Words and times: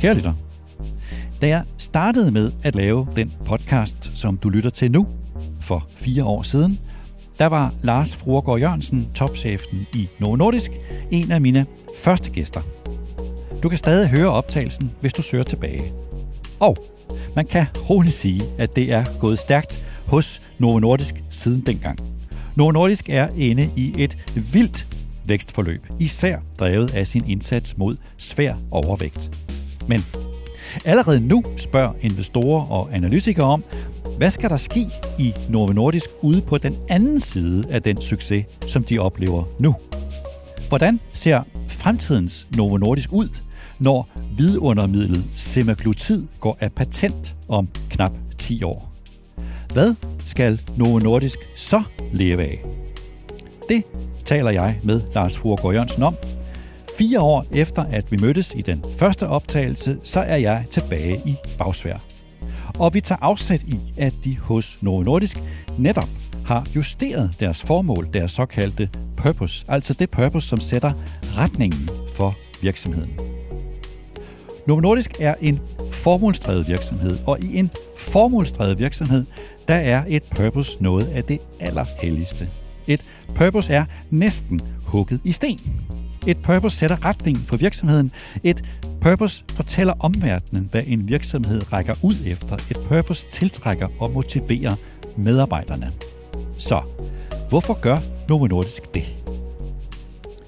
Kære 0.00 0.14
lytter, 0.14 0.32
da 1.40 1.48
jeg 1.48 1.64
startede 1.78 2.30
med 2.30 2.52
at 2.62 2.74
lave 2.74 3.08
den 3.16 3.32
podcast, 3.44 4.12
som 4.14 4.36
du 4.36 4.48
lytter 4.48 4.70
til 4.70 4.90
nu, 4.90 5.06
for 5.60 5.88
fire 5.96 6.24
år 6.24 6.42
siden, 6.42 6.78
der 7.38 7.46
var 7.46 7.74
Lars 7.82 8.16
Fruergaard 8.16 8.60
Jørgensen, 8.60 9.08
topchefen 9.14 9.86
i 9.94 10.08
Novo 10.18 10.36
Nordisk, 10.36 10.70
en 11.10 11.30
af 11.30 11.40
mine 11.40 11.66
første 11.96 12.30
gæster. 12.30 12.60
Du 13.62 13.68
kan 13.68 13.78
stadig 13.78 14.08
høre 14.08 14.30
optagelsen, 14.30 14.90
hvis 15.00 15.12
du 15.12 15.22
søger 15.22 15.44
tilbage. 15.44 15.92
Og 16.60 16.76
man 17.36 17.46
kan 17.46 17.66
roligt 17.90 18.14
sige, 18.14 18.42
at 18.58 18.76
det 18.76 18.92
er 18.92 19.04
gået 19.18 19.38
stærkt 19.38 19.86
hos 20.06 20.42
Novo 20.58 20.78
Nordisk 20.78 21.14
siden 21.30 21.60
dengang. 21.60 21.98
Novo 22.56 22.70
Nordisk 22.70 23.08
er 23.08 23.28
inde 23.36 23.70
i 23.76 23.94
et 23.98 24.16
vildt 24.52 24.86
vækstforløb, 25.24 25.86
især 25.98 26.38
drevet 26.58 26.94
af 26.94 27.06
sin 27.06 27.24
indsats 27.26 27.78
mod 27.78 27.96
svær 28.16 28.54
overvægt. 28.70 29.30
Men 29.86 30.04
allerede 30.84 31.20
nu 31.20 31.44
spørger 31.56 31.92
investorer 32.00 32.70
og 32.70 32.88
analytikere 32.92 33.46
om, 33.46 33.64
hvad 34.18 34.30
skal 34.30 34.50
der 34.50 34.56
ske 34.56 34.86
i 35.18 35.34
Novo 35.48 35.72
Nordisk 35.72 36.10
ude 36.22 36.40
på 36.40 36.58
den 36.58 36.76
anden 36.88 37.20
side 37.20 37.64
af 37.70 37.82
den 37.82 38.00
succes, 38.00 38.46
som 38.66 38.84
de 38.84 38.98
oplever 38.98 39.44
nu? 39.58 39.74
Hvordan 40.68 41.00
ser 41.12 41.42
fremtidens 41.68 42.46
Novo 42.56 42.76
Nordisk 42.76 43.12
ud, 43.12 43.28
når 43.78 44.08
vidundermidlet 44.36 45.24
semaglutid 45.36 46.26
går 46.40 46.56
af 46.60 46.72
patent 46.72 47.36
om 47.48 47.68
knap 47.90 48.12
10 48.38 48.62
år? 48.62 48.92
Hvad 49.72 49.94
skal 50.24 50.60
Novo 50.76 50.98
Nordisk 50.98 51.38
så 51.56 51.82
leve 52.12 52.42
af? 52.42 52.64
Det 53.68 53.82
taler 54.24 54.50
jeg 54.50 54.78
med 54.82 55.00
Lars 55.14 55.38
Fruergaard 55.38 55.72
Jørgensen 55.72 56.02
om. 56.02 56.16
Fire 57.00 57.20
år 57.20 57.46
efter, 57.52 57.82
at 57.82 58.12
vi 58.12 58.16
mødtes 58.16 58.54
i 58.56 58.62
den 58.62 58.84
første 58.98 59.28
optagelse, 59.28 59.98
så 60.02 60.20
er 60.20 60.36
jeg 60.36 60.64
tilbage 60.70 61.20
i 61.26 61.34
Bagsvær. 61.58 61.96
Og 62.78 62.94
vi 62.94 63.00
tager 63.00 63.18
afsæt 63.22 63.62
i, 63.62 63.78
at 63.96 64.14
de 64.24 64.38
hos 64.38 64.78
Novo 64.80 65.02
Nordisk 65.02 65.38
netop 65.78 66.08
har 66.46 66.66
justeret 66.76 67.40
deres 67.40 67.62
formål, 67.62 68.08
deres 68.12 68.30
såkaldte 68.30 68.88
purpose, 69.16 69.64
altså 69.68 69.94
det 69.94 70.10
purpose, 70.10 70.48
som 70.48 70.60
sætter 70.60 70.92
retningen 71.36 71.88
for 72.14 72.36
virksomheden. 72.62 73.10
Novo 74.66 74.80
Nordisk 74.80 75.10
er 75.20 75.34
en 75.40 75.60
formålsdrevet 75.90 76.68
virksomhed, 76.68 77.18
og 77.26 77.40
i 77.40 77.58
en 77.58 77.70
formålsdrevet 77.96 78.78
virksomhed, 78.78 79.24
der 79.68 79.74
er 79.74 80.04
et 80.08 80.22
purpose 80.36 80.82
noget 80.82 81.06
af 81.06 81.24
det 81.24 81.38
allerhelligste. 81.60 82.48
Et 82.86 83.04
purpose 83.34 83.72
er 83.72 83.84
næsten 84.10 84.60
hugget 84.86 85.20
i 85.24 85.32
sten. 85.32 85.60
Et 86.26 86.38
purpose 86.42 86.76
sætter 86.76 87.04
retning 87.04 87.48
for 87.48 87.56
virksomheden. 87.56 88.12
Et 88.44 88.64
purpose 89.00 89.44
fortæller 89.54 89.92
omverdenen, 90.00 90.68
hvad 90.70 90.82
en 90.86 91.08
virksomhed 91.08 91.72
rækker 91.72 91.94
ud 92.02 92.16
efter. 92.26 92.56
Et 92.70 92.78
purpose 92.88 93.28
tiltrækker 93.30 93.88
og 93.98 94.10
motiverer 94.10 94.74
medarbejderne. 95.16 95.92
Så, 96.58 96.80
hvorfor 97.48 97.80
gør 97.80 97.98
Novo 98.28 98.46
Nordisk 98.46 98.94
det? 98.94 99.16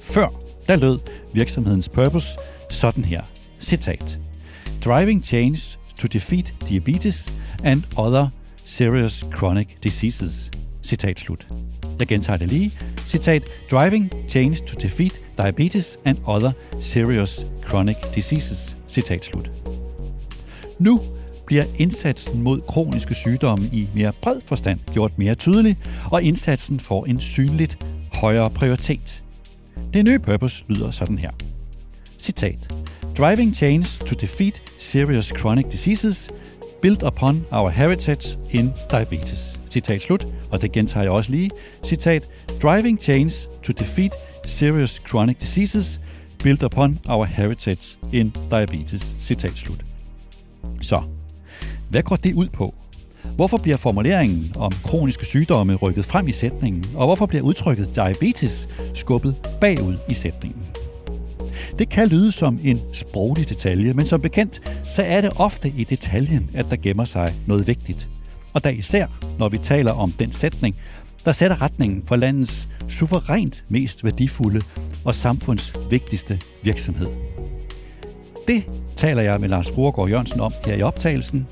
Før, 0.01 0.29
der 0.69 0.77
lød 0.77 0.99
virksomhedens 1.35 1.89
purpose 1.89 2.29
sådan 2.71 3.05
her. 3.05 3.23
Citat. 3.61 4.21
Driving 4.85 5.25
change 5.25 5.79
to 5.99 6.07
defeat 6.13 6.55
diabetes 6.69 7.33
and 7.65 7.83
other 7.97 8.29
serious 8.65 9.25
chronic 9.37 9.69
diseases. 9.85 10.51
Citat 10.83 11.21
slut. 11.21 11.47
Jeg 11.99 12.07
gentager 12.07 12.37
det 12.37 12.49
lige. 12.49 12.73
Citat. 13.07 13.43
Driving 13.71 14.13
change 14.29 14.57
to 14.67 14.81
defeat 14.81 15.21
diabetes 15.39 15.99
and 16.05 16.19
other 16.27 16.53
serious 16.81 17.47
chronic 17.67 17.97
diseases. 18.15 18.77
Citat 18.89 19.25
slut. 19.25 19.51
Nu 20.79 21.01
bliver 21.47 21.65
indsatsen 21.79 22.43
mod 22.43 22.61
kroniske 22.61 23.15
sygdomme 23.15 23.67
i 23.73 23.89
mere 23.95 24.13
bred 24.23 24.41
forstand 24.47 24.79
gjort 24.93 25.19
mere 25.19 25.35
tydelig, 25.35 25.77
og 26.11 26.23
indsatsen 26.23 26.81
får 26.81 27.07
en 27.07 27.21
synligt 27.21 27.87
højere 28.13 28.51
prioritet. 28.51 29.23
Det 29.95 30.05
nye 30.05 30.19
purpose 30.19 30.65
lyder 30.69 30.91
sådan 30.91 31.19
her. 31.19 31.31
Citat. 32.19 32.75
Driving 33.19 33.57
change 33.57 33.87
to 34.07 34.15
defeat 34.21 34.63
serious 34.79 35.33
chronic 35.39 35.67
diseases 35.67 36.31
built 36.83 37.03
upon 37.03 37.45
our 37.53 37.71
heritage 37.71 38.39
in 38.51 38.73
diabetes. 38.91 39.61
Citat 39.71 40.03
slut, 40.03 40.27
og 40.51 40.63
det 40.63 40.73
gentager 40.73 41.05
jeg 41.05 41.13
også 41.13 41.31
lige. 41.31 41.51
Citat, 41.85 42.29
driving 42.63 43.03
change 43.03 43.33
to 43.63 43.73
defeat 43.73 44.15
serious 44.47 45.03
chronic 45.09 45.37
diseases 45.37 46.01
built 46.43 46.63
upon 46.63 46.99
our 47.09 47.25
heritage 47.25 47.99
in 48.13 48.33
diabetes. 48.51 49.17
Citat 49.21 49.59
slut. 49.59 49.85
Så, 50.81 51.03
hvad 51.91 52.03
går 52.03 52.17
det 52.17 52.35
ud 52.35 52.49
på? 52.49 52.75
Hvorfor 53.37 53.57
bliver 53.57 53.77
formuleringen 53.77 54.53
om 54.57 54.73
kroniske 54.85 55.27
sygdomme 55.27 55.75
rykket 55.75 56.05
frem 56.05 56.29
i 56.29 56.33
sætningen, 56.33 56.85
og 56.95 57.07
hvorfor 57.07 57.27
bliver 57.27 57.43
udtrykket 57.43 57.95
diabetes 57.95 58.69
skubbet 58.95 59.35
bagud 59.61 59.97
i 60.09 60.15
sætningen? 60.15 60.82
Det 61.79 61.89
kan 61.89 62.09
lyde 62.09 62.33
som 62.33 62.59
en 62.63 62.81
sproglig 62.93 63.49
detalje, 63.49 63.93
men 63.93 64.07
som 64.07 64.21
bekendt, 64.21 64.61
så 64.91 65.03
er 65.03 65.21
det 65.21 65.31
ofte 65.37 65.73
i 65.77 65.85
detaljen, 65.85 66.51
at 66.55 66.67
der 66.71 66.77
gemmer 66.77 67.05
sig 67.05 67.35
noget 67.47 67.67
vigtigt. 67.67 68.09
Og 68.53 68.65
da 68.65 68.69
især, 68.69 69.07
når 69.39 69.49
vi 69.49 69.59
taler 69.59 69.93
om 69.93 70.13
den 70.13 70.33
sætning, 70.33 70.77
der 71.25 71.33
sætter 71.33 71.63
retningen 71.63 72.03
for 72.07 72.17
landets 72.17 72.69
suverænt 72.89 73.65
mest 73.69 74.05
værdifulde 74.05 74.61
og 75.05 75.15
samfunds 75.15 75.75
vigtigste 75.91 76.41
virksomhed. 76.63 77.07
Det 78.49 78.65
taler 78.97 79.23
jeg 79.23 79.41
med 79.41 79.49
Lars 79.49 79.71
Fruergaard 79.71 80.09
Jørgensen 80.09 80.41
om 80.41 80.53
her 80.67 80.75
i 80.75 80.83
optagelsen, 80.83 81.47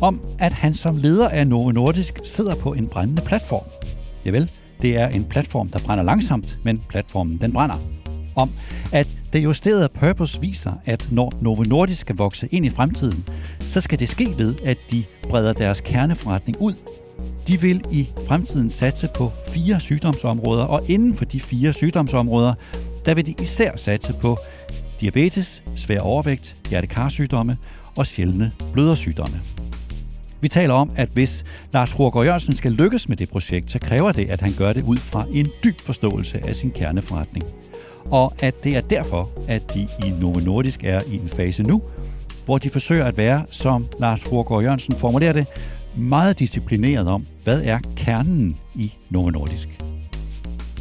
om 0.00 0.20
at 0.38 0.52
han 0.52 0.74
som 0.74 0.96
leder 0.96 1.28
af 1.28 1.46
Novo 1.46 1.70
Nordisk 1.70 2.20
sidder 2.22 2.54
på 2.54 2.72
en 2.72 2.86
brændende 2.86 3.22
platform. 3.22 3.64
Javel, 4.24 4.50
det 4.82 4.96
er 4.96 5.08
en 5.08 5.24
platform, 5.24 5.68
der 5.68 5.78
brænder 5.78 6.04
langsomt, 6.04 6.58
men 6.62 6.82
platformen 6.88 7.38
den 7.38 7.52
brænder. 7.52 7.95
Om 8.36 8.50
at 8.92 9.08
det 9.32 9.44
justerede 9.44 9.88
purpose 9.88 10.40
viser, 10.40 10.72
at 10.84 11.08
når 11.10 11.32
Novo 11.40 11.62
Nordisk 11.62 12.00
skal 12.00 12.16
vokse 12.16 12.48
ind 12.50 12.66
i 12.66 12.70
fremtiden, 12.70 13.24
så 13.60 13.80
skal 13.80 13.98
det 13.98 14.08
ske 14.08 14.34
ved, 14.38 14.54
at 14.64 14.78
de 14.90 15.04
breder 15.22 15.52
deres 15.52 15.80
kerneforretning 15.80 16.60
ud. 16.60 16.74
De 17.48 17.60
vil 17.60 17.82
i 17.90 18.08
fremtiden 18.26 18.70
satse 18.70 19.08
på 19.14 19.32
fire 19.48 19.80
sygdomsområder, 19.80 20.64
og 20.64 20.82
inden 20.88 21.14
for 21.14 21.24
de 21.24 21.40
fire 21.40 21.72
sygdomsområder, 21.72 22.54
der 23.06 23.14
vil 23.14 23.26
de 23.26 23.34
især 23.40 23.76
satse 23.76 24.14
på 24.20 24.38
diabetes, 25.00 25.62
svær 25.76 26.00
overvægt, 26.00 26.56
hjertekarsygdomme 26.70 27.56
og 27.96 28.06
sjældne 28.06 28.52
blødersygdomme. 28.72 29.40
Vi 30.40 30.48
taler 30.48 30.74
om, 30.74 30.90
at 30.96 31.08
hvis 31.08 31.44
Lars 31.72 31.92
Fruergaard 31.92 32.26
Jørgensen 32.26 32.54
skal 32.54 32.72
lykkes 32.72 33.08
med 33.08 33.16
det 33.16 33.30
projekt, 33.30 33.70
så 33.70 33.78
kræver 33.78 34.12
det, 34.12 34.30
at 34.30 34.40
han 34.40 34.52
gør 34.58 34.72
det 34.72 34.84
ud 34.84 34.96
fra 34.96 35.26
en 35.32 35.48
dyb 35.64 35.80
forståelse 35.80 36.46
af 36.46 36.56
sin 36.56 36.70
kerneforretning– 36.70 37.44
og 38.10 38.34
at 38.38 38.64
det 38.64 38.76
er 38.76 38.80
derfor, 38.80 39.30
at 39.48 39.74
de 39.74 39.80
i 39.80 40.10
Novo 40.20 40.40
Nordisk 40.40 40.84
er 40.84 41.00
i 41.06 41.14
en 41.14 41.28
fase 41.28 41.62
nu, 41.62 41.82
hvor 42.44 42.58
de 42.58 42.70
forsøger 42.70 43.04
at 43.04 43.18
være, 43.18 43.44
som 43.50 43.86
Lars 43.98 44.24
Fruergaard 44.24 44.62
Jørgensen 44.62 44.96
formulerer 44.96 45.32
det, 45.32 45.46
meget 45.96 46.38
disciplineret 46.38 47.08
om, 47.08 47.26
hvad 47.44 47.62
er 47.64 47.78
kernen 47.96 48.56
i 48.74 48.92
Novo 49.10 49.30
Nordisk. 49.30 49.68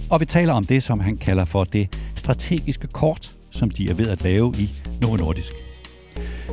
Og 0.10 0.20
vi 0.20 0.26
taler 0.26 0.54
om 0.54 0.66
det, 0.66 0.84
som 0.84 1.00
han 1.00 1.18
kalder 1.18 1.46
for 1.46 1.64
det 1.64 1.96
strategiske 2.16 2.88
kort, 2.88 3.32
som 3.52 3.70
de 3.70 3.90
er 3.90 3.94
ved 3.94 4.10
at 4.10 4.24
lave 4.24 4.54
i 4.58 4.70
Novo 5.02 5.16
Nordisk. 5.16 5.54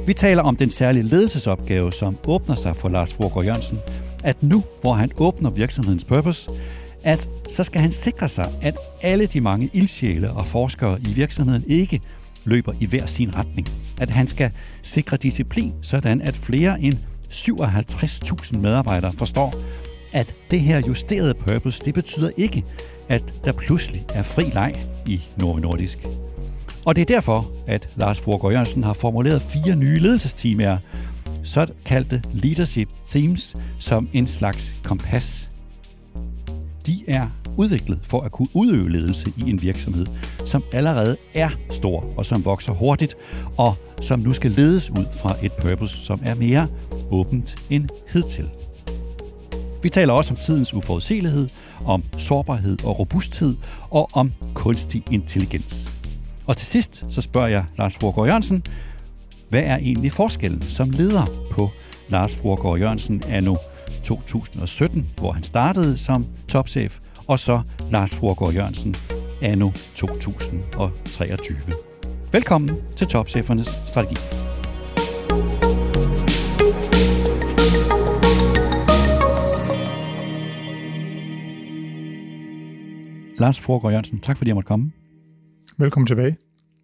Vi 0.07 0.15
taler 0.15 0.43
om 0.43 0.57
den 0.57 0.71
særlige 0.71 1.03
ledelsesopgave, 1.03 1.93
som 1.93 2.17
åbner 2.27 2.55
sig 2.55 2.77
for 2.77 2.89
Lars 2.89 3.15
Fruergaard 3.15 3.45
Jørgensen, 3.45 3.79
at 4.25 4.43
nu, 4.43 4.63
hvor 4.81 4.93
han 4.93 5.11
åbner 5.19 5.51
virksomhedens 5.51 6.05
purpose, 6.05 6.51
at 7.05 7.29
så 7.49 7.65
skal 7.65 7.81
han 7.81 7.93
sikre 7.93 8.29
sig, 8.29 8.53
at 8.63 8.77
alle 9.03 9.27
de 9.27 9.41
mange 9.41 9.71
ildsjæle 9.73 10.31
og 10.31 10.47
forskere 10.47 11.01
i 11.01 11.13
virksomheden 11.13 11.65
ikke 11.67 12.01
løber 12.45 12.73
i 12.81 12.87
hver 12.87 13.07
sin 13.07 13.37
retning. 13.37 13.69
At 14.01 14.11
han 14.11 14.27
skal 14.27 14.51
sikre 14.83 15.17
disciplin, 15.17 15.73
sådan 15.83 16.21
at 16.21 16.37
flere 16.37 16.81
end 16.81 16.95
57.000 17.31 18.57
medarbejdere 18.57 19.13
forstår, 19.13 19.55
at 20.13 20.35
det 20.51 20.61
her 20.61 20.83
justerede 20.89 21.35
purpose, 21.35 21.85
det 21.85 21.95
betyder 21.95 22.31
ikke, 22.37 22.65
at 23.09 23.35
der 23.45 23.53
pludselig 23.53 24.05
er 24.15 24.23
fri 24.23 24.45
leg 24.45 24.75
i 25.07 25.21
Novo 25.37 25.59
Nordisk. 25.59 25.99
Og 26.85 26.97
det 26.97 27.03
er 27.03 27.07
derfor, 27.07 27.53
at 27.67 27.89
Lars 27.97 28.21
Fruergaard 28.21 28.53
Jørgensen 28.53 28.85
har 28.85 28.93
formuleret 28.93 29.43
fire 29.43 29.77
nye 29.77 29.99
ledelsesteamer, 29.99 30.79
såkaldte 31.43 32.23
leadership 32.33 32.89
themes, 33.11 33.57
som 33.79 34.09
en 34.13 34.27
slags 34.27 34.75
kompas 34.85 35.52
de 36.87 37.03
er 37.07 37.29
udviklet 37.57 37.99
for 38.03 38.21
at 38.21 38.33
kunne 38.33 38.49
udøve 38.55 38.91
ledelse 38.91 39.33
i 39.37 39.51
en 39.51 39.63
virksomhed, 39.63 40.07
som 40.45 40.65
allerede 40.73 41.17
er 41.35 41.51
stor 41.71 42.05
og 42.17 42.27
som 42.27 42.45
vokser 42.45 42.73
hurtigt, 42.73 43.15
og 43.57 43.75
som 44.01 44.21
nu 44.21 44.33
skal 44.33 44.51
ledes 44.51 44.91
ud 44.91 45.07
fra 45.13 45.37
et 45.43 45.53
purpose, 45.53 46.05
som 46.05 46.21
er 46.25 46.35
mere 46.35 46.69
åbent 47.11 47.57
end 47.71 47.89
hidtil. 48.13 48.51
Vi 49.83 49.89
taler 49.89 50.13
også 50.13 50.35
om 50.35 50.41
tidens 50.41 50.75
uforudsigelighed, 50.75 51.49
om 51.85 52.05
sårbarhed 52.19 52.85
og 52.85 52.99
robusthed 52.99 53.57
og 53.91 54.11
om 54.13 54.33
kunstig 54.55 55.03
intelligens. 55.11 55.95
Og 56.47 56.57
til 56.57 56.67
sidst 56.67 57.05
så 57.09 57.21
spørger 57.21 57.49
jeg 57.49 57.65
Lars 57.79 57.97
Forgård 57.97 58.27
Jørgensen, 58.27 58.63
hvad 59.49 59.63
er 59.63 59.77
egentlig 59.77 60.13
forskellen 60.13 60.63
som 60.63 60.91
leder 60.91 61.27
på 61.51 61.71
Lars 62.09 62.37
Fruergaard 62.37 62.79
Jørgensen 62.79 63.23
anno 63.29 63.57
2017, 64.05 65.11
hvor 65.19 65.33
han 65.33 65.43
startede 65.43 65.99
som 65.99 66.27
topchef, 66.49 66.99
og 67.27 67.39
så 67.39 67.63
Lars 67.91 68.15
Fruergaard 68.15 68.55
Jørgensen 68.55 68.97
anno 69.43 69.71
2023. 69.95 71.57
Velkommen 72.33 72.77
til 72.97 73.07
Topchefernes 73.07 73.69
Strategi. 73.87 74.17
Lars 83.39 83.61
Fruergaard 83.61 83.93
Jørgensen, 83.93 84.21
tak 84.21 84.37
fordi 84.37 84.49
jeg 84.49 84.55
måtte 84.55 84.69
komme. 84.69 84.93
Velkommen 85.79 86.07
tilbage. 86.07 86.37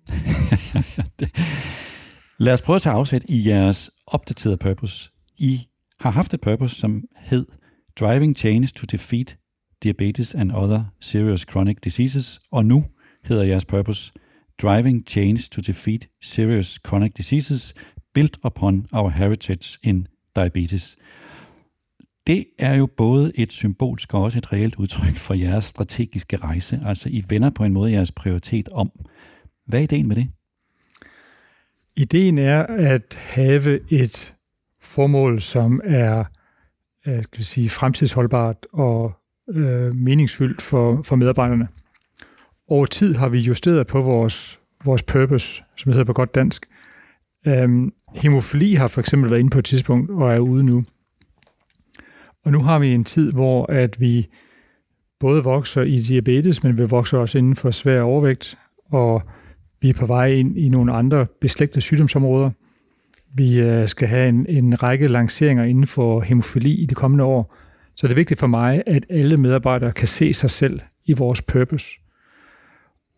Lad 2.45 2.53
os 2.53 2.63
prøve 2.63 2.77
at 2.77 2.83
tage 2.83 2.95
afsæt 2.95 3.23
i 3.29 3.49
jeres 3.49 3.91
opdaterede 4.07 4.57
purpose. 4.57 5.11
I 5.39 5.61
har 6.01 6.11
haft 6.11 6.35
et 6.35 6.41
purpose, 6.41 6.75
som 6.75 7.05
hed 7.17 7.47
Driving 8.01 8.37
Change 8.37 8.67
to 8.67 8.87
Defeat 8.93 9.39
Diabetes 9.83 10.35
and 10.35 10.53
Other 10.53 10.85
Serious 11.01 11.41
Chronic 11.41 11.77
Diseases, 11.85 12.41
og 12.51 12.67
nu 12.67 12.85
hedder 13.25 13.43
jeres 13.43 13.65
purpose 13.65 14.13
Driving 14.63 15.05
Change 15.09 15.43
to 15.51 15.61
Defeat 15.61 16.09
Serious 16.23 16.81
Chronic 16.87 17.13
Diseases 17.13 17.75
Built 18.15 18.39
Upon 18.45 18.87
Our 18.93 19.09
Heritage 19.09 19.79
in 19.83 20.07
Diabetes. 20.37 20.97
Det 22.27 22.47
er 22.59 22.77
jo 22.77 22.87
både 22.87 23.33
et 23.35 23.53
symbolsk 23.53 24.15
og 24.15 24.23
også 24.23 24.39
et 24.39 24.53
reelt 24.53 24.77
udtryk 24.77 25.17
for 25.17 25.35
jeres 25.35 25.65
strategiske 25.65 26.37
rejse. 26.37 26.81
Altså, 26.87 27.09
I 27.09 27.25
vender 27.29 27.51
på 27.51 27.65
en 27.65 27.73
måde 27.73 27.93
jeres 27.93 28.13
prioritet 28.13 28.69
om. 28.69 28.91
Hvad 29.67 29.79
er 29.79 29.85
ideen 29.85 30.09
med 30.09 30.17
det? 30.17 30.29
Ideen 31.97 32.39
er 32.39 32.63
at 32.67 33.19
have 33.21 33.81
et 33.91 34.35
formål, 34.81 35.41
som 35.41 35.81
er 35.85 36.25
øh, 37.07 37.23
skal 37.23 37.39
vi 37.39 37.45
sige, 37.45 37.71
fremtidsholdbart 37.71 38.67
og 38.73 39.13
øh, 39.55 39.95
meningsfyldt 39.95 40.63
for, 40.63 41.03
for 41.03 41.17
medarbejderne. 41.17 41.69
Over 42.69 42.87
tid 42.87 43.15
har 43.15 43.29
vi 43.29 43.39
justeret 43.39 43.87
på 43.87 44.01
vores, 44.01 44.61
vores 44.85 45.03
purpose, 45.03 45.63
som 45.77 45.91
det 45.91 45.95
hedder 45.95 46.05
på 46.05 46.13
godt 46.13 46.35
dansk. 46.35 46.67
Øhm, 47.47 47.93
hemofili 48.15 48.75
har 48.75 48.89
for 48.89 49.01
eksempel 49.01 49.31
været 49.31 49.41
inde 49.41 49.51
på 49.51 49.59
et 49.59 49.65
tidspunkt 49.65 50.11
og 50.11 50.35
er 50.35 50.39
ude 50.39 50.65
nu. 50.65 50.85
Og 52.45 52.53
nu 52.53 52.63
har 52.63 52.79
vi 52.79 52.95
en 52.95 53.05
tid, 53.05 53.33
hvor 53.33 53.73
at 53.73 54.01
vi 54.01 54.29
både 55.21 55.45
vokser 55.45 55.83
i 55.83 55.97
diabetes, 55.97 56.65
men 56.65 56.79
vi 56.79 56.85
vokser 56.85 57.19
også 57.19 57.39
inden 57.39 57.57
for 57.57 57.71
svær 57.71 58.03
overvægt, 58.03 58.59
og 58.91 59.23
vi 59.81 59.89
er 59.89 59.95
på 59.95 60.07
vej 60.07 60.27
ind 60.27 60.59
i 60.59 60.69
nogle 60.69 60.93
andre 60.93 61.27
beslægtede 61.41 61.81
sygdomsområder. 61.81 62.51
Vi 63.35 63.61
øh, 63.61 63.89
skal 63.89 64.09
have 64.09 64.29
en, 64.29 64.47
en 64.49 64.83
række 64.83 65.09
lanceringer 65.09 65.65
inden 65.65 65.87
for 65.87 66.21
hemofili 66.21 66.75
i 66.75 66.87
de 66.87 66.95
kommende 66.95 67.25
år. 67.25 67.55
Så 67.95 68.07
det 68.07 68.13
er 68.13 68.17
vigtigt 68.17 68.41
for 68.41 68.47
mig, 68.47 68.83
at 68.87 69.07
alle 69.11 69.37
medarbejdere 69.37 69.93
kan 69.93 70.09
se 70.09 70.35
sig 70.35 70.51
selv 70.51 70.81
i 71.05 71.13
vores 71.13 71.43
purpose. 71.43 71.87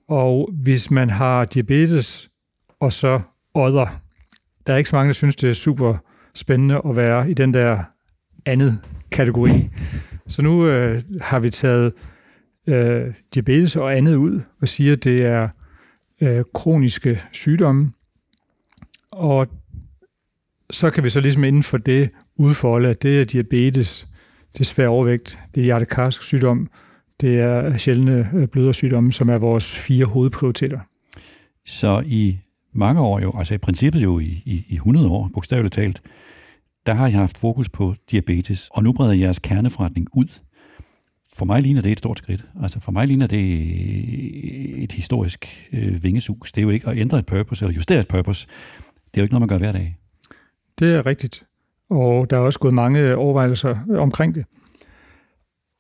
Og 0.09 0.51
hvis 0.53 0.91
man 0.91 1.11
har 1.11 1.45
diabetes 1.45 2.31
og 2.81 2.93
så 2.93 3.21
odder, 3.55 3.87
der 4.67 4.73
er 4.73 4.77
ikke 4.77 4.91
så 4.91 4.97
mange, 4.97 5.09
der 5.09 5.15
synes, 5.15 5.37
det 5.37 5.51
er 5.51 5.55
super 5.55 5.97
spændende 6.35 6.81
at 6.89 6.97
være 6.97 7.31
i 7.31 7.35
den 7.35 7.55
der 7.55 7.83
andet 8.47 8.79
kategori. 9.11 9.51
Så 10.27 10.43
nu 10.43 10.67
øh, 10.67 11.03
har 11.21 11.41
vi 11.41 11.51
taget 11.51 11.93
øh, 12.67 13.15
diabetes 13.35 13.77
og 13.77 13.97
andet 13.97 14.15
ud 14.15 14.41
og 14.61 14.69
siger, 14.69 14.93
at 14.93 15.05
det 15.05 15.27
er 15.27 15.49
øh, 16.21 16.45
kroniske 16.55 17.23
sygdomme. 17.33 17.93
Og 19.13 19.47
så 20.71 20.91
kan 20.91 21.05
vi 21.05 21.11
så 21.11 21.21
ligesom 21.21 21.45
inden 21.45 21.63
for 21.63 21.79
det 21.79 22.11
udfolde, 22.37 22.89
at 22.89 23.03
det 23.03 23.21
er 23.21 23.25
diabetes, 23.25 24.09
det 24.53 24.61
er 24.61 24.65
svær 24.65 24.89
overvægt, 24.89 25.39
det 25.55 25.61
er 25.61 25.65
hjertekarsk 25.65 26.23
sygdom, 26.23 26.71
det 27.21 27.41
er 27.41 27.79
sjældne 27.79 28.31
øh, 28.35 28.49
blødersygdomme, 28.49 29.13
som 29.13 29.29
er 29.29 29.39
vores 29.39 29.77
fire 29.77 30.05
hovedprioriteter. 30.05 30.81
Så 31.67 32.03
i 32.07 32.39
mange 32.75 33.01
år 33.01 33.21
jo, 33.21 33.33
altså 33.39 33.55
i 33.55 33.59
princippet 33.59 34.03
jo 34.03 34.19
i, 34.19 34.43
i, 34.47 34.65
i 34.69 34.75
100 34.75 35.09
år, 35.09 35.31
bogstaveligt 35.35 35.75
talt, 35.75 36.03
der 36.87 36.93
har 36.93 37.09
jeg 37.09 37.19
haft 37.19 37.39
fokus 37.39 37.69
på 37.69 37.95
diabetes, 38.11 38.69
og 38.73 38.83
nu 38.83 38.93
breder 38.93 39.13
jeres 39.13 39.39
kerneforretning 39.39 40.07
ud. 40.15 40.41
For 41.35 41.45
mig 41.45 41.63
ligner 41.63 41.83
det 41.83 41.93
et 41.93 41.99
stort 41.99 42.19
skridt. 42.19 42.45
Altså 42.63 42.81
for 42.81 42.93
mig 42.93 43.07
ligner 43.07 43.27
det 43.27 43.41
et 44.83 44.93
historisk 44.93 45.69
øh, 45.73 46.03
vingesus. 46.03 46.53
Det 46.53 46.61
er 46.61 46.63
jo 46.63 46.71
ikke 46.71 46.91
at 46.91 46.99
ændre 46.99 47.19
et 47.19 47.27
purpose 47.27 47.65
eller 47.65 47.75
justere 47.75 48.01
et 48.01 48.09
purpose. 48.09 48.47
Det 48.87 49.21
er 49.21 49.21
jo 49.21 49.23
ikke 49.23 49.35
noget, 49.35 49.41
man 49.41 49.49
gør 49.49 49.59
hver 49.59 49.73
dag. 49.73 50.00
Det 50.81 50.95
er 50.95 51.07
rigtigt. 51.07 51.45
Og 51.91 52.31
der 52.31 52.37
er 52.37 52.41
også 52.41 52.59
gået 52.59 52.75
mange 52.75 53.17
overvejelser 53.17 53.77
omkring 53.99 54.35
det. 54.35 54.45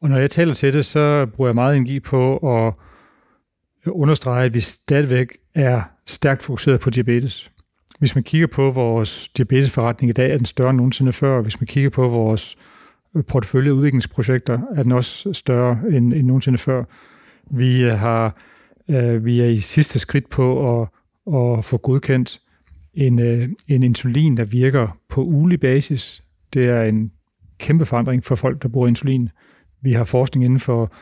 Og 0.02 0.08
når 0.08 0.16
jeg 0.16 0.30
taler 0.30 0.54
til 0.54 0.72
det, 0.72 0.84
så 0.84 1.26
bruger 1.26 1.48
jeg 1.48 1.54
meget 1.54 1.76
energi 1.76 2.00
på 2.00 2.36
at 2.36 2.74
understrege, 3.86 4.44
at 4.44 4.54
vi 4.54 4.60
stadigvæk 4.60 5.28
er 5.54 5.82
stærkt 6.06 6.42
fokuseret 6.42 6.80
på 6.80 6.90
diabetes. 6.90 7.50
Hvis 7.98 8.14
man 8.14 8.24
kigger 8.24 8.46
på 8.46 8.70
vores 8.70 9.28
diabetesforretning 9.28 10.10
i 10.10 10.12
dag, 10.12 10.30
er 10.30 10.36
den 10.36 10.46
større 10.46 10.70
end 10.70 10.76
nogensinde 10.76 11.12
før. 11.12 11.42
Hvis 11.42 11.60
man 11.60 11.66
kigger 11.66 11.90
på 11.90 12.08
vores 12.08 12.58
portefølje 13.28 13.74
udviklingsprojekter, 13.74 14.60
er 14.76 14.82
den 14.82 14.92
også 14.92 15.32
større 15.32 15.80
end, 15.90 16.14
end 16.14 16.26
nogensinde 16.26 16.58
før. 16.58 16.84
Vi, 17.50 17.82
har, 17.82 18.36
øh, 18.88 19.24
vi 19.24 19.40
er 19.40 19.46
i 19.46 19.56
sidste 19.56 19.98
skridt 19.98 20.30
på 20.30 20.80
at, 20.80 20.88
at 21.34 21.64
få 21.64 21.76
godkendt 21.76 22.40
en, 22.94 23.18
øh, 23.18 23.48
en 23.68 23.82
insulin, 23.82 24.36
der 24.36 24.44
virker 24.44 24.98
på 25.08 25.24
ugelig 25.24 25.60
basis. 25.60 26.22
Det 26.54 26.68
er 26.68 26.82
en 26.82 27.12
kæmpe 27.58 27.84
forandring 27.84 28.24
for 28.24 28.34
folk, 28.34 28.62
der 28.62 28.68
bruger 28.68 28.88
insulin. 28.88 29.28
Vi 29.82 29.92
har 29.92 30.04
forskning 30.04 30.44
inden 30.44 30.60
for 30.60 30.92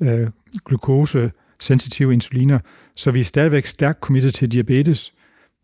øh, 0.00 0.28
glukose-sensitive 0.64 2.12
insuliner, 2.12 2.58
så 2.96 3.10
vi 3.10 3.20
er 3.20 3.24
stadigvæk 3.24 3.66
stærkt 3.66 4.00
committed 4.00 4.32
til 4.32 4.52
diabetes, 4.52 5.12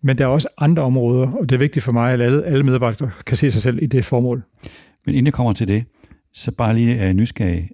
men 0.03 0.19
der 0.19 0.25
er 0.25 0.29
også 0.29 0.49
andre 0.59 0.83
områder, 0.83 1.31
og 1.31 1.49
det 1.49 1.55
er 1.55 1.59
vigtigt 1.59 1.85
for 1.85 1.93
mig, 1.93 2.13
at 2.13 2.21
alle, 2.21 2.45
alle 2.45 2.65
medarbejdere 2.65 3.11
kan 3.27 3.37
se 3.37 3.51
sig 3.51 3.63
selv 3.63 3.83
i 3.83 3.87
det 3.87 4.05
formål. 4.05 4.43
Men 5.07 5.15
inden 5.15 5.27
jeg 5.27 5.33
kommer 5.33 5.53
til 5.53 5.69
det, 5.69 5.85
så 6.33 6.53
bare 6.53 6.75
lige 6.75 6.97
er 6.97 7.13
nysgerrig 7.13 7.71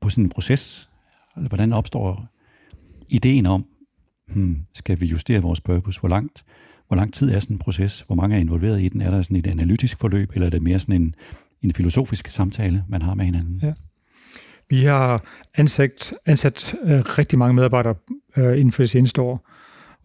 på 0.00 0.10
sådan 0.10 0.24
en 0.24 0.30
proces. 0.30 0.90
Altså, 1.36 1.48
hvordan 1.48 1.72
opstår 1.72 2.28
ideen 3.08 3.46
om, 3.46 3.64
hmm, 4.34 4.58
skal 4.74 5.00
vi 5.00 5.06
justere 5.06 5.42
vores 5.42 5.60
purpose? 5.60 6.00
Hvor 6.00 6.08
langt, 6.08 6.44
hvor 6.90 6.96
lang 6.96 7.14
tid 7.14 7.30
er 7.30 7.40
sådan 7.40 7.54
en 7.54 7.58
proces? 7.58 8.00
Hvor 8.00 8.16
mange 8.16 8.36
er 8.36 8.40
involveret 8.40 8.80
i 8.80 8.88
den? 8.88 9.00
Er 9.00 9.10
der 9.10 9.22
sådan 9.22 9.36
et 9.36 9.46
analytisk 9.46 9.98
forløb, 9.98 10.30
eller 10.34 10.46
er 10.46 10.50
det 10.50 10.62
mere 10.62 10.78
sådan 10.78 10.94
en, 10.94 11.14
en 11.62 11.72
filosofisk 11.72 12.30
samtale, 12.30 12.84
man 12.88 13.02
har 13.02 13.14
med 13.14 13.24
hinanden? 13.24 13.60
Ja. 13.62 13.72
Vi 14.70 14.84
har 14.84 15.24
ansat, 15.54 16.12
ansat 16.26 16.74
øh, 16.84 17.00
rigtig 17.00 17.38
mange 17.38 17.54
medarbejdere 17.54 17.94
øh, 18.36 18.58
inden 18.58 18.72
for 18.72 18.82
det 18.82 18.90
seneste 18.90 19.22
år, 19.22 19.48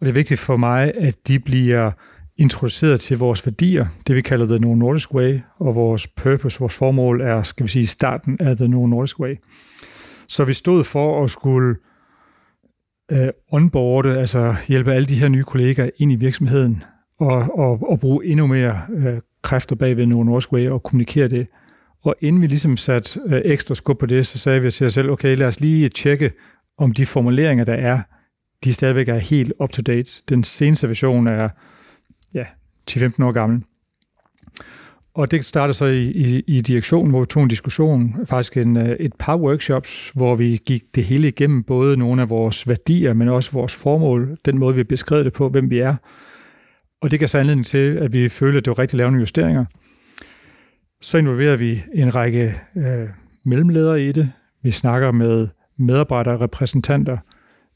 det 0.00 0.08
er 0.08 0.12
vigtigt 0.12 0.40
for 0.40 0.56
mig, 0.56 0.92
at 0.94 1.28
de 1.28 1.38
bliver 1.38 1.90
introduceret 2.36 3.00
til 3.00 3.18
vores 3.18 3.46
værdier, 3.46 3.86
det 4.06 4.16
vi 4.16 4.20
kalder 4.20 4.46
The 4.46 4.58
No 4.58 4.74
Nordisk 4.74 5.14
Way, 5.14 5.40
og 5.58 5.74
vores 5.74 6.06
purpose, 6.06 6.58
vores 6.58 6.74
formål 6.74 7.20
er, 7.20 7.42
skal 7.42 7.64
vi 7.64 7.70
sige, 7.70 7.86
starten 7.86 8.36
af 8.40 8.56
The 8.56 8.68
No 8.68 8.86
Nordisk 8.86 9.20
Way. 9.20 9.36
Så 10.28 10.44
vi 10.44 10.54
stod 10.54 10.84
for 10.84 11.24
at 11.24 11.30
skulle 11.30 11.70
øh, 11.70 11.76
Øh, 13.12 13.28
onboarde, 13.52 14.18
altså 14.18 14.54
hjælpe 14.68 14.92
alle 14.92 15.06
de 15.06 15.20
her 15.20 15.28
nye 15.28 15.44
kollegaer 15.44 15.90
ind 15.96 16.12
i 16.12 16.14
virksomheden, 16.14 16.82
og, 17.18 17.58
og, 17.58 17.90
og 17.90 18.00
bruge 18.00 18.26
endnu 18.26 18.46
mere 18.46 18.80
øh, 18.96 19.20
kræfter 19.42 19.76
bag 19.76 19.96
ved 19.96 20.06
No 20.06 20.22
Nordisk 20.22 20.52
Way 20.52 20.68
og 20.68 20.82
kommunikere 20.82 21.28
det. 21.28 21.46
Og 22.04 22.14
inden 22.20 22.42
vi 22.42 22.46
ligesom 22.46 22.76
satte 22.76 23.20
øh, 23.26 23.42
ekstra 23.44 23.74
skub 23.74 23.98
på 23.98 24.06
det, 24.06 24.26
så 24.26 24.38
sagde 24.38 24.60
vi 24.60 24.70
til 24.70 24.86
os 24.86 24.94
selv, 24.94 25.10
okay, 25.10 25.36
lad 25.36 25.48
os 25.48 25.60
lige 25.60 25.88
tjekke, 25.88 26.32
om 26.78 26.92
de 26.92 27.06
formuleringer, 27.06 27.64
der 27.64 27.74
er, 27.74 28.00
de 28.64 28.72
stadigvæk 28.72 29.08
er 29.08 29.18
helt 29.18 29.52
up-to-date. 29.60 30.10
Den 30.28 30.44
seneste 30.44 30.88
version 30.88 31.26
er 31.26 31.48
ja, 32.34 32.44
10-15 32.90 33.24
år 33.24 33.32
gammel. 33.32 33.62
Og 35.16 35.30
det 35.30 35.44
startede 35.44 35.74
så 35.74 35.84
i, 35.84 36.02
i, 36.02 36.42
i 36.46 36.60
direktionen, 36.60 37.10
hvor 37.10 37.20
vi 37.20 37.26
tog 37.26 37.42
en 37.42 37.48
diskussion, 37.48 38.14
faktisk 38.26 38.56
en, 38.56 38.76
øh, 38.76 38.88
et 38.88 39.12
par 39.18 39.36
workshops, 39.36 40.10
hvor 40.14 40.34
vi 40.34 40.60
gik 40.66 40.82
det 40.94 41.04
hele 41.04 41.28
igennem, 41.28 41.62
både 41.62 41.96
nogle 41.96 42.22
af 42.22 42.30
vores 42.30 42.68
værdier, 42.68 43.12
men 43.12 43.28
også 43.28 43.52
vores 43.52 43.74
formål, 43.74 44.38
den 44.44 44.58
måde, 44.58 44.74
vi 44.74 44.84
beskrev 44.84 45.24
det 45.24 45.32
på, 45.32 45.48
hvem 45.48 45.70
vi 45.70 45.78
er. 45.78 45.96
Og 47.02 47.10
det 47.10 47.18
gav 47.18 47.28
så 47.28 47.38
anledning 47.38 47.66
til, 47.66 47.96
at 47.96 48.12
vi 48.12 48.28
følte, 48.28 48.58
at 48.58 48.64
det 48.64 48.70
var 48.70 48.78
rigtigt 48.78 48.94
at 48.94 48.98
lave 48.98 49.10
nogle 49.10 49.20
justeringer. 49.20 49.64
Så 51.00 51.18
involverer 51.18 51.56
vi 51.56 51.82
en 51.94 52.14
række 52.14 52.54
øh, 52.76 53.08
mellemledere 53.44 54.02
i 54.02 54.12
det. 54.12 54.32
Vi 54.62 54.70
snakker 54.70 55.12
med 55.12 55.48
medarbejdere, 55.78 56.40
repræsentanter, 56.40 57.18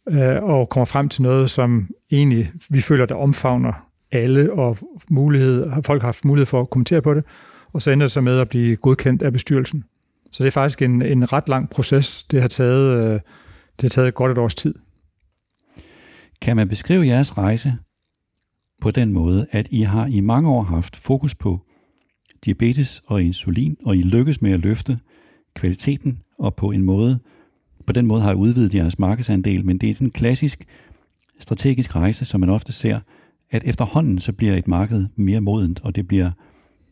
øh, 0.08 0.42
og 0.42 0.68
kommer 0.68 0.84
frem 0.84 1.08
til 1.08 1.22
noget, 1.22 1.50
som 1.50 1.88
egentlig 2.12 2.52
vi 2.70 2.80
føler, 2.80 3.06
der 3.06 3.14
omfavner 3.14 3.89
alle, 4.12 4.52
og 4.52 4.78
mulighed, 5.10 5.70
folk 5.84 6.02
har 6.02 6.06
haft 6.06 6.24
mulighed 6.24 6.46
for 6.46 6.60
at 6.60 6.70
kommentere 6.70 7.02
på 7.02 7.14
det, 7.14 7.24
og 7.72 7.82
så 7.82 7.90
ender 7.90 8.04
det 8.04 8.12
så 8.12 8.20
med 8.20 8.38
at 8.38 8.48
blive 8.48 8.76
godkendt 8.76 9.22
af 9.22 9.32
bestyrelsen. 9.32 9.84
Så 10.30 10.42
det 10.42 10.46
er 10.46 10.52
faktisk 10.52 10.82
en, 10.82 11.02
en 11.02 11.32
ret 11.32 11.48
lang 11.48 11.70
proces. 11.70 12.22
Det 12.22 12.40
har 12.40 12.48
taget, 12.48 13.04
øh, 13.04 13.12
det 13.12 13.82
har 13.82 13.88
taget 13.88 14.14
godt 14.14 14.32
et 14.32 14.38
års 14.38 14.54
tid. 14.54 14.74
Kan 16.42 16.56
man 16.56 16.68
beskrive 16.68 17.06
jeres 17.06 17.38
rejse 17.38 17.72
på 18.80 18.90
den 18.90 19.12
måde, 19.12 19.46
at 19.50 19.68
I 19.70 19.80
har 19.80 20.06
i 20.06 20.20
mange 20.20 20.48
år 20.48 20.62
haft 20.62 20.96
fokus 20.96 21.34
på 21.34 21.60
diabetes 22.44 23.02
og 23.06 23.22
insulin, 23.22 23.76
og 23.84 23.96
I 23.96 24.02
lykkes 24.02 24.42
med 24.42 24.52
at 24.52 24.60
løfte 24.60 24.98
kvaliteten, 25.54 26.20
og 26.38 26.54
på 26.54 26.70
en 26.70 26.82
måde, 26.82 27.18
på 27.86 27.92
den 27.92 28.06
måde 28.06 28.22
har 28.22 28.32
I 28.32 28.34
udvidet 28.34 28.74
jeres 28.74 28.98
markedsandel, 28.98 29.64
men 29.66 29.78
det 29.78 29.90
er 29.90 29.94
sådan 29.94 30.06
en 30.06 30.12
klassisk 30.12 30.64
strategisk 31.38 31.96
rejse, 31.96 32.24
som 32.24 32.40
man 32.40 32.48
ofte 32.50 32.72
ser, 32.72 33.00
at 33.50 33.64
efterhånden 33.64 34.18
så 34.18 34.32
bliver 34.32 34.56
et 34.56 34.68
marked 34.68 35.06
mere 35.16 35.40
modent, 35.40 35.80
og 35.84 35.96
det 35.96 36.08
bliver, 36.08 36.30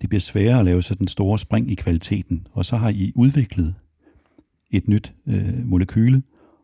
det 0.01 0.09
bliver 0.09 0.21
sværere 0.21 0.59
at 0.59 0.65
lave 0.65 0.83
sådan 0.83 1.09
store 1.09 1.39
spring 1.39 1.71
i 1.71 1.75
kvaliteten, 1.75 2.47
og 2.53 2.65
så 2.65 2.77
har 2.77 2.89
I 2.89 3.13
udviklet 3.15 3.75
et 4.71 4.89
nyt 4.89 5.15
øh, 5.29 5.67
molekyle, 5.67 6.23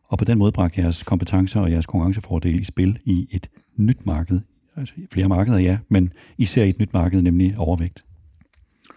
og 0.09 0.19
på 0.19 0.25
den 0.25 0.39
måde 0.39 0.53
bragt 0.53 0.79
jeres 0.79 1.03
kompetencer 1.03 1.61
og 1.61 1.71
jeres 1.71 1.87
konkurrencefordel 1.87 2.61
i 2.61 2.65
spil 2.65 2.99
i 3.05 3.29
et 3.31 3.49
nyt 3.77 4.07
marked. 4.07 4.41
Altså 4.77 4.95
flere 5.13 5.29
markeder, 5.29 5.59
ja, 5.59 5.79
men 5.89 6.13
især 6.39 6.65
i 6.65 6.69
et 6.69 6.79
nyt 6.79 6.93
marked, 6.93 7.23
nemlig 7.23 7.55
overvægt. 7.59 8.05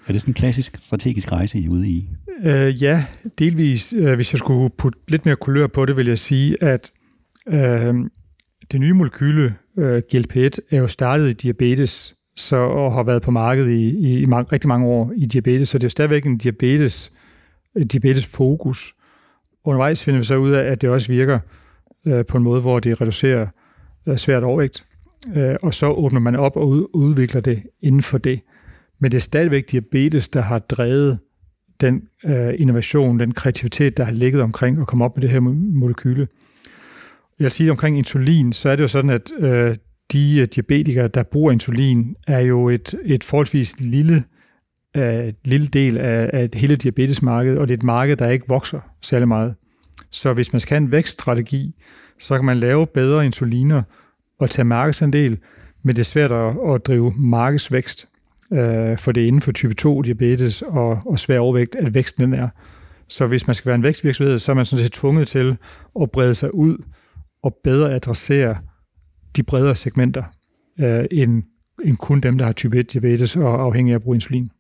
Er 0.07 0.11
det 0.11 0.21
sådan 0.21 0.29
en 0.29 0.35
klassisk 0.35 0.77
strategisk 0.77 1.31
rejse, 1.31 1.59
I 1.59 1.65
er 1.65 1.69
ude 1.73 1.89
i? 1.89 2.09
Øh, 2.43 2.83
ja, 2.83 3.05
delvis. 3.39 3.93
Øh, 3.93 4.15
hvis 4.15 4.33
jeg 4.33 4.39
skulle 4.39 4.69
putte 4.77 4.99
lidt 5.07 5.25
mere 5.25 5.35
kulør 5.35 5.67
på 5.67 5.85
det, 5.85 5.97
vil 5.97 6.07
jeg 6.07 6.17
sige, 6.17 6.63
at 6.63 6.91
øh, 7.47 7.95
det 8.71 8.79
nye 8.79 8.93
molekyle, 8.93 9.53
øh, 9.77 10.01
GLP-1, 10.13 10.49
er 10.71 10.77
jo 10.77 10.87
startet 10.87 11.29
i 11.29 11.33
diabetes, 11.33 12.15
så, 12.35 12.55
og 12.55 12.93
har 12.93 13.03
været 13.03 13.21
på 13.21 13.31
markedet 13.31 13.69
i, 13.69 13.89
i, 13.89 14.19
i 14.21 14.25
mange, 14.25 14.51
rigtig 14.51 14.67
mange 14.67 14.87
år 14.87 15.13
i 15.15 15.25
diabetes, 15.25 15.69
så 15.69 15.77
det 15.77 15.85
er 15.85 15.89
stadigvæk 15.89 16.25
en 16.25 16.37
diabetes, 16.37 17.11
diabetes 17.91 18.25
fokus. 18.25 18.93
Undervejs 19.63 20.03
finder 20.03 20.19
vi 20.19 20.25
så 20.25 20.35
ud 20.35 20.51
af, 20.51 20.71
at 20.71 20.81
det 20.81 20.89
også 20.89 21.07
virker 21.07 21.39
øh, 22.05 22.25
på 22.25 22.37
en 22.37 22.43
måde, 22.43 22.61
hvor 22.61 22.79
det 22.79 23.01
reducerer 23.01 23.47
øh, 24.07 24.17
svært 24.17 24.43
overvægt, 24.43 24.85
øh, 25.35 25.55
og 25.61 25.73
så 25.73 25.87
åbner 25.87 26.19
man 26.19 26.35
op 26.35 26.57
og 26.57 26.67
ud, 26.67 26.85
udvikler 26.93 27.41
det 27.41 27.63
inden 27.81 28.01
for 28.01 28.17
det. 28.17 28.41
Men 28.99 29.11
det 29.11 29.17
er 29.17 29.21
stadigvæk 29.21 29.71
diabetes, 29.71 30.29
der 30.29 30.41
har 30.41 30.59
drevet 30.59 31.19
den 31.81 32.03
øh, 32.25 32.53
innovation, 32.57 33.19
den 33.19 33.33
kreativitet, 33.33 33.97
der 33.97 34.03
har 34.03 34.11
ligget 34.11 34.41
omkring 34.41 34.81
at 34.81 34.87
komme 34.87 35.05
op 35.05 35.15
med 35.15 35.21
det 35.21 35.29
her 35.29 35.39
molekyle. 35.39 36.27
Jeg 37.39 37.43
vil 37.43 37.51
sige 37.51 37.71
omkring 37.71 37.97
insulin, 37.97 38.53
så 38.53 38.69
er 38.69 38.75
det 38.75 38.83
jo 38.83 38.87
sådan, 38.87 39.09
at 39.09 39.31
øh, 39.39 39.75
de 40.11 40.39
øh, 40.39 40.47
diabetikere, 40.55 41.07
der 41.07 41.23
bruger 41.23 41.51
insulin, 41.51 42.15
er 42.27 42.39
jo 42.39 42.69
et, 42.69 42.95
et 43.05 43.23
forholdsvis 43.23 43.79
lille, 43.79 44.23
øh, 44.97 45.33
lille 45.45 45.67
del 45.67 45.97
af, 45.97 46.29
af 46.33 46.49
hele 46.53 46.75
diabetesmarkedet, 46.75 47.57
og 47.57 47.67
det 47.67 47.73
er 47.73 47.77
et 47.77 47.83
marked, 47.83 48.15
der 48.15 48.29
ikke 48.29 48.45
vokser 48.47 48.79
særlig 49.01 49.27
meget. 49.27 49.55
Så 50.11 50.33
hvis 50.33 50.53
man 50.53 50.59
skal 50.59 50.75
have 50.75 50.85
en 50.85 50.91
vækststrategi, 50.91 51.75
så 52.19 52.35
kan 52.35 52.45
man 52.45 52.57
lave 52.57 52.87
bedre 52.87 53.25
insuliner 53.25 53.83
og 54.39 54.49
tage 54.49 54.65
markedsandel, 54.65 55.37
men 55.83 55.95
det 55.95 56.01
er 56.01 56.05
svært 56.05 56.31
at, 56.31 56.55
at 56.73 56.85
drive 56.85 57.13
markedsvækst, 57.17 58.07
øh, 58.53 58.97
for 58.97 59.11
det 59.11 59.23
er 59.23 59.27
inden 59.27 59.41
for 59.41 59.51
type 59.51 59.73
2 59.73 60.01
diabetes 60.01 60.61
og, 60.61 61.01
og 61.05 61.19
svær 61.19 61.39
overvægt, 61.39 61.75
at 61.75 61.93
væksten 61.93 62.23
den 62.23 62.33
er. 62.33 62.49
Så 63.07 63.27
hvis 63.27 63.47
man 63.47 63.55
skal 63.55 63.69
være 63.69 63.75
en 63.75 63.83
vækstvirksomhed, 63.83 64.39
så 64.39 64.51
er 64.51 64.55
man 64.55 64.65
sådan 64.65 64.83
set 64.83 64.93
tvunget 64.93 65.27
til 65.27 65.57
at 66.01 66.11
brede 66.11 66.33
sig 66.33 66.55
ud 66.55 66.77
og 67.47 67.55
bedre 67.63 67.93
adressere 67.93 68.57
de 69.35 69.43
bredere 69.43 69.75
segmenter, 69.75 70.23
øh, 70.79 71.05
end, 71.11 71.43
end 71.85 71.97
kun 71.97 72.21
dem, 72.21 72.37
der 72.37 72.45
har 72.45 72.51
type 72.51 72.77
1 72.77 72.93
diabetes 72.93 73.35
og 73.35 73.61
afhængig 73.61 73.91
af 73.91 73.95
at 73.95 74.01
bruge 74.01 74.15
insulin. 74.15 74.51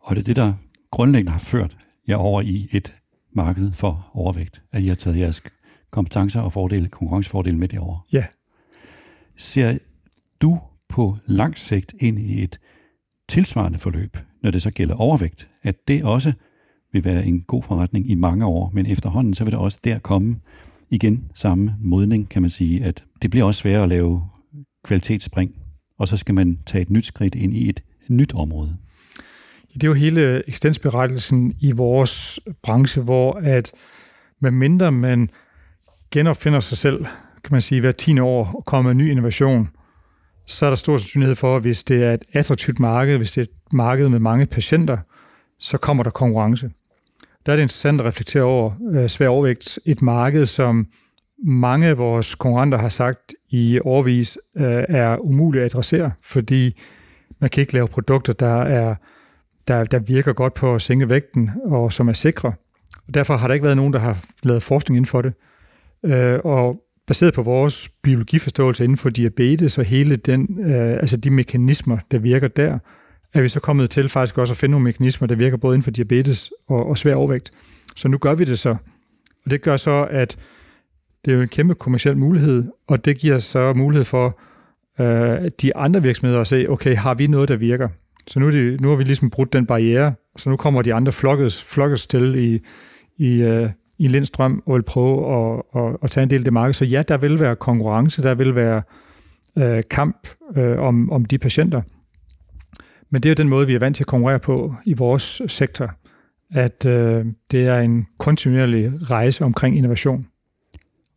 Og 0.00 0.16
det 0.16 0.22
er 0.22 0.24
det, 0.24 0.36
der 0.36 0.52
grundlæggende 0.90 1.32
har 1.32 1.38
ført 1.38 1.76
jer 2.08 2.16
over 2.16 2.42
i 2.42 2.68
et 2.72 2.96
marked 3.34 3.72
for 3.72 4.10
overvægt, 4.14 4.62
at 4.72 4.82
I 4.82 4.86
har 4.86 4.94
taget 4.94 5.18
jeres 5.18 5.42
kompetencer 5.90 6.40
og 6.40 6.52
fordele, 6.52 6.88
konkurrencefordele 6.88 7.58
med 7.58 7.68
det 7.68 7.78
over. 7.78 8.06
Ja. 8.12 8.24
Ser 9.36 9.78
du 10.40 10.58
på 10.88 11.16
lang 11.26 11.58
sigt 11.58 11.94
ind 12.00 12.18
i 12.18 12.42
et 12.42 12.58
tilsvarende 13.28 13.78
forløb, 13.78 14.16
når 14.42 14.50
det 14.50 14.62
så 14.62 14.70
gælder 14.70 14.94
overvægt, 14.94 15.48
at 15.62 15.76
det 15.88 16.04
også 16.04 16.32
vil 16.92 17.04
være 17.04 17.26
en 17.26 17.40
god 17.40 17.62
forretning 17.62 18.10
i 18.10 18.14
mange 18.14 18.46
år, 18.46 18.70
men 18.74 18.86
efterhånden 18.86 19.34
så 19.34 19.44
vil 19.44 19.52
der 19.52 19.58
også 19.58 19.78
der 19.84 19.98
komme 19.98 20.36
igen 20.90 21.30
samme 21.34 21.74
modning, 21.80 22.28
kan 22.28 22.42
man 22.42 22.50
sige, 22.50 22.84
at 22.84 23.04
det 23.22 23.30
bliver 23.30 23.44
også 23.44 23.60
sværere 23.60 23.82
at 23.82 23.88
lave 23.88 24.22
kvalitetsspring, 24.84 25.54
og 25.98 26.08
så 26.08 26.16
skal 26.16 26.34
man 26.34 26.58
tage 26.66 26.82
et 26.82 26.90
nyt 26.90 27.06
skridt 27.06 27.34
ind 27.34 27.54
i 27.54 27.68
et 27.68 27.82
nyt 28.08 28.34
område. 28.34 28.76
Det 29.74 29.84
er 29.84 29.88
jo 29.88 29.94
hele 29.94 30.48
eksistensberettelsen 30.48 31.54
i 31.60 31.72
vores 31.72 32.40
branche, 32.62 33.02
hvor 33.02 33.32
at 33.32 33.72
medmindre 34.40 34.92
man 34.92 35.30
genopfinder 36.10 36.60
sig 36.60 36.78
selv, 36.78 37.04
kan 37.44 37.52
man 37.52 37.60
sige, 37.60 37.80
hver 37.80 37.92
10 37.92 38.18
år 38.18 38.54
og 38.54 38.64
kommer 38.64 38.92
med 38.92 39.04
ny 39.04 39.10
innovation, 39.10 39.68
så 40.46 40.66
er 40.66 40.70
der 40.70 40.76
stor 40.76 40.98
sandsynlighed 40.98 41.36
for, 41.36 41.56
at 41.56 41.62
hvis 41.62 41.84
det 41.84 42.04
er 42.04 42.14
et 42.14 42.24
attraktivt 42.32 42.80
marked, 42.80 43.16
hvis 43.16 43.30
det 43.30 43.38
er 43.38 43.44
et 43.44 43.72
marked 43.72 44.08
med 44.08 44.18
mange 44.18 44.46
patienter, 44.46 44.98
så 45.58 45.78
kommer 45.78 46.02
der 46.02 46.10
konkurrence 46.10 46.70
der 47.46 47.52
er 47.52 47.56
det 47.56 47.62
interessant 47.62 48.00
at 48.00 48.06
reflektere 48.06 48.42
over 48.42 48.72
øh, 48.92 49.08
svær 49.08 49.28
overvægt. 49.28 49.78
Et 49.86 50.02
marked, 50.02 50.46
som 50.46 50.86
mange 51.44 51.86
af 51.86 51.98
vores 51.98 52.34
konkurrenter 52.34 52.78
har 52.78 52.88
sagt 52.88 53.34
i 53.50 53.80
årvis 53.84 54.38
øh, 54.56 54.84
er 54.88 55.16
umuligt 55.16 55.64
at 55.64 55.70
adressere, 55.70 56.12
fordi 56.22 56.80
man 57.40 57.50
kan 57.50 57.60
ikke 57.60 57.72
lave 57.72 57.88
produkter, 57.88 58.32
der, 58.32 58.62
er, 58.62 58.94
der, 59.68 59.84
der 59.84 59.98
virker 59.98 60.32
godt 60.32 60.54
på 60.54 60.74
at 60.74 60.82
sænke 60.82 61.08
vægten 61.08 61.50
og 61.64 61.92
som 61.92 62.08
er 62.08 62.12
sikre. 62.12 62.52
Og 63.08 63.14
derfor 63.14 63.36
har 63.36 63.46
der 63.46 63.54
ikke 63.54 63.64
været 63.64 63.76
nogen, 63.76 63.92
der 63.92 63.98
har 63.98 64.24
lavet 64.42 64.62
forskning 64.62 64.96
inden 64.96 65.08
for 65.08 65.22
det. 65.22 65.32
Øh, 66.04 66.38
og 66.44 66.76
baseret 67.06 67.34
på 67.34 67.42
vores 67.42 67.88
biologiforståelse 68.02 68.84
inden 68.84 68.98
for 68.98 69.10
diabetes 69.10 69.78
og 69.78 69.84
hele 69.84 70.16
den, 70.16 70.58
øh, 70.60 70.92
altså 70.92 71.16
de 71.16 71.30
mekanismer, 71.30 71.98
der 72.10 72.18
virker 72.18 72.48
der, 72.48 72.78
er 73.34 73.42
vi 73.42 73.48
så 73.48 73.60
kommet 73.60 73.90
til 73.90 74.08
faktisk 74.08 74.38
også 74.38 74.52
at 74.52 74.56
finde 74.56 74.70
nogle 74.70 74.84
mekanismer, 74.84 75.28
der 75.28 75.34
virker 75.34 75.56
både 75.56 75.74
inden 75.74 75.84
for 75.84 75.90
diabetes 75.90 76.52
og, 76.68 76.86
og 76.86 76.98
svær 76.98 77.14
overvægt. 77.14 77.50
Så 77.96 78.08
nu 78.08 78.18
gør 78.18 78.34
vi 78.34 78.44
det 78.44 78.58
så. 78.58 78.76
Og 79.44 79.50
det 79.50 79.62
gør 79.62 79.76
så, 79.76 80.06
at 80.10 80.38
det 81.24 81.32
er 81.32 81.36
jo 81.36 81.42
en 81.42 81.48
kæmpe 81.48 81.74
kommersiel 81.74 82.16
mulighed, 82.16 82.64
og 82.88 83.04
det 83.04 83.18
giver 83.18 83.38
så 83.38 83.72
mulighed 83.74 84.04
for 84.04 84.40
øh, 85.00 85.50
de 85.62 85.76
andre 85.76 86.02
virksomheder 86.02 86.40
at 86.40 86.46
se, 86.46 86.66
okay, 86.68 86.96
har 86.96 87.14
vi 87.14 87.26
noget, 87.26 87.48
der 87.48 87.56
virker? 87.56 87.88
Så 88.26 88.40
nu, 88.40 88.46
er 88.46 88.50
det, 88.50 88.80
nu 88.80 88.88
har 88.88 88.96
vi 88.96 89.04
ligesom 89.04 89.30
brudt 89.30 89.52
den 89.52 89.66
barriere, 89.66 90.14
så 90.36 90.50
nu 90.50 90.56
kommer 90.56 90.82
de 90.82 90.94
andre 90.94 91.12
flokkes, 91.12 91.64
flokkes 91.64 92.06
til 92.06 92.34
i, 92.34 92.60
i, 93.16 93.42
øh, 93.42 93.70
i 93.98 94.08
Lindstrøm 94.08 94.62
og 94.66 94.74
vil 94.74 94.82
prøve 94.82 95.34
at, 95.34 95.62
at, 95.76 95.96
at 96.02 96.10
tage 96.10 96.22
en 96.22 96.30
del 96.30 96.38
af 96.40 96.44
det 96.44 96.52
marked. 96.52 96.74
Så 96.74 96.84
ja, 96.84 97.02
der 97.02 97.18
vil 97.18 97.40
være 97.40 97.56
konkurrence, 97.56 98.22
der 98.22 98.34
vil 98.34 98.54
være 98.54 98.82
øh, 99.58 99.82
kamp 99.90 100.28
øh, 100.56 100.78
om, 100.78 101.12
om 101.12 101.24
de 101.24 101.38
patienter. 101.38 101.82
Men 103.10 103.22
det 103.22 103.28
er 103.28 103.30
jo 103.30 103.34
den 103.34 103.48
måde, 103.48 103.66
vi 103.66 103.74
er 103.74 103.78
vant 103.78 103.96
til 103.96 104.02
at 104.02 104.06
konkurrere 104.06 104.38
på 104.38 104.74
i 104.84 104.92
vores 104.92 105.42
sektor, 105.48 105.94
at 106.50 106.86
øh, 106.86 107.26
det 107.50 107.66
er 107.66 107.80
en 107.80 108.06
kontinuerlig 108.18 109.10
rejse 109.10 109.44
omkring 109.44 109.76
innovation. 109.76 110.26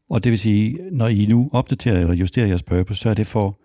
Og 0.09 0.23
det 0.23 0.29
vil 0.29 0.39
sige, 0.39 0.79
når 0.91 1.07
I 1.07 1.25
nu 1.25 1.49
opdaterer 1.53 2.07
og 2.07 2.15
justerer 2.15 2.47
jeres 2.47 2.63
purpose, 2.63 2.99
så 2.99 3.09
er 3.09 3.13
det 3.13 3.27
for 3.27 3.57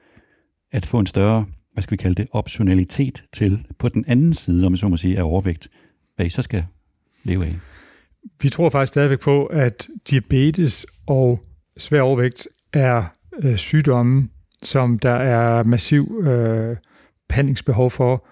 at 0.73 0.87
få 0.87 0.99
en 0.99 1.07
større, 1.07 1.47
hvad 1.73 1.83
skal 1.83 1.93
vi 1.93 2.03
kalde 2.03 2.15
det, 2.15 2.29
optionalitet 2.33 3.25
til 3.33 3.67
på 3.79 3.89
den 3.89 4.05
anden 4.09 4.35
side, 4.35 4.67
om 4.67 4.73
man 4.73 4.77
så 4.77 4.89
må 4.89 4.97
sige, 4.97 5.19
af 5.19 5.23
overvægt, 5.23 5.69
hvad 6.17 6.27
I 6.27 6.29
så 6.29 6.43
skal 6.43 6.65
leve 7.25 7.47
af. 7.47 7.55
Vi 8.43 8.49
tror 8.49 8.71
faktisk 8.71 8.91
stadigvæk 8.91 9.21
på, 9.21 9.47
at 9.47 9.89
diabetes 10.11 10.87
og 11.07 11.41
svær 11.77 12.01
overvægt 12.01 12.49
er 12.73 13.05
øh, 13.43 13.57
sygdomme, 13.57 14.29
som 14.63 14.99
der 14.99 15.15
er 15.15 15.63
massiv 15.63 16.23
øh, 16.25 16.77
behandlingsbehov 17.29 17.91
for. 17.91 18.27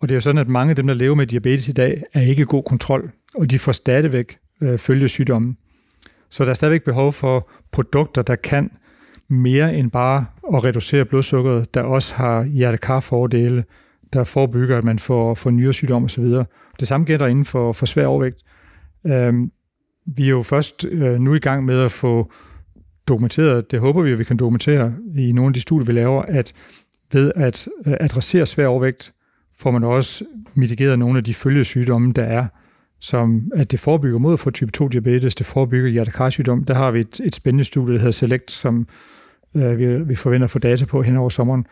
Og 0.00 0.08
det 0.08 0.14
er 0.14 0.16
jo 0.16 0.20
sådan, 0.20 0.40
at 0.40 0.48
mange 0.48 0.70
af 0.70 0.76
dem, 0.76 0.86
der 0.86 0.94
lever 0.94 1.14
med 1.14 1.26
diabetes 1.26 1.68
i 1.68 1.72
dag, 1.72 2.02
er 2.14 2.20
ikke 2.20 2.42
i 2.42 2.46
god 2.48 2.62
kontrol, 2.62 3.10
og 3.34 3.50
de 3.50 3.58
får 3.58 3.72
stadigvæk 3.72 4.38
øh, 4.60 4.78
følgesygdommen. 4.78 5.56
Så 6.30 6.44
der 6.44 6.50
er 6.50 6.54
stadigvæk 6.54 6.84
behov 6.84 7.12
for 7.12 7.50
produkter, 7.72 8.22
der 8.22 8.36
kan 8.36 8.70
mere 9.28 9.74
end 9.74 9.90
bare 9.90 10.26
at 10.54 10.64
reducere 10.64 11.04
blodsukkeret, 11.04 11.74
der 11.74 11.82
også 11.82 12.14
har 12.14 12.44
hjertekarfordele, 12.44 13.64
der 14.12 14.24
forebygger, 14.24 14.78
at 14.78 14.84
man 14.84 14.98
får, 14.98 15.34
får 15.34 15.50
nyresygdom 15.50 16.04
osv. 16.04 16.24
Det 16.80 16.88
samme 16.88 17.06
gælder 17.06 17.26
inden 17.26 17.44
for, 17.44 17.72
for 17.72 17.86
svær 17.86 18.06
overvægt. 18.06 18.42
Øhm, 19.06 19.50
vi 20.16 20.24
er 20.24 20.30
jo 20.30 20.42
først 20.42 20.84
øh, 20.84 21.20
nu 21.20 21.34
i 21.34 21.38
gang 21.38 21.64
med 21.64 21.80
at 21.80 21.92
få 21.92 22.32
dokumenteret, 23.08 23.70
det 23.70 23.80
håber 23.80 24.02
vi, 24.02 24.12
at 24.12 24.18
vi 24.18 24.24
kan 24.24 24.36
dokumentere 24.36 24.94
i 25.16 25.32
nogle 25.32 25.48
af 25.48 25.54
de 25.54 25.60
studier, 25.60 25.86
vi 25.86 25.92
laver, 25.92 26.22
at 26.22 26.52
ved 27.12 27.32
øh, 27.36 27.42
at 27.42 27.68
adressere 27.86 28.46
svær 28.46 28.66
overvægt, 28.66 29.12
får 29.58 29.70
man 29.70 29.84
også 29.84 30.24
mitigeret 30.54 30.98
nogle 30.98 31.18
af 31.18 31.24
de 31.24 31.34
følgesygdomme, 31.34 32.12
der 32.12 32.24
er, 32.24 32.46
som 33.00 33.50
at 33.54 33.70
det 33.70 33.80
forebygger 33.80 34.18
mod 34.18 34.32
at 34.32 34.40
få 34.40 34.50
type 34.50 34.70
2 34.70 34.88
diabetes, 34.88 35.34
det 35.34 35.46
forebygger 35.46 35.90
hjertekarsygdom. 35.90 36.64
Der 36.64 36.74
har 36.74 36.90
vi 36.90 37.00
et, 37.00 37.20
et 37.24 37.34
spændende 37.34 37.64
studie, 37.64 37.94
der 37.94 37.98
hedder 37.98 38.10
Select, 38.10 38.50
som 38.50 38.88
øh, 39.56 39.78
vi, 39.78 40.04
vi 40.04 40.14
forventer 40.14 40.44
at 40.44 40.50
få 40.50 40.58
data 40.58 40.84
på 40.84 41.02
hen 41.02 41.16
over 41.16 41.28
sommeren. 41.28 41.66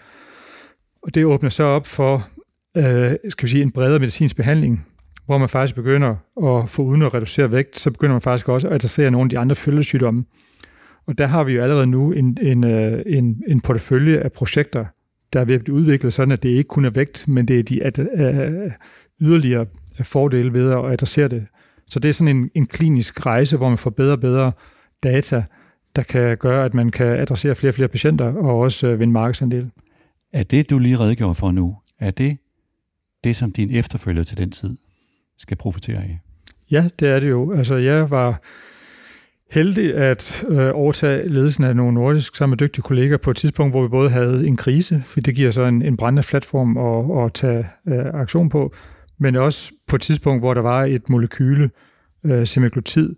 Og 1.03 1.15
det 1.15 1.25
åbner 1.25 1.51
så 1.51 1.65
op 1.65 1.87
for 1.87 2.29
øh, 2.77 3.11
skal 3.29 3.47
vi 3.47 3.51
sige, 3.51 3.63
en 3.63 3.71
bredere 3.71 3.99
medicinsk 3.99 4.37
behandling, 4.37 4.87
hvor 5.27 5.39
man 5.39 5.49
faktisk 5.49 5.75
begynder 5.75 6.17
at 6.47 6.69
få 6.69 6.83
uden 6.83 7.03
at 7.03 7.15
reducere 7.15 7.53
vægt, 7.53 7.79
så 7.79 7.91
begynder 7.91 8.15
man 8.15 8.23
faktisk 8.23 8.49
også 8.49 8.69
at 8.69 8.75
adressere 8.75 9.11
nogle 9.11 9.27
af 9.27 9.31
de 9.31 9.39
andre 9.39 9.57
følgesygdomme. 9.57 10.25
Og 11.07 11.19
der 11.19 11.27
har 11.27 11.45
vi 11.45 11.53
jo 11.53 11.63
allerede 11.63 11.87
nu 11.87 12.13
en, 12.13 12.39
en, 12.43 12.65
øh, 12.65 13.03
en, 13.07 13.43
en 13.49 13.61
portefølje 13.61 14.19
af 14.19 14.33
projekter, 14.33 14.85
der 15.37 15.43
er 15.43 15.45
ved 15.45 15.55
at 15.55 15.65
blive 15.65 15.77
udviklet, 15.77 16.13
sådan 16.13 16.33
at 16.33 16.43
det 16.43 16.49
ikke 16.49 16.69
kun 16.69 16.85
er 16.85 16.91
vægt, 16.91 17.29
men 17.29 17.49
det 17.49 17.59
er 17.59 17.63
de 17.63 17.83
at, 17.83 17.99
uh, 17.99 18.07
yderligere 19.21 19.67
fordele 20.03 20.53
ved 20.53 20.71
at 20.71 20.93
adressere 20.93 21.29
det. 21.29 21.47
Så 21.87 21.99
det 21.99 22.09
er 22.09 22.13
sådan 22.13 22.37
en, 22.37 22.51
en 22.55 22.67
klinisk 22.67 23.27
rejse, 23.27 23.57
hvor 23.57 23.69
man 23.69 23.79
får 23.79 23.91
bedre 23.91 24.13
og 24.13 24.21
bedre 24.21 24.53
data, 25.03 25.45
der 25.97 26.03
kan 26.03 26.37
gøre, 26.37 26.65
at 26.65 26.75
man 26.75 26.91
kan 26.91 27.07
adressere 27.07 27.55
flere 27.55 27.71
og 27.71 27.75
flere 27.75 27.89
patienter 27.89 28.25
og 28.25 28.61
også 28.61 28.93
uh, 28.93 29.01
vinde 29.01 29.13
markedsandel. 29.13 29.71
Er 30.33 30.43
det, 30.43 30.71
du 30.71 30.79
lige 30.79 30.97
redegjorde 30.97 31.35
for 31.35 31.51
nu, 31.51 31.77
er 31.99 32.11
det 32.11 32.39
det, 33.25 33.37
som 33.37 33.53
din 33.53 33.71
efterfølger 33.71 34.23
til 34.23 34.39
den 34.39 34.51
tid 34.51 34.77
skal 35.39 35.57
profitere 35.57 35.99
af? 35.99 36.21
Ja, 36.71 36.89
det 37.01 37.09
er 37.09 37.21
det 37.21 37.31
jo. 37.31 37.53
Altså, 37.53 37.77
jeg 37.77 38.11
var 38.11 38.43
heldig 39.51 39.95
at 39.95 40.45
øh, 40.49 40.71
overtage 40.75 41.29
ledelsen 41.29 41.65
af 41.65 41.77
nogle 41.77 41.95
nordisk 41.95 42.37
sammen 42.37 42.53
med 42.53 42.59
dygtige 42.59 42.83
kolleger 42.83 43.17
på 43.17 43.31
et 43.31 43.37
tidspunkt, 43.37 43.73
hvor 43.73 43.83
vi 43.83 43.89
både 43.89 44.11
havde 44.11 44.47
en 44.47 44.57
krise, 44.57 45.03
for 45.05 45.21
det 45.21 45.35
giver 45.35 45.51
så 45.51 45.63
en, 45.63 45.83
en 45.83 45.97
brændende 45.97 46.27
platform 46.29 46.77
at, 46.77 47.25
at 47.25 47.33
tage 47.33 47.67
øh, 47.89 48.21
aktion 48.21 48.49
på, 48.49 48.75
men 49.21 49.37
også 49.37 49.73
på 49.89 49.97
et 49.97 50.03
tidspunkt, 50.03 50.43
hvor 50.43 50.55
der 50.55 50.63
var 50.63 50.85
et 50.85 51.11
molekyle, 51.11 51.71
øh, 52.25 52.47
semaglutid, 52.47 53.15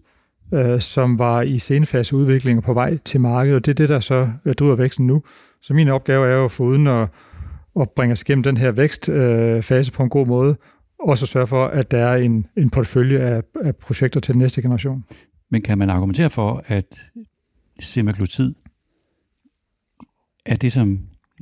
øh, 0.55 0.81
som 0.81 1.19
var 1.19 1.43
i 1.43 1.59
senfase 1.59 2.17
udvikling 2.17 2.59
og 2.59 2.65
på 2.65 2.73
vej 2.73 2.99
til 3.05 3.21
markedet, 3.21 3.57
og 3.57 3.67
det 3.67 3.71
er 3.71 3.75
det, 3.75 3.89
der 3.89 4.01
så 4.01 4.29
øh, 4.45 4.55
driver 4.55 4.77
væksten 4.77 5.07
nu. 5.07 5.23
Så 5.63 5.75
min 5.75 5.89
opgave 5.89 6.29
er 6.29 6.37
jo 6.37 6.45
at 6.45 6.51
få 6.51 6.65
uden 6.65 6.87
at, 6.87 7.09
at 7.81 7.91
bringe 7.97 8.13
os 8.13 8.23
igennem 8.23 8.43
den 8.43 8.57
her 8.57 8.73
vækstfase 8.73 9.91
øh, 9.91 9.97
på 9.97 10.03
en 10.03 10.09
god 10.09 10.27
måde, 10.27 10.57
og 11.01 11.19
så 11.19 11.27
sørge 11.27 11.47
for, 11.47 11.65
at 11.65 11.91
der 11.91 11.99
er 11.99 12.17
en, 12.17 12.47
en 12.57 12.71
portefølje 12.71 13.19
af, 13.19 13.43
af 13.63 13.77
projekter 13.77 14.21
til 14.21 14.35
den 14.35 14.39
næste 14.43 14.63
generation. 14.63 15.05
Men 15.51 15.63
kan 15.63 15.79
man 15.79 15.91
argumentere 15.91 16.31
for, 16.31 16.65
at 16.67 17.01
semaglutid 17.81 18.55
er 20.47 20.57
det, 20.57 20.73
som 20.73 20.99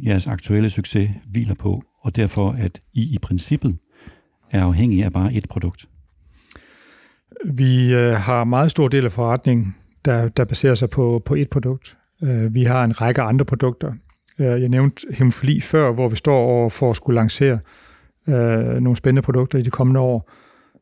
jeres 0.07 0.27
aktuelle 0.27 0.71
succes 0.71 1.11
hviler 1.31 1.55
på, 1.55 1.83
og 2.01 2.17
derfor 2.17 2.53
at 2.53 2.81
I 2.93 3.15
i 3.15 3.19
princippet 3.23 3.79
er 4.51 4.65
afhængige 4.65 5.05
af 5.05 5.13
bare 5.13 5.35
et 5.35 5.49
produkt? 5.49 5.89
Vi 7.55 7.95
øh, 7.95 8.13
har 8.13 8.45
meget 8.45 8.71
stor 8.71 8.89
del 8.89 9.05
af 9.05 9.13
forretningen, 9.13 9.75
der, 10.05 10.29
der 10.29 10.45
baserer 10.45 10.75
sig 10.75 10.91
på, 10.91 11.23
på 11.25 11.35
et 11.35 11.51
produkt. 11.51 11.97
Øh, 12.23 12.55
vi 12.55 12.65
har 12.65 12.85
en 12.85 13.01
række 13.01 13.23
andre 13.23 13.45
produkter. 13.45 13.93
Øh, 14.39 14.61
jeg 14.61 14.69
nævnte 14.69 15.07
hemofili 15.15 15.61
før, 15.61 15.93
hvor 15.93 16.09
vi 16.09 16.17
står 16.17 16.37
over 16.37 16.69
for 16.69 16.91
at 16.91 16.97
skulle 16.97 17.15
lancere 17.15 17.59
øh, 18.29 18.81
nogle 18.81 18.97
spændende 18.97 19.23
produkter 19.23 19.59
i 19.59 19.63
de 19.63 19.71
kommende 19.71 20.01
år. 20.01 20.31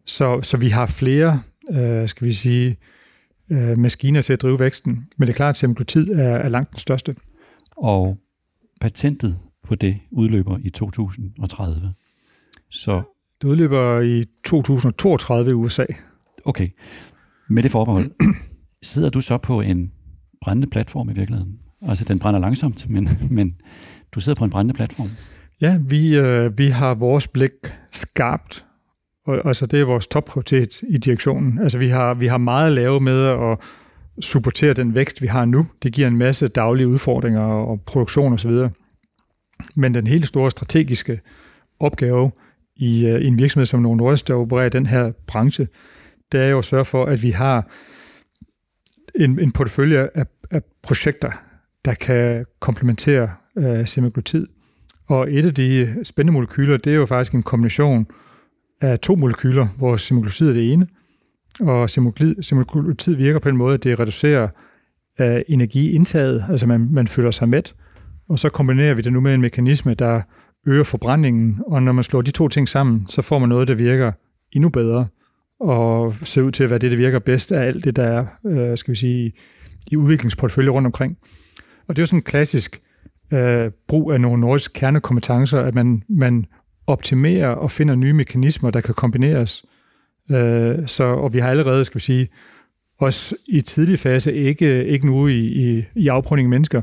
Så, 0.07 0.41
så 0.41 0.57
vi 0.57 0.69
har 0.69 0.87
flere, 0.87 1.41
øh, 1.71 2.09
skal 2.09 2.27
vi 2.27 2.33
sige, 2.33 2.77
øh, 3.51 3.79
maskiner 3.79 4.23
til 4.23 4.33
at 4.33 4.43
drive 4.43 4.61
væksten. 4.61 5.07
Men 5.19 5.27
det 5.27 5.33
er 5.33 5.37
klart, 5.37 5.51
at 5.51 5.57
semaglutid 5.57 6.11
er, 6.11 6.35
er 6.35 6.49
langt 6.49 6.71
den 6.71 6.79
største. 6.79 7.15
Og 7.77 8.19
patentet 8.81 9.37
på 9.65 9.75
det 9.75 9.99
udløber 10.11 10.59
i 10.63 10.71
2030. 10.71 11.95
Så 12.71 13.03
det 13.43 13.49
udløber 13.49 14.01
i 14.01 14.25
2032 14.45 15.51
i 15.51 15.55
USA. 15.55 15.85
Okay. 16.45 16.69
Med 17.49 17.63
det 17.63 17.71
forbehold, 17.71 18.11
sidder 18.83 19.09
du 19.09 19.21
så 19.21 19.39
på 19.39 19.61
en 19.61 19.93
brændende 20.41 20.71
platform 20.71 21.11
i 21.11 21.13
virkeligheden? 21.13 21.59
Altså, 21.83 22.05
den 22.05 22.19
brænder 22.19 22.41
langsomt, 22.41 22.91
men, 22.91 23.09
men 23.31 23.57
du 24.13 24.21
sidder 24.21 24.39
på 24.39 24.45
en 24.45 24.51
brændende 24.51 24.75
platform. 24.75 25.09
Ja, 25.61 25.79
vi, 25.87 26.17
øh, 26.17 26.59
vi 26.59 26.69
har 26.69 26.95
vores 26.95 27.29
blik 27.29 27.51
skarpt 27.91 28.65
og, 29.27 29.47
altså 29.47 29.67
det 29.67 29.81
er 29.81 29.85
vores 29.85 30.07
topprioritet 30.07 30.83
i 30.89 30.99
direktionen. 30.99 31.59
Altså 31.59 31.79
vi 31.79 31.89
har, 31.89 32.15
vi 32.15 32.27
har 32.27 32.39
meget 32.39 32.67
at 32.67 32.73
lave 32.73 33.01
med 33.01 33.27
at 33.27 33.59
supportere 34.21 34.73
den 34.73 34.95
vækst, 34.95 35.23
vi 35.23 35.27
har 35.27 35.45
nu. 35.45 35.67
Det 35.83 35.93
giver 35.93 36.09
en 36.09 36.17
masse 36.17 36.49
daglige 36.49 36.89
udfordringer 36.89 37.41
og 37.41 37.81
produktion 37.87 38.33
osv. 38.33 38.53
Men 39.75 39.95
den 39.95 40.07
helt 40.07 40.27
store 40.27 40.51
strategiske 40.51 41.21
opgave 41.81 42.31
i, 42.77 43.07
øh, 43.07 43.21
i 43.21 43.27
en 43.27 43.39
virksomhed 43.39 43.67
som 43.67 43.81
Novo 43.81 43.95
Nordisk, 43.95 44.29
der 44.29 44.35
opererer 44.35 44.67
i 44.67 44.71
den 44.71 44.87
her 44.87 45.13
branche, 45.27 45.69
det 46.33 46.41
er 46.41 46.49
jo 46.49 46.59
at 46.59 46.65
sørge 46.65 46.85
for, 46.85 47.05
at 47.05 47.23
vi 47.23 47.31
har 47.31 47.69
en, 49.15 49.41
en 49.41 49.53
portefølje 49.53 50.09
af, 50.15 50.27
af 50.51 50.63
projekter, 50.83 51.31
der 51.85 51.95
kan 51.95 52.47
komplementere 52.61 53.31
øh, 53.57 53.87
semaglutid. 53.87 54.47
Og 55.07 55.33
et 55.33 55.47
af 55.47 55.55
de 55.55 55.97
spændende 56.05 56.33
molekyler, 56.33 56.77
det 56.77 56.93
er 56.93 56.97
jo 56.97 57.07
faktisk 57.07 57.33
en 57.33 57.43
kombination 57.43 58.07
af 58.81 58.99
to 58.99 59.15
molekyler, 59.15 59.67
hvor 59.79 59.97
semaglutid 59.97 60.49
er 60.49 60.53
det 60.53 60.73
ene, 60.73 60.87
og 61.61 61.91
semaglutid 62.41 63.15
virker 63.15 63.39
på 63.39 63.49
en 63.49 63.57
måde, 63.57 63.75
at 63.75 63.85
det 63.85 64.01
reducerer 64.01 64.49
uh, 65.21 65.27
energiindtaget, 65.49 66.45
altså 66.51 66.67
man, 66.67 66.89
man 66.91 67.09
føler 67.09 67.31
sig 67.31 67.49
mæt, 67.49 67.75
og 68.29 68.39
så 68.39 68.49
kombinerer 68.49 68.95
vi 68.95 69.03
det 69.03 69.13
nu 69.13 69.21
med 69.21 69.35
en 69.35 69.41
mekanisme, 69.41 69.95
der 69.95 70.23
øger 70.67 70.85
forbrændingen, 70.85 71.61
og 71.67 71.83
når 71.83 71.93
man 71.93 72.05
slår 72.05 72.23
de 72.23 72.31
to 72.31 72.49
ting 72.49 72.69
sammen, 72.69 73.07
så 73.07 73.23
får 73.23 73.39
man 73.39 73.49
noget, 73.49 73.69
der 73.69 73.75
virker 73.75 74.13
endnu 74.53 74.69
bedre, 74.69 75.07
og 75.61 76.15
ser 76.23 76.43
ud 76.43 76.51
til 76.51 76.65
at 76.65 76.71
være 76.71 76.79
det, 76.79 76.91
der 76.91 76.97
virker 76.97 77.19
bedst 77.19 77.53
af 77.53 77.67
alt 77.67 77.85
det, 77.85 77.97
der 77.97 78.03
er, 78.03 78.27
uh, 78.45 78.79
skal 78.79 78.93
vi 78.93 78.99
sige, 78.99 79.33
i 79.91 79.97
udviklingsportefølje 79.97 80.71
rundt 80.71 80.87
omkring. 80.87 81.19
Og 81.89 81.97
det 81.97 81.99
er 81.99 82.03
jo 82.03 82.07
sådan 82.07 82.19
en 82.19 82.23
klassisk 82.23 82.81
uh, 83.33 83.73
brug 83.89 84.13
af 84.13 84.21
nogle 84.21 84.41
nordiske 84.41 84.73
kernekompetencer, 84.73 85.61
at 85.61 85.75
man, 85.75 86.03
man 86.09 86.47
optimerer 86.87 87.49
og 87.49 87.71
finder 87.71 87.95
nye 87.95 88.13
mekanismer, 88.13 88.71
der 88.71 88.81
kan 88.81 88.95
kombineres. 88.95 89.65
Øh, 90.31 90.87
så, 90.87 91.05
og 91.05 91.33
vi 91.33 91.39
har 91.39 91.51
allerede, 91.51 91.85
skal 91.85 91.99
vi 91.99 92.05
sige, 92.05 92.29
også 92.99 93.37
i 93.47 93.61
tidlig 93.61 93.99
fase, 93.99 94.35
ikke, 94.35 94.85
ikke 94.85 95.07
nu 95.07 95.27
i, 95.27 95.39
i, 95.39 95.85
i 95.95 96.09
afprøvning 96.09 96.47
af 96.47 96.51
mennesker, 96.51 96.83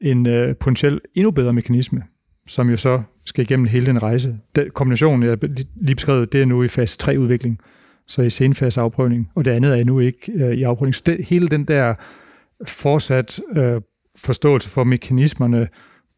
en 0.00 0.28
øh, 0.28 0.56
potentielt 0.56 1.02
endnu 1.14 1.30
bedre 1.30 1.52
mekanisme, 1.52 2.02
som 2.46 2.70
jo 2.70 2.76
så 2.76 3.02
skal 3.26 3.42
igennem 3.42 3.66
hele 3.66 3.86
den 3.86 4.02
rejse. 4.02 4.38
Den 4.56 4.70
kombination, 4.70 5.22
jeg 5.22 5.38
lige 5.76 5.94
beskrevet, 5.94 6.32
det 6.32 6.42
er 6.42 6.46
nu 6.46 6.62
i 6.62 6.68
fase 6.68 6.98
3 6.98 7.18
udvikling, 7.18 7.58
så 8.06 8.22
i 8.22 8.30
senfase 8.30 8.80
afprøvning, 8.80 9.30
og 9.34 9.44
det 9.44 9.50
andet 9.50 9.80
er 9.80 9.84
nu 9.84 10.00
ikke 10.00 10.32
øh, 10.32 10.52
i 10.52 10.62
afprøvning. 10.62 10.94
Så 10.94 11.02
det, 11.06 11.24
hele 11.24 11.48
den 11.48 11.64
der 11.64 11.94
fortsat 12.66 13.40
øh, 13.56 13.80
forståelse 14.16 14.70
for 14.70 14.84
mekanismerne, 14.84 15.68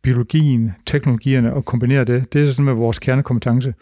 biologien, 0.02 0.72
teknologierne 0.86 1.54
og 1.54 1.64
kombinere 1.64 2.04
det. 2.04 2.32
Det 2.32 2.42
er 2.42 2.46
sådan 2.46 2.64
med 2.64 2.74
vores 2.74 2.98
kernekompetence. 2.98 3.74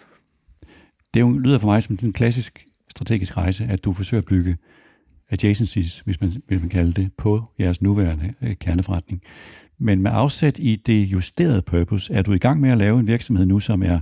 Det 1.15 1.21
jo, 1.21 1.33
lyder 1.33 1.59
for 1.59 1.67
mig 1.67 1.83
som 1.83 1.99
en 2.03 2.13
klassisk 2.13 2.65
strategisk 2.91 3.37
rejse, 3.37 3.65
at 3.65 3.85
du 3.85 3.93
forsøger 3.93 4.21
at 4.21 4.27
bygge 4.27 4.57
adjacencies, 5.31 6.01
hvis 6.01 6.21
man 6.21 6.33
vil 6.49 6.61
man 6.61 6.69
kalde 6.69 6.93
det, 6.93 7.11
på 7.19 7.45
jeres 7.59 7.83
nuværende 7.83 8.35
øh, 8.43 8.55
kerneforretning. 8.57 9.23
Men 9.79 10.03
med 10.03 10.11
afsæt 10.15 10.59
i 10.59 10.77
det 10.77 11.03
justerede 11.03 11.63
purpose, 11.63 12.15
er 12.15 12.23
du 12.23 12.33
i 12.33 12.39
gang 12.39 12.61
med 12.61 12.71
at 12.71 12.79
lave 12.79 13.01
en 13.01 13.07
virksomhed 13.07 13.47
nu, 13.47 13.61
som 13.61 13.83
er 13.83 14.01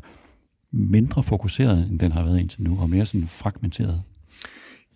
mindre 0.73 1.23
fokuseret, 1.23 1.91
end 1.91 1.99
den 1.99 2.13
har 2.13 2.25
været 2.25 2.41
indtil 2.41 2.63
nu, 2.63 2.79
og 2.81 2.91
mere 2.91 3.07
sådan 3.07 3.27
fragmenteret? 3.27 4.03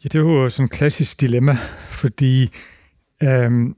Ja, 0.05 0.09
det 0.09 0.15
er 0.15 0.21
jo 0.21 0.49
sådan 0.49 0.65
et 0.65 0.71
klassisk 0.71 1.21
dilemma, 1.21 1.57
fordi 1.91 2.51
øhm, 3.23 3.77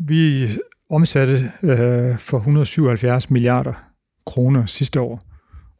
vi 0.00 0.48
omsatte 0.90 1.52
øh, 1.62 2.18
for 2.18 2.38
177 2.38 3.30
milliarder 3.30 3.72
kroner 4.26 4.66
sidste 4.66 5.00
år, 5.00 5.22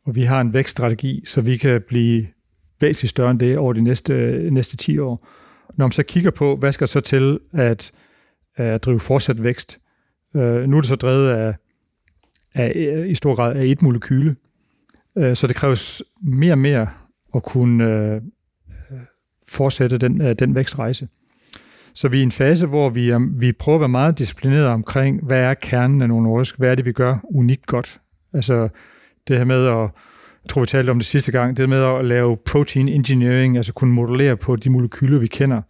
og 0.06 0.16
vi 0.16 0.22
har 0.22 0.40
en 0.40 0.52
vækststrategi, 0.52 1.22
så 1.24 1.40
vi 1.40 1.56
kan 1.56 1.82
blive 1.88 2.26
væsentligt 2.80 3.10
større 3.10 3.30
end 3.30 3.40
det 3.40 3.58
over 3.58 3.72
de 3.72 3.80
næste, 3.80 4.12
næste 4.50 4.76
10 4.76 4.98
år. 4.98 5.26
Når 5.76 5.86
man 5.86 5.92
så 5.92 6.02
kigger 6.02 6.30
på, 6.30 6.56
hvad 6.56 6.72
skal 6.72 6.88
så 6.88 7.00
til 7.00 7.38
at, 7.52 7.92
at 8.56 8.84
drive 8.84 9.00
fortsat 9.00 9.44
vækst, 9.44 9.78
øh, 10.34 10.64
nu 10.64 10.76
er 10.76 10.80
det 10.80 10.88
så 10.88 10.96
drevet 10.96 11.30
af, 11.30 11.54
af, 12.54 13.04
i 13.08 13.14
stor 13.14 13.34
grad 13.34 13.56
af 13.56 13.64
et 13.64 13.82
molekyle, 13.82 14.36
øh, 15.18 15.36
så 15.36 15.46
det 15.46 15.56
kræves 15.56 16.02
mere 16.22 16.52
og 16.52 16.58
mere 16.58 16.88
at 17.34 17.42
kunne 17.42 17.84
øh, 17.84 18.20
fortsætte 19.48 19.98
den, 19.98 20.22
øh, 20.22 20.34
den 20.38 20.54
vækstrejse. 20.54 21.08
Så 21.96 22.08
vi 22.08 22.16
er 22.16 22.20
i 22.20 22.22
en 22.22 22.32
fase, 22.32 22.66
hvor 22.66 22.88
vi, 22.88 23.10
er, 23.10 23.38
vi 23.38 23.52
prøver 23.52 23.76
at 23.76 23.80
være 23.80 23.88
meget 23.88 24.18
disciplineret 24.18 24.66
omkring, 24.66 25.24
hvad 25.24 25.38
er 25.38 25.54
kernen 25.54 26.02
af 26.02 26.08
nogle 26.08 26.24
nordisk, 26.24 26.58
hvad 26.58 26.70
er 26.70 26.74
det, 26.74 26.84
vi 26.84 26.92
gør 26.92 27.16
unikt 27.24 27.66
godt. 27.66 28.00
Altså 28.32 28.68
det 29.28 29.36
her 29.36 29.44
med 29.44 29.66
at, 29.66 29.76
jeg 29.76 30.48
tror 30.48 30.60
vi 30.60 30.66
talte 30.66 30.90
om 30.90 30.98
det 30.98 31.06
sidste 31.06 31.32
gang, 31.32 31.56
det 31.56 31.68
med 31.68 31.82
at 31.82 32.04
lave 32.04 32.36
protein 32.36 32.88
engineering, 32.88 33.56
altså 33.56 33.72
kunne 33.72 33.92
modellere 33.92 34.36
på 34.36 34.56
de 34.56 34.70
molekyler, 34.70 35.18
vi 35.18 35.26
kender, 35.26 35.62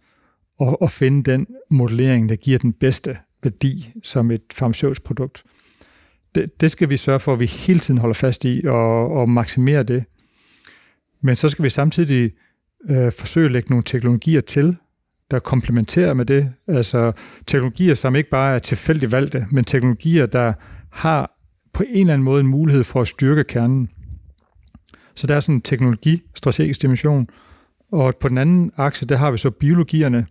og, 0.59 0.81
og 0.81 0.91
finde 0.91 1.31
den 1.31 1.47
modellering, 1.69 2.29
der 2.29 2.35
giver 2.35 2.59
den 2.59 2.73
bedste 2.73 3.17
værdi 3.43 3.89
som 4.03 4.31
et 4.31 4.43
farmaceutisk 4.53 5.03
produkt. 5.03 5.43
Det, 6.35 6.61
det 6.61 6.71
skal 6.71 6.89
vi 6.89 6.97
sørge 6.97 7.19
for, 7.19 7.33
at 7.33 7.39
vi 7.39 7.45
hele 7.45 7.79
tiden 7.79 7.99
holder 7.99 8.13
fast 8.13 8.45
i 8.45 8.61
og, 8.65 9.11
og 9.11 9.29
maksimere 9.29 9.83
det. 9.83 10.05
Men 11.21 11.35
så 11.35 11.49
skal 11.49 11.65
vi 11.65 11.69
samtidig 11.69 12.31
øh, 12.89 13.11
forsøge 13.11 13.45
at 13.45 13.51
lægge 13.51 13.69
nogle 13.69 13.83
teknologier 13.83 14.41
til, 14.41 14.77
der 15.31 15.39
komplementerer 15.39 16.13
med 16.13 16.25
det. 16.25 16.53
Altså 16.67 17.11
teknologier, 17.47 17.93
som 17.93 18.15
ikke 18.15 18.29
bare 18.29 18.55
er 18.55 18.59
tilfældigt 18.59 19.11
valgte, 19.11 19.45
men 19.51 19.63
teknologier, 19.65 20.25
der 20.25 20.53
har 20.91 21.31
på 21.73 21.83
en 21.89 21.99
eller 21.99 22.13
anden 22.13 22.25
måde 22.25 22.39
en 22.39 22.47
mulighed 22.47 22.83
for 22.83 23.01
at 23.01 23.07
styrke 23.07 23.43
kernen. 23.43 23.89
Så 25.15 25.27
der 25.27 25.35
er 25.35 25.39
sådan 25.39 25.55
en 25.55 25.61
teknologistrategisk 25.61 26.81
dimension. 26.81 27.27
Og 27.91 28.13
på 28.19 28.27
den 28.27 28.37
anden 28.37 28.71
akse, 28.77 29.05
der 29.05 29.15
har 29.15 29.31
vi 29.31 29.37
så 29.37 29.49
biologierne. 29.49 30.25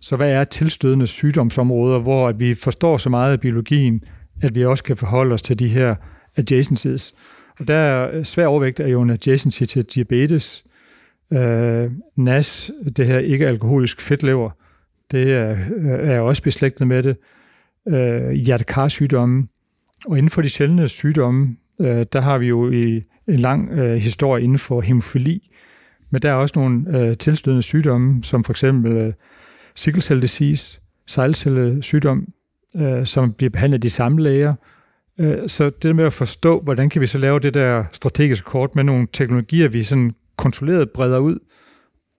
Så 0.00 0.16
hvad 0.16 0.32
er 0.32 0.44
tilstødende 0.44 1.06
sygdomsområder, 1.06 1.98
hvor 1.98 2.28
at 2.28 2.40
vi 2.40 2.54
forstår 2.54 2.96
så 2.96 3.10
meget 3.10 3.32
af 3.32 3.40
biologien, 3.40 4.02
at 4.42 4.54
vi 4.54 4.64
også 4.64 4.84
kan 4.84 4.96
forholde 4.96 5.34
os 5.34 5.42
til 5.42 5.58
de 5.58 5.68
her 5.68 5.94
adjacencies. 6.36 7.12
Og 7.60 7.68
der 7.68 7.74
er 7.74 8.22
svær 8.22 8.46
overvægt 8.46 8.80
er 8.80 8.88
jo 8.88 9.02
en 9.02 9.10
adjacency 9.10 9.62
til 9.62 9.84
diabetes, 9.84 10.64
øh, 11.32 11.90
NAS, 12.16 12.70
det 12.96 13.06
her 13.06 13.18
ikke-alkoholisk 13.18 14.00
fedtlever, 14.00 14.50
det 15.10 15.32
er, 15.32 15.50
øh, 15.76 16.08
er 16.10 16.20
også 16.20 16.42
beslægtet 16.42 16.86
med 16.86 17.02
det, 17.02 17.16
øh, 17.88 18.30
hjertekarsygdomme, 18.30 19.46
og 20.06 20.18
inden 20.18 20.30
for 20.30 20.42
de 20.42 20.48
sjældne 20.48 20.88
sygdomme, 20.88 21.56
øh, 21.80 22.06
der 22.12 22.20
har 22.20 22.38
vi 22.38 22.46
jo 22.46 22.70
i 22.70 23.02
en 23.28 23.40
lang 23.40 23.70
øh, 23.70 23.96
historie 23.96 24.44
inden 24.44 24.58
for 24.58 24.80
hemofili, 24.80 25.50
men 26.10 26.22
der 26.22 26.30
er 26.30 26.34
også 26.34 26.58
nogle 26.58 26.98
øh, 26.98 27.16
tilstødende 27.16 27.62
sygdomme, 27.62 28.24
som 28.24 28.44
for 28.44 28.52
eksempel 28.52 28.92
øh, 28.92 29.12
sickle 29.74 30.02
cell 30.02 30.22
disease, 30.22 30.80
sejlcellesygdom, 31.06 32.26
øh, 32.76 33.06
som 33.06 33.32
bliver 33.32 33.50
behandlet 33.50 33.74
af 33.74 33.80
de 33.80 33.90
samme 33.90 34.22
læger. 34.22 34.54
Øh, 35.18 35.48
så 35.48 35.70
det 35.70 35.96
med 35.96 36.04
at 36.04 36.12
forstå, 36.12 36.60
hvordan 36.60 36.88
kan 36.88 37.02
vi 37.02 37.06
så 37.06 37.18
lave 37.18 37.40
det 37.40 37.54
der 37.54 37.84
strategiske 37.92 38.44
kort 38.44 38.74
med 38.74 38.84
nogle 38.84 39.06
teknologier, 39.12 39.68
vi 39.68 39.82
sådan 39.82 40.14
kontrolleret 40.38 40.90
breder 40.90 41.18
ud, 41.18 41.38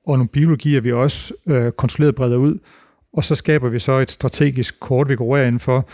og 0.08 0.17
nogle 0.17 0.29
biologier, 0.29 0.82
vi 0.82 0.91
også 0.91 1.34
øh, 1.47 1.71
kontrolleret 1.71 2.15
breder 2.15 2.38
ud, 2.38 2.60
og 3.13 3.23
så 3.23 3.36
skaber 3.36 3.69
vi 3.69 3.79
så 3.79 3.91
et 3.91 4.12
strategisk 4.12 4.79
kort, 4.79 5.10
vi 5.10 5.15
går 5.15 5.38
ind 5.38 5.60
for, 5.60 5.89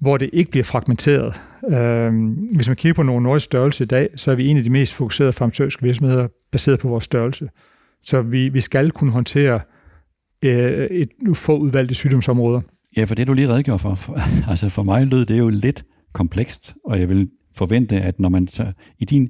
hvor 0.00 0.16
det 0.16 0.30
ikke 0.32 0.50
bliver 0.50 0.64
fragmenteret. 0.64 1.40
Øh, 1.68 2.12
hvis 2.56 2.68
man 2.68 2.76
kigger 2.76 2.94
på 2.94 3.02
nogle 3.02 3.22
nordisk 3.22 3.44
størrelse 3.44 3.84
i 3.84 3.86
dag, 3.86 4.08
så 4.16 4.30
er 4.30 4.34
vi 4.34 4.46
en 4.46 4.56
af 4.56 4.62
de 4.62 4.70
mest 4.70 4.94
fokuserede 4.94 5.32
farmaceutiske 5.32 5.82
virksomheder, 5.82 6.28
baseret 6.52 6.80
på 6.80 6.88
vores 6.88 7.04
størrelse. 7.04 7.48
Så 8.02 8.22
vi, 8.22 8.48
vi 8.48 8.60
skal 8.60 8.90
kunne 8.90 9.12
håndtere 9.12 9.60
øh, 10.42 10.86
et 10.86 11.08
få 11.34 11.58
udvalgte 11.58 11.94
sygdomsområder. 11.94 12.60
Ja, 12.96 13.04
for 13.04 13.14
det 13.14 13.26
du 13.26 13.32
lige 13.32 13.48
redegjorde 13.48 13.78
for, 13.78 13.94
for, 13.94 14.18
altså 14.50 14.68
for 14.68 14.82
mig 14.82 15.06
lød 15.06 15.26
det 15.26 15.38
jo 15.38 15.48
lidt 15.48 15.84
komplekst, 16.14 16.74
og 16.84 17.00
jeg 17.00 17.08
vil 17.08 17.28
forvente, 17.54 17.96
at 18.00 18.20
når 18.20 18.28
man 18.28 18.48
så 18.48 18.72
i 18.98 19.04
din 19.04 19.28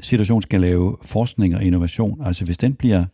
situation 0.00 0.42
skal 0.42 0.60
lave 0.60 0.96
forskning 1.02 1.56
og 1.56 1.62
innovation, 1.64 2.26
altså 2.26 2.44
hvis 2.44 2.58
den 2.58 2.74
bliver 2.74 3.04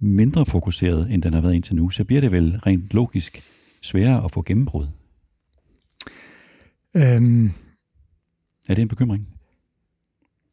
mindre 0.00 0.46
fokuseret, 0.46 1.10
end 1.10 1.22
den 1.22 1.34
har 1.34 1.40
været 1.40 1.54
indtil 1.54 1.76
nu, 1.76 1.90
så 1.90 2.04
bliver 2.04 2.20
det 2.20 2.32
vel 2.32 2.58
rent 2.58 2.94
logisk 2.94 3.42
sværere 3.82 4.24
at 4.24 4.30
få 4.30 4.42
gennembrud. 4.42 4.86
Øhm, 6.96 7.46
er 8.68 8.74
det 8.74 8.78
en 8.78 8.88
bekymring? 8.88 9.28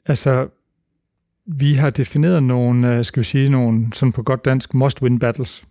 Altså, 0.06 0.47
vi 1.45 1.73
har 1.73 1.89
defineret 1.89 2.43
nogle, 2.43 2.97
øh, 2.97 3.06
skal 3.06 3.19
vi 3.19 3.25
sige, 3.25 3.49
nogle, 3.49 3.93
sådan 3.93 4.12
på 4.12 4.23
godt 4.23 4.45
dansk, 4.45 4.73
must-win 4.73 5.19
battles. 5.19 5.65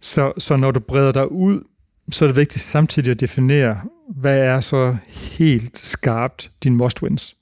Så, 0.00 0.32
så 0.38 0.56
når 0.56 0.70
du 0.70 0.80
breder 0.80 1.12
dig 1.12 1.32
ud, 1.32 1.64
så 2.10 2.24
er 2.24 2.28
det 2.28 2.36
vigtigt 2.36 2.64
samtidig 2.64 3.10
at 3.10 3.20
definere, 3.20 3.80
hvad 4.16 4.38
er 4.38 4.60
så 4.60 4.96
helt 5.38 5.78
skarpt 5.78 6.50
din 6.64 6.80
must-wins. 6.80 7.39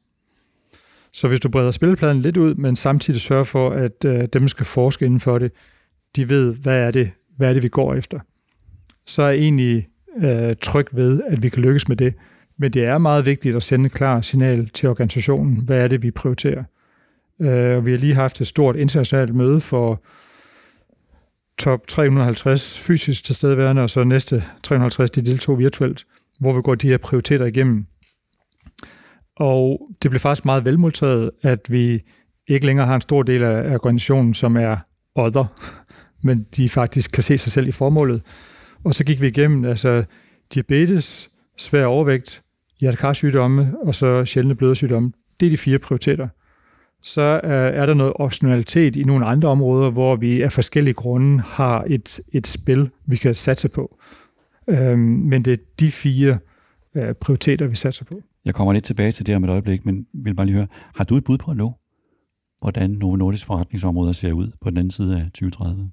Så 1.19 1.29
hvis 1.29 1.41
du 1.41 1.49
breder 1.49 1.71
spillepladen 1.71 2.21
lidt 2.21 2.37
ud, 2.37 2.55
men 2.55 2.77
samtidig 2.77 3.21
sørger 3.21 3.45
for, 3.45 3.71
at 3.71 4.05
øh, 4.05 4.21
dem, 4.21 4.41
der 4.41 4.49
skal 4.49 4.67
forske 4.67 5.05
inden 5.05 5.21
for 5.21 5.39
det, 5.39 5.53
de 6.17 6.29
ved, 6.29 6.55
hvad 6.55 6.79
er 6.79 6.91
det, 6.91 7.11
hvad 7.37 7.49
er 7.49 7.53
det 7.53 7.63
vi 7.63 7.69
går 7.69 7.95
efter, 7.95 8.21
så 9.07 9.23
er 9.23 9.29
jeg 9.29 9.39
egentlig 9.39 9.89
øh, 10.19 10.57
tryg 10.63 10.87
ved, 10.93 11.21
at 11.27 11.43
vi 11.43 11.49
kan 11.49 11.63
lykkes 11.63 11.89
med 11.89 11.97
det. 11.97 12.15
Men 12.59 12.73
det 12.73 12.85
er 12.85 12.99
meget 12.99 13.27
vigtigt 13.27 13.57
at 13.57 13.63
sende 13.63 13.87
et 13.87 13.93
klart 13.93 14.25
signal 14.25 14.69
til 14.69 14.89
organisationen, 14.89 15.57
hvad 15.65 15.81
er 15.81 15.89
det, 15.89 16.03
vi 16.03 16.11
prioriterer. 16.11 16.65
Øh, 17.41 17.87
vi 17.87 17.91
har 17.91 17.99
lige 17.99 18.15
haft 18.15 18.41
et 18.41 18.47
stort 18.47 18.77
internationalt 18.77 19.35
møde 19.35 19.61
for 19.61 20.03
top 21.59 21.87
350 21.87 22.79
fysisk 22.79 23.25
tilstedeværende, 23.25 23.83
og 23.83 23.91
så 23.91 24.05
næste 24.05 24.45
350, 24.63 25.11
de 25.11 25.23
deltog 25.23 25.59
virtuelt, 25.59 26.05
hvor 26.41 26.53
vi 26.57 26.63
går 26.63 26.75
de 26.75 26.89
her 26.89 26.99
prioriteter 26.99 27.47
igennem. 27.47 27.87
Og 29.39 29.89
det 30.03 30.11
blev 30.11 30.21
faktisk 30.21 30.45
meget 30.45 30.65
velmodtaget, 30.65 31.31
at 31.43 31.61
vi 31.69 32.03
ikke 32.49 32.67
længere 32.67 32.87
har 32.87 32.95
en 32.95 33.01
stor 33.01 33.23
del 33.23 33.43
af 33.43 33.75
organisationen, 33.75 34.35
som 34.35 34.57
er 34.57 34.77
other, 35.15 35.45
men 36.27 36.47
de 36.57 36.69
faktisk 36.69 37.13
kan 37.13 37.23
se 37.23 37.39
sig 37.39 37.53
selv 37.53 37.69
i 37.69 37.73
formålet. 37.73 38.23
Og 38.85 38.95
så 38.95 39.05
gik 39.05 39.21
vi 39.21 39.27
igennem 39.27 39.65
altså 39.65 40.05
diabetes, 40.55 41.31
svær 41.57 41.87
overvægt, 41.87 42.43
hjertekarsygdomme 42.81 43.75
og 43.83 43.95
så 43.95 44.25
sjældne 44.25 44.55
blødersygdomme. 44.55 45.13
Det 45.41 45.47
er 45.47 45.51
de 45.51 45.57
fire 45.57 45.79
prioriteter. 45.79 46.29
Så 47.03 47.41
øh, 47.45 47.51
er 47.51 47.87
der 47.87 47.95
noget 47.95 48.13
optionalitet 48.17 48.97
i 48.97 49.03
nogle 49.03 49.27
andre 49.27 49.49
områder, 49.49 49.91
hvor 49.91 50.17
vi 50.17 50.43
af 50.43 50.53
forskellige 50.53 50.95
grunde 50.95 51.43
har 51.47 51.85
et, 51.87 52.21
et 52.33 52.47
spil, 52.47 52.91
vi 53.07 53.17
kan 53.17 53.35
satse 53.35 53.69
på. 53.69 53.99
Øhm, 54.69 54.99
men 55.01 55.43
det 55.43 55.53
er 55.53 55.57
de 55.81 55.91
fire 55.91 56.39
øh, 56.95 57.15
prioriteter, 57.15 57.67
vi 57.67 57.77
satser 57.77 58.05
på. 58.05 58.21
Jeg 58.45 58.55
kommer 58.55 58.73
lidt 58.73 58.85
tilbage 58.85 59.13
til 59.13 59.27
det 59.27 59.37
om 59.37 59.45
et 59.45 59.51
øjeblik, 59.51 59.87
men 59.87 60.07
vil 60.15 60.35
bare 60.35 60.47
lige 60.47 60.57
høre, 60.57 60.67
har 60.95 61.05
du 61.05 61.17
et 61.17 61.25
bud 61.25 61.39
på 61.39 61.53
nu, 61.53 61.75
hvordan 62.61 62.91
Novo 62.91 63.17
Nordisk 63.17 63.47
forretningsområder 63.47 64.13
ser 64.13 64.33
ud 64.33 64.51
på 64.61 64.71
den 64.71 64.79
anden 64.79 64.91
side 64.91 65.17
af 65.17 65.25
2030? 65.25 65.89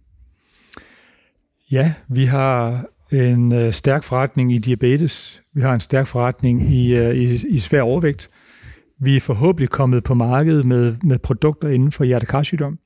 Ja, 1.71 1.93
vi 2.10 2.25
har 2.25 2.86
en 3.12 3.51
øh, 3.51 3.73
stærk 3.73 4.03
forretning 4.03 4.53
i 4.53 4.58
diabetes. 4.58 5.41
Vi 5.53 5.62
har 5.62 5.73
en 5.73 5.79
stærk 5.79 6.08
forretning 6.08 6.73
i, 6.73 6.95
øh, 6.95 7.15
i, 7.15 7.47
i 7.49 7.58
svær 7.58 7.81
overvægt. 7.81 8.29
Vi 8.99 9.15
er 9.15 9.21
forhåbentlig 9.21 9.69
kommet 9.69 10.03
på 10.03 10.13
markedet 10.13 10.65
med, 10.65 10.95
med 11.03 11.19
produkter 11.19 11.69
inden 11.69 11.91
for 11.91 12.03
hjertekarsygdom. 12.03 12.79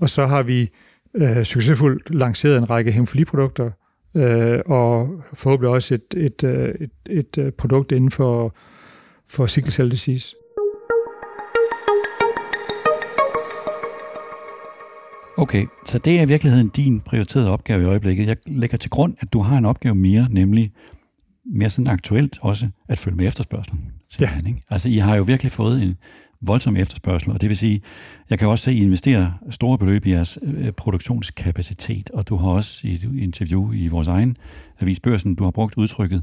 Og 0.00 0.08
så 0.08 0.26
har 0.26 0.42
vi 0.42 0.68
øh, 1.14 1.42
succesfuldt 1.42 2.14
lanceret 2.14 2.58
en 2.58 2.70
række 2.70 2.92
hemofiliprodukter, 2.92 3.70
øh, 4.14 4.60
og 4.66 5.22
forhåbentlig 5.34 5.70
også 5.70 5.94
et, 5.94 6.14
et, 6.16 6.44
øh, 6.44 6.74
et, 6.80 6.90
et, 7.06 7.38
et 7.38 7.54
produkt 7.54 7.92
inden 7.92 8.10
for 8.10 8.54
for 9.28 9.46
sickle 9.46 9.72
cell 9.72 9.90
disease. 9.90 10.36
Okay, 15.36 15.66
så 15.86 15.98
det 15.98 16.18
er 16.18 16.22
i 16.22 16.28
virkeligheden 16.28 16.68
din 16.68 17.00
prioriterede 17.00 17.50
opgave 17.50 17.82
i 17.82 17.84
øjeblikket. 17.84 18.26
Jeg 18.26 18.36
lægger 18.46 18.76
til 18.76 18.90
grund, 18.90 19.14
at 19.20 19.32
du 19.32 19.40
har 19.40 19.58
en 19.58 19.64
opgave 19.64 19.94
mere, 19.94 20.26
nemlig 20.30 20.72
mere 21.54 21.70
sådan 21.70 21.92
aktuelt 21.92 22.38
også 22.40 22.68
at 22.88 22.98
følge 22.98 23.16
med 23.16 23.26
efterspørgselen. 23.26 23.92
Ja. 24.20 24.30
Ikke? 24.46 24.62
Altså, 24.70 24.88
I 24.88 24.96
har 24.96 25.16
jo 25.16 25.22
virkelig 25.22 25.52
fået 25.52 25.82
en 25.82 25.96
voldsom 26.42 26.76
efterspørgsel, 26.76 27.32
og 27.32 27.40
det 27.40 27.48
vil 27.48 27.56
sige, 27.56 27.80
jeg 28.30 28.38
kan 28.38 28.48
også 28.48 28.64
se, 28.64 28.70
at 28.70 28.76
I 28.76 28.82
investerer 28.82 29.30
store 29.50 29.78
beløb 29.78 30.06
i 30.06 30.10
jeres 30.10 30.38
øh, 30.42 30.72
produktionskapacitet, 30.72 32.10
og 32.10 32.28
du 32.28 32.36
har 32.36 32.48
også 32.48 32.88
i 32.88 32.94
et 32.94 33.02
interview 33.18 33.72
i 33.72 33.88
vores 33.88 34.08
egen 34.08 34.36
avis 34.80 35.00
Børsen, 35.00 35.34
du 35.34 35.44
har 35.44 35.50
brugt 35.50 35.74
udtrykket 35.76 36.22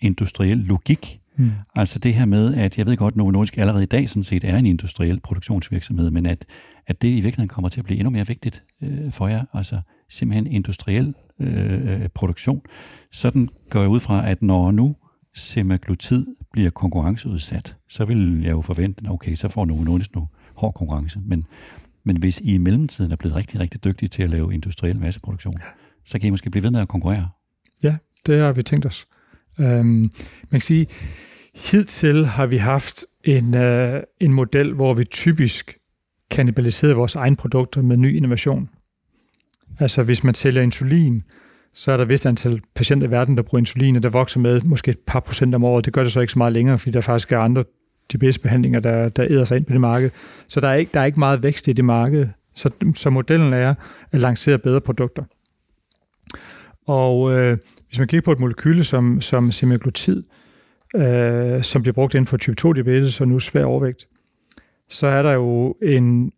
industriel 0.00 0.58
logik 0.58 1.20
Mm. 1.38 1.50
Altså 1.74 1.98
det 1.98 2.14
her 2.14 2.24
med, 2.24 2.54
at 2.54 2.78
jeg 2.78 2.86
ved 2.86 2.96
godt, 2.96 3.12
at 3.12 3.16
Novo 3.16 3.30
Nordisk 3.30 3.58
allerede 3.58 3.82
i 3.82 3.86
dag 3.86 4.08
sådan 4.08 4.22
set 4.22 4.44
er 4.44 4.56
en 4.56 4.66
industriel 4.66 5.20
produktionsvirksomhed, 5.20 6.10
men 6.10 6.26
at, 6.26 6.44
at 6.86 7.02
det 7.02 7.08
i 7.08 7.20
virkeligheden 7.20 7.48
kommer 7.48 7.68
til 7.68 7.80
at 7.80 7.84
blive 7.84 7.98
endnu 7.98 8.10
mere 8.10 8.26
vigtigt 8.26 8.64
øh, 8.82 9.12
for 9.12 9.28
jer, 9.28 9.44
altså 9.52 9.80
simpelthen 10.08 10.46
industriel 10.46 11.14
øh, 11.40 12.02
øh 12.02 12.08
produktion. 12.08 12.62
Sådan 13.12 13.48
går 13.70 13.80
jeg 13.80 13.88
ud 13.88 14.00
fra, 14.00 14.28
at 14.30 14.42
når 14.42 14.70
nu 14.70 14.96
semaglutid 15.38 16.26
bliver 16.52 16.70
konkurrenceudsat, 16.70 17.76
så 17.88 18.04
vil 18.04 18.42
jeg 18.42 18.50
jo 18.50 18.60
forvente, 18.60 19.08
okay, 19.08 19.34
så 19.34 19.48
får 19.48 19.64
Novo 19.64 19.84
Nordisk 19.84 20.14
nu 20.14 20.28
hård 20.56 20.74
konkurrence, 20.74 21.20
men, 21.24 21.42
men 22.04 22.16
hvis 22.16 22.40
I 22.40 22.54
i 22.54 22.58
mellemtiden 22.58 23.12
er 23.12 23.16
blevet 23.16 23.36
rigtig, 23.36 23.60
rigtig 23.60 23.84
dygtige 23.84 24.08
til 24.08 24.22
at 24.22 24.30
lave 24.30 24.54
industriel 24.54 24.98
masseproduktion, 24.98 25.54
ja. 25.58 25.66
så 26.04 26.18
kan 26.18 26.26
I 26.26 26.30
måske 26.30 26.50
blive 26.50 26.62
ved 26.62 26.70
med 26.70 26.80
at 26.80 26.88
konkurrere. 26.88 27.28
Ja, 27.82 27.96
det 28.26 28.40
har 28.40 28.52
vi 28.52 28.62
tænkt 28.62 28.86
os. 28.86 29.06
Øhm, 29.58 30.00
man 30.00 30.10
kan 30.50 30.60
sige, 30.60 30.86
Hidtil 31.54 32.26
har 32.26 32.46
vi 32.46 32.56
haft 32.56 33.04
en, 33.24 33.54
øh, 33.54 34.02
en 34.20 34.32
model, 34.32 34.74
hvor 34.74 34.94
vi 34.94 35.04
typisk 35.04 35.78
kannibaliserer 36.30 36.94
vores 36.94 37.14
egne 37.14 37.36
produkter 37.36 37.82
med 37.82 37.96
ny 37.96 38.16
innovation. 38.16 38.68
Altså 39.80 40.02
hvis 40.02 40.24
man 40.24 40.34
sælger 40.34 40.62
insulin, 40.62 41.22
så 41.78 41.92
er 41.92 41.96
der 41.96 42.04
vist 42.04 42.26
antal 42.26 42.60
patienter 42.74 43.06
i 43.06 43.10
verden, 43.10 43.36
der 43.36 43.42
bruger 43.42 43.58
insulin, 43.58 43.96
og 43.96 44.02
der 44.02 44.08
vokser 44.08 44.40
med 44.40 44.60
måske 44.60 44.90
et 44.90 44.98
par 45.06 45.20
procent 45.20 45.54
om 45.54 45.64
året. 45.64 45.84
Det 45.84 45.92
gør 45.92 46.02
det 46.02 46.12
så 46.12 46.20
ikke 46.20 46.32
så 46.32 46.38
meget 46.38 46.52
længere, 46.52 46.78
fordi 46.78 46.90
der 46.90 47.00
faktisk 47.00 47.32
er 47.32 47.38
andre 47.38 47.64
diabetesbehandlinger, 48.12 48.80
der, 48.80 49.08
der 49.08 49.26
æder 49.30 49.44
sig 49.44 49.56
ind 49.56 49.64
på 49.64 49.72
det 49.72 49.80
marked. 49.80 50.10
Så 50.48 50.60
der 50.60 50.68
er 50.68 50.74
ikke, 50.74 50.90
der 50.94 51.00
er 51.00 51.04
ikke 51.04 51.18
meget 51.18 51.42
vækst 51.42 51.68
i 51.68 51.72
det 51.72 51.84
marked. 51.84 52.26
Så, 52.54 52.70
så 52.94 53.10
modellen 53.10 53.52
er 53.52 53.74
at 54.12 54.20
lancere 54.20 54.58
bedre 54.58 54.80
produkter. 54.80 55.24
Og 56.86 57.32
øh, 57.32 57.58
hvis 57.88 57.98
man 57.98 58.08
kigger 58.08 58.24
på 58.24 58.32
et 58.32 58.40
molekyle 58.40 58.84
som, 58.84 59.20
som 59.20 59.52
semaglutid, 59.52 60.22
øh, 60.96 61.62
som 61.62 61.82
bliver 61.82 61.94
brugt 61.94 62.14
inden 62.14 62.26
for 62.26 62.36
type 62.36 62.56
2 62.56 62.72
diabetes 62.72 63.20
og 63.20 63.28
nu 63.28 63.38
svær 63.38 63.64
overvægt, 63.64 64.04
så 64.88 65.06
er 65.06 65.22
der 65.22 65.32
jo 65.32 65.74
en 65.82 66.32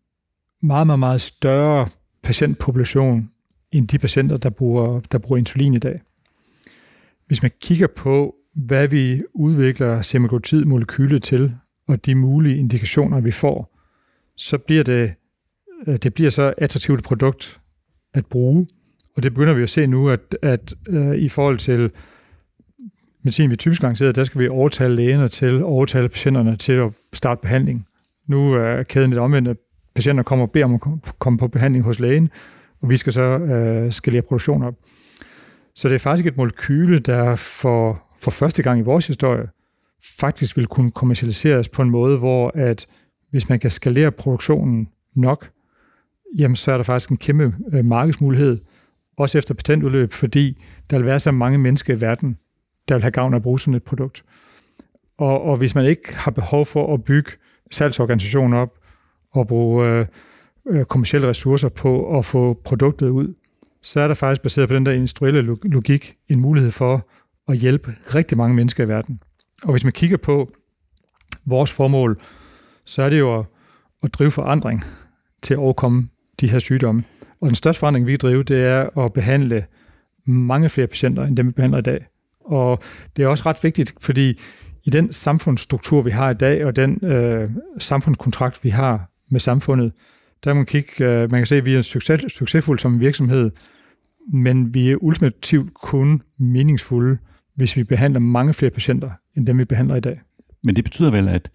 meget, 0.62 0.86
meget, 0.86 0.98
meget 0.98 1.20
større 1.20 1.88
patientpopulation 2.22 3.30
end 3.72 3.88
de 3.88 3.98
patienter, 3.98 4.36
der 4.36 4.50
bruger, 4.50 5.00
der 5.12 5.18
bruger 5.18 5.38
insulin 5.38 5.74
i 5.74 5.78
dag. 5.78 6.00
Hvis 7.26 7.42
man 7.42 7.50
kigger 7.60 7.86
på, 7.86 8.34
hvad 8.54 8.88
vi 8.88 9.22
udvikler 9.34 10.02
semaglutid-molekylet 10.02 11.22
til, 11.22 11.54
og 11.88 12.06
de 12.06 12.14
mulige 12.14 12.56
indikationer, 12.56 13.20
vi 13.20 13.30
får, 13.30 13.78
så 14.36 14.58
bliver 14.58 14.84
det, 14.84 15.14
øh, 15.86 15.96
det 15.96 16.14
bliver 16.14 16.30
så 16.30 16.54
attraktivt 16.58 16.98
et 16.98 17.04
produkt 17.04 17.60
at 18.14 18.26
bruge. 18.26 18.66
Og 19.16 19.22
det 19.22 19.34
begynder 19.34 19.54
vi 19.54 19.62
at 19.62 19.70
se 19.70 19.86
nu, 19.86 20.08
at, 20.08 20.36
at 20.42 20.74
uh, 20.88 21.14
i 21.14 21.28
forhold 21.28 21.58
til 21.58 21.90
medicin, 23.22 23.50
vi 23.50 23.56
typisk 23.56 23.82
lancerer, 23.82 24.12
der 24.12 24.24
skal 24.24 24.40
vi 24.40 24.48
overtale 24.48 24.94
lægerne 24.96 25.28
til, 25.28 25.64
overtale 25.64 26.08
patienterne 26.08 26.56
til 26.56 26.72
at 26.72 26.92
starte 27.12 27.40
behandling. 27.42 27.86
Nu 28.26 28.52
er 28.52 28.82
kæden 28.82 29.10
lidt 29.10 29.20
omvendt, 29.20 29.48
at 29.48 29.56
patienter 29.94 30.22
kommer 30.22 30.46
og 30.46 30.52
beder 30.52 30.64
om 30.64 30.74
at 30.74 30.80
komme 31.18 31.38
på 31.38 31.48
behandling 31.48 31.84
hos 31.84 32.00
lægen, 32.00 32.30
og 32.82 32.90
vi 32.90 32.96
skal 32.96 33.12
så 33.12 33.22
øh, 33.22 33.92
skalere 33.92 34.22
produktion 34.22 34.62
op. 34.62 34.74
Så 35.74 35.88
det 35.88 35.94
er 35.94 35.98
faktisk 35.98 36.26
et 36.26 36.36
molekyle, 36.36 36.98
der 36.98 37.36
for, 37.36 38.02
for 38.20 38.30
første 38.30 38.62
gang 38.62 38.80
i 38.80 38.82
vores 38.82 39.06
historie 39.06 39.48
faktisk 40.20 40.56
vil 40.56 40.66
kunne 40.66 40.90
kommercialiseres 40.90 41.68
på 41.68 41.82
en 41.82 41.90
måde, 41.90 42.18
hvor 42.18 42.50
at 42.54 42.86
hvis 43.30 43.48
man 43.48 43.58
kan 43.58 43.70
skalere 43.70 44.12
produktionen 44.12 44.88
nok, 45.16 45.50
jamen 46.38 46.56
så 46.56 46.72
er 46.72 46.76
der 46.76 46.84
faktisk 46.84 47.10
en 47.10 47.16
kæmpe 47.16 47.54
øh, 47.72 47.84
markedsmulighed, 47.84 48.58
også 49.16 49.38
efter 49.38 49.54
patentudløb, 49.54 50.12
fordi 50.12 50.62
der 50.90 50.98
vil 50.98 51.06
være 51.06 51.20
så 51.20 51.30
mange 51.30 51.58
mennesker 51.58 51.94
i 51.94 52.00
verden, 52.00 52.38
der 52.88 52.94
vil 52.94 53.02
have 53.02 53.10
gavn 53.10 53.34
af 53.34 53.38
at 53.38 53.42
bruge 53.42 53.60
sådan 53.60 53.74
et 53.74 53.82
produkt. 53.82 54.24
Og, 55.18 55.42
og 55.42 55.56
hvis 55.56 55.74
man 55.74 55.84
ikke 55.84 56.16
har 56.16 56.30
behov 56.30 56.66
for 56.66 56.94
at 56.94 57.04
bygge 57.04 57.30
salgsorganisationen 57.70 58.52
op 58.52 58.78
og 59.30 59.46
bruge 59.46 59.88
øh, 59.88 60.06
øh, 60.68 60.84
kommersielle 60.84 61.28
ressourcer 61.28 61.68
på 61.68 62.18
at 62.18 62.24
få 62.24 62.60
produktet 62.64 63.08
ud, 63.08 63.34
så 63.82 64.00
er 64.00 64.06
der 64.06 64.14
faktisk 64.14 64.42
baseret 64.42 64.68
på 64.68 64.74
den 64.74 64.86
der 64.86 64.92
industrielle 64.92 65.56
logik 65.62 66.14
en 66.28 66.40
mulighed 66.40 66.70
for 66.70 67.08
at 67.48 67.56
hjælpe 67.58 67.94
rigtig 68.14 68.38
mange 68.38 68.54
mennesker 68.54 68.84
i 68.84 68.88
verden. 68.88 69.20
Og 69.62 69.70
hvis 69.70 69.84
man 69.84 69.92
kigger 69.92 70.16
på 70.16 70.50
vores 71.46 71.72
formål, 71.72 72.20
så 72.84 73.02
er 73.02 73.10
det 73.10 73.18
jo 73.18 73.38
at, 73.38 73.46
at 74.02 74.14
drive 74.14 74.30
forandring 74.30 74.84
til 75.42 75.54
at 75.54 75.58
overkomme 75.58 76.08
de 76.40 76.50
her 76.50 76.58
sygdomme. 76.58 77.04
Og 77.40 77.48
den 77.48 77.56
største 77.56 77.80
forandring, 77.80 78.06
vi 78.06 78.16
driver, 78.16 78.42
det 78.42 78.64
er 78.64 78.98
at 78.98 79.12
behandle 79.12 79.66
mange 80.26 80.68
flere 80.68 80.86
patienter, 80.86 81.24
end 81.24 81.36
dem 81.36 81.46
vi 81.46 81.52
behandler 81.52 81.78
i 81.78 81.82
dag. 81.82 82.06
Og 82.44 82.82
det 83.16 83.22
er 83.22 83.28
også 83.28 83.42
ret 83.46 83.56
vigtigt, 83.62 83.94
fordi 84.00 84.40
i 84.84 84.90
den 84.90 85.12
samfundsstruktur, 85.12 86.02
vi 86.02 86.10
har 86.10 86.30
i 86.30 86.34
dag, 86.34 86.64
og 86.64 86.76
den 86.76 87.04
øh, 87.04 87.50
samfundskontrakt, 87.78 88.64
vi 88.64 88.70
har 88.70 89.10
med 89.30 89.40
samfundet, 89.40 89.92
der 90.44 90.54
man 90.54 90.66
kigge, 90.66 91.04
øh, 91.04 91.30
man 91.30 91.40
kan 91.40 91.46
se, 91.46 91.56
at 91.56 91.64
vi 91.64 91.74
er 91.74 91.82
succes, 91.82 92.32
succesfulde 92.32 92.82
som 92.82 93.00
virksomhed, 93.00 93.50
men 94.32 94.74
vi 94.74 94.90
er 94.90 94.96
ultimativt 94.96 95.74
kun 95.74 96.20
meningsfulde, 96.38 97.18
hvis 97.56 97.76
vi 97.76 97.84
behandler 97.84 98.20
mange 98.20 98.54
flere 98.54 98.70
patienter, 98.70 99.10
end 99.36 99.46
dem 99.46 99.58
vi 99.58 99.64
behandler 99.64 99.94
i 99.94 100.00
dag. 100.00 100.20
Men 100.62 100.76
det 100.76 100.84
betyder 100.84 101.10
vel, 101.10 101.28
at 101.28 101.50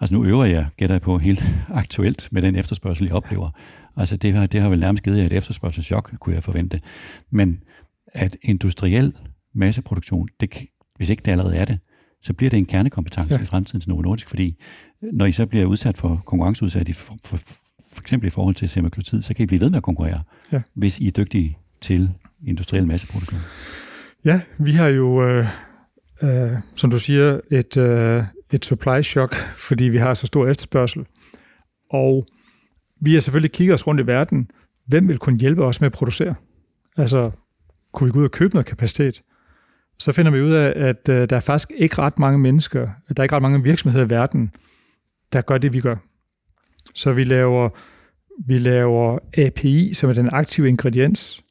altså 0.00 0.14
nu 0.14 0.24
øver 0.24 0.44
jeg, 0.44 0.66
gætter 0.76 0.98
på 0.98 1.18
helt 1.18 1.44
aktuelt 1.68 2.28
med 2.32 2.42
den 2.42 2.56
efterspørgsel, 2.56 3.06
jeg 3.06 3.14
oplever. 3.14 3.50
Altså 3.96 4.16
det 4.16 4.32
har, 4.32 4.46
det 4.46 4.60
har 4.60 4.68
vel 4.68 4.80
nærmest 4.80 5.04
givet 5.04 5.18
jer 5.18 5.26
et 5.26 5.32
efterspørgselschok, 5.32 6.12
kunne 6.20 6.34
jeg 6.34 6.42
forvente. 6.42 6.80
Men 7.30 7.62
at 8.06 8.36
industriel 8.42 9.16
masseproduktion, 9.54 10.28
det, 10.40 10.56
hvis 10.96 11.10
ikke 11.10 11.22
det 11.24 11.30
allerede 11.30 11.56
er 11.56 11.64
det, 11.64 11.78
så 12.22 12.32
bliver 12.32 12.50
det 12.50 12.56
en 12.56 12.66
kernekompetence 12.66 13.34
ja. 13.34 13.42
i 13.42 13.44
fremtiden 13.44 13.80
til 13.80 13.90
Novo 13.90 14.02
Nordisk, 14.02 14.28
fordi 14.28 14.56
når 15.02 15.26
I 15.26 15.32
så 15.32 15.46
bliver 15.46 15.66
udsat 15.66 15.96
for 15.96 16.22
konkurrenceudsat 16.26 16.88
i 16.88 16.92
for, 16.92 17.16
for, 17.24 17.36
for 17.96 18.02
eksempel 18.02 18.26
i 18.26 18.30
forhold 18.30 18.54
til 18.54 18.68
semaglutid, 18.68 19.22
så 19.22 19.34
kan 19.34 19.42
I 19.42 19.46
blive 19.46 19.60
ved 19.60 19.70
med 19.70 19.76
at 19.76 19.82
konkurrere, 19.82 20.22
ja. 20.52 20.62
hvis 20.74 20.98
I 20.98 21.06
er 21.06 21.10
dygtige 21.10 21.58
til 21.80 22.10
industriel 22.46 22.86
masseproduktion. 22.86 23.40
Ja, 24.24 24.40
vi 24.58 24.72
har 24.72 24.88
jo, 24.88 25.22
øh, 25.22 25.46
øh, 26.22 26.50
som 26.76 26.90
du 26.90 26.98
siger, 26.98 27.40
et, 27.50 27.76
øh, 27.76 28.24
et 28.52 28.64
supply 28.64 29.02
shock, 29.02 29.34
fordi 29.56 29.84
vi 29.84 29.98
har 29.98 30.14
så 30.14 30.26
stor 30.26 30.46
efterspørgsel. 30.46 31.06
Og 31.90 32.26
vi 33.00 33.12
har 33.12 33.20
selvfølgelig 33.20 33.52
kigget 33.52 33.74
os 33.74 33.86
rundt 33.86 34.00
i 34.00 34.06
verden, 34.06 34.50
hvem 34.86 35.08
vil 35.08 35.18
kunne 35.18 35.38
hjælpe 35.38 35.64
os 35.64 35.80
med 35.80 35.86
at 35.86 35.92
producere? 35.92 36.34
Altså, 36.96 37.30
kunne 37.92 38.06
vi 38.08 38.12
gå 38.12 38.18
ud 38.18 38.24
og 38.24 38.30
købe 38.30 38.54
noget 38.54 38.66
kapacitet? 38.66 39.22
Så 39.98 40.12
finder 40.12 40.32
vi 40.32 40.40
ud 40.40 40.52
af, 40.52 40.72
at 40.76 41.08
øh, 41.08 41.30
der 41.30 41.36
er 41.36 41.40
faktisk 41.40 41.72
ikke 41.76 41.98
ret 41.98 42.18
mange 42.18 42.38
mennesker, 42.38 42.80
der 42.80 43.14
er 43.16 43.22
ikke 43.22 43.34
ret 43.34 43.42
mange 43.42 43.62
virksomheder 43.62 44.06
i 44.06 44.10
verden, 44.10 44.50
der 45.32 45.40
gør 45.40 45.58
det, 45.58 45.72
vi 45.72 45.80
gør. 45.80 45.96
Så 46.94 47.12
vi 47.12 47.24
laver, 47.24 47.68
vi 48.46 48.58
laver 48.58 49.18
API, 49.38 49.94
som 49.94 50.10
er 50.10 50.14
den 50.14 50.28
aktive 50.32 50.68
ingrediens. 50.68 51.44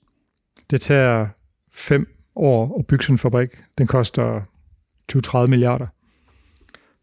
Det 0.69 0.82
tager 0.82 1.28
fem 1.74 2.08
år 2.36 2.80
at 2.80 2.88
bygge 2.88 3.04
sådan 3.04 3.13
en 3.13 3.17
fabrik. 3.19 3.50
Den 3.78 3.88
koster 3.88 4.41
20-30 5.15 5.48
milliarder. 5.48 5.88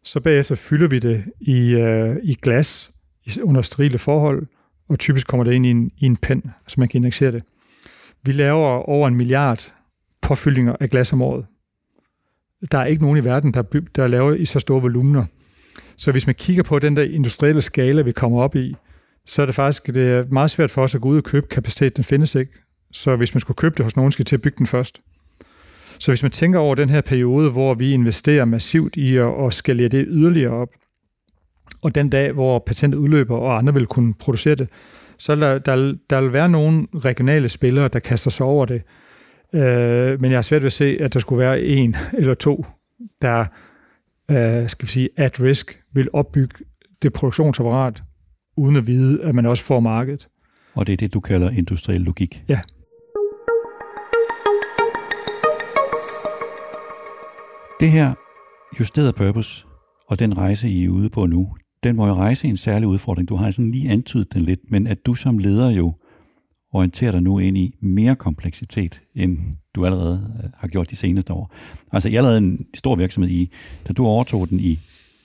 Så 0.05 0.21
bagefter 0.21 0.55
fylder 0.55 0.89
vi 0.89 0.99
det 0.99 1.25
i, 1.41 1.71
øh, 1.71 2.17
i 2.23 2.35
glas 2.35 2.91
under 3.43 3.63
sterile 3.63 3.99
forhold, 3.99 4.47
og 4.89 4.99
typisk 4.99 5.27
kommer 5.27 5.45
det 5.45 5.53
ind 5.53 5.67
i 5.67 5.71
en, 5.71 5.91
i 5.99 6.07
en 6.07 6.17
pen, 6.17 6.53
så 6.67 6.75
man 6.79 6.89
kan 6.89 6.99
injicere 6.99 7.33
det. 7.33 7.43
Vi 8.23 8.33
laver 8.33 8.89
over 8.89 9.09
en 9.09 9.17
milliard 9.17 9.73
påfyldninger 10.23 10.77
af 10.81 10.91
glas 10.91 11.13
om 11.13 11.23
året. 11.23 11.47
Der 12.73 12.79
er 12.79 12.85
ikke 12.85 13.03
nogen 13.03 13.19
i 13.19 13.25
verden, 13.25 13.55
der, 13.55 13.63
der 13.97 14.07
laver 14.07 14.35
i 14.35 14.45
så 14.45 14.59
store 14.59 14.83
volumener. 14.83 15.25
Så 15.97 16.13
hvis 16.13 16.27
man 16.27 16.35
kigger 16.35 16.63
på 16.63 16.79
den 16.79 16.97
der 16.97 17.03
industrielle 17.03 17.61
skala, 17.61 18.03
vi 18.03 18.13
kommer 18.13 18.43
op 18.43 18.57
i, 18.57 18.77
så 19.27 19.43
er 19.43 19.47
det 19.47 19.55
faktisk 19.55 19.87
det 19.87 20.09
er 20.09 20.25
meget 20.31 20.51
svært 20.51 20.71
for 20.71 20.83
os 20.83 20.95
at 20.95 21.01
gå 21.01 21.09
ud 21.09 21.17
og 21.17 21.25
købe 21.25 21.47
kapacitet. 21.47 21.97
Den 21.97 22.05
findes 22.05 22.35
ikke. 22.35 22.53
Så 22.93 23.17
hvis 23.17 23.35
man 23.35 23.41
skulle 23.41 23.57
købe 23.57 23.75
det 23.77 23.85
hos 23.85 23.97
nogen, 23.97 24.13
skal 24.13 24.25
til 24.25 24.37
at 24.37 24.43
bygge 24.43 24.59
den 24.59 24.67
først. 24.67 25.01
Så 25.99 26.11
hvis 26.11 26.23
man 26.23 26.31
tænker 26.31 26.59
over 26.59 26.75
den 26.75 26.89
her 26.89 27.01
periode, 27.01 27.51
hvor 27.51 27.75
vi 27.75 27.93
investerer 27.93 28.45
massivt 28.45 28.97
i 28.97 29.17
at, 29.17 29.29
at 29.47 29.55
skalere 29.55 29.89
det 29.89 30.07
yderligere 30.09 30.53
op, 30.53 30.69
og 31.83 31.95
den 31.95 32.11
dag, 32.11 32.33
hvor 32.33 32.59
patentet 32.67 32.99
udløber, 32.99 33.37
og 33.37 33.59
andre 33.59 33.75
vil 33.75 33.87
kunne 33.87 34.15
producere 34.15 34.55
det, 34.55 34.69
så 35.19 35.37
der, 35.37 35.59
der, 35.59 35.95
der 36.11 36.21
vil 36.21 36.33
være 36.33 36.49
nogle 36.49 36.87
regionale 36.95 37.49
spillere, 37.49 37.89
der 37.89 37.99
kaster 37.99 38.31
sig 38.31 38.47
over 38.47 38.67
det. 38.67 38.83
Øh, 39.55 40.21
men 40.21 40.31
jeg 40.31 40.37
har 40.37 40.43
svært 40.43 40.63
ved 40.63 40.67
at 40.67 40.73
se, 40.73 40.97
at 41.01 41.15
der 41.15 41.21
skulle 41.21 41.39
være 41.41 41.63
en 41.63 41.97
eller 42.19 42.35
to, 42.35 42.67
der 43.23 43.47
øh, 44.33 44.69
skal 44.69 44.87
vi 44.87 44.91
sige, 44.91 45.09
at 45.17 45.41
risk 45.41 45.83
vil 45.95 46.09
opbygge 46.13 46.65
det 47.03 47.13
produktionsapparat, 47.13 48.03
uden 48.57 48.77
at 48.77 48.87
vide, 48.87 49.23
at 49.23 49.35
man 49.35 49.47
også 49.47 49.65
får 49.65 49.81
markedet. 49.81 50.29
Og 50.75 50.87
det 50.87 50.93
er 50.93 50.97
det, 50.97 51.15
du 51.15 51.21
kalder 51.21 51.51
industriel 51.51 52.01
logik? 52.01 52.45
Ja. 52.49 52.61
Det 57.81 57.91
her 57.91 58.15
justerede 58.81 59.13
purpose 59.13 59.65
og 60.07 60.19
den 60.19 60.39
rejse, 60.39 60.69
I 60.69 60.85
er 60.85 60.89
ude 60.89 61.11
på 61.11 61.27
nu, 61.27 61.57
den 61.83 61.97
må 61.97 62.07
jo 62.07 62.15
rejse 62.15 62.49
en 62.49 62.57
særlig 62.57 62.89
udfordring. 62.89 63.29
Du 63.29 63.37
har 63.37 63.51
sådan 63.51 63.71
lige 63.71 63.91
antydet 63.91 64.33
den 64.35 64.43
lidt, 64.43 64.61
men 64.71 64.87
at 64.87 65.07
du 65.07 65.15
som 65.15 65.39
leder 65.39 65.71
jo 65.71 65.95
orienterer 66.73 67.11
dig 67.11 67.23
nu 67.23 67.39
ind 67.39 67.57
i 67.57 67.75
mere 67.81 68.17
kompleksitet, 68.17 69.01
end 69.15 69.39
du 69.75 69.85
allerede 69.85 70.35
øh, 70.45 70.51
har 70.57 70.69
gjort 70.69 70.91
de 70.91 70.97
seneste 70.97 71.33
år. 71.33 71.55
Altså, 71.93 72.09
jeg 72.09 72.23
lavede 72.23 72.39
en 72.39 72.67
stor 72.75 72.97
virksomhed 72.97 73.31
i, 73.31 73.51
da 73.89 73.93
du 73.93 74.07
overtog 74.07 74.51
den 74.51 74.61
i, 74.61 74.79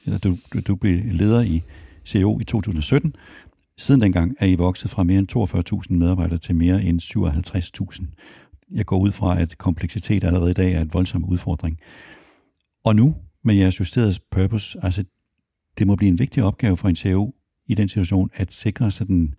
eller 0.06 0.18
du, 0.18 0.38
du, 0.54 0.60
du 0.60 0.76
blev 0.76 1.02
leder 1.06 1.42
i 1.42 1.62
CEO 2.06 2.40
i 2.40 2.44
2017. 2.44 3.16
Siden 3.78 4.02
dengang 4.02 4.36
er 4.40 4.46
I 4.46 4.56
vokset 4.56 4.92
fra 4.92 5.04
mere 5.04 5.20
end 5.20 5.90
42.000 5.90 5.94
medarbejdere 5.94 6.38
til 6.38 6.56
mere 6.56 6.84
end 6.84 7.02
57.000. 7.02 8.06
Jeg 8.72 8.86
går 8.86 8.98
ud 9.00 9.12
fra, 9.12 9.42
at 9.42 9.58
kompleksitet 9.58 10.24
allerede 10.24 10.52
i 10.52 10.54
dag 10.54 10.74
er 10.74 10.82
en 10.82 10.94
voldsom 10.94 11.26
udfordring. 11.26 11.80
Og 12.86 12.96
nu, 12.96 13.16
med 13.44 13.56
jeres 13.56 13.80
justerede 13.80 14.14
purpose, 14.32 14.80
altså 14.84 15.04
det 15.78 15.88
må 15.88 15.96
blive 15.96 16.10
en 16.10 16.20
vigtig 16.20 16.44
opgave 16.44 16.78
for 16.78 16.90
en 16.90 16.96
CEO 16.96 17.34
i 17.68 17.76
den 17.76 17.88
situation, 17.88 18.30
at 18.34 18.54
sikre 18.54 18.92
sig 18.92 19.08
den 19.08 19.36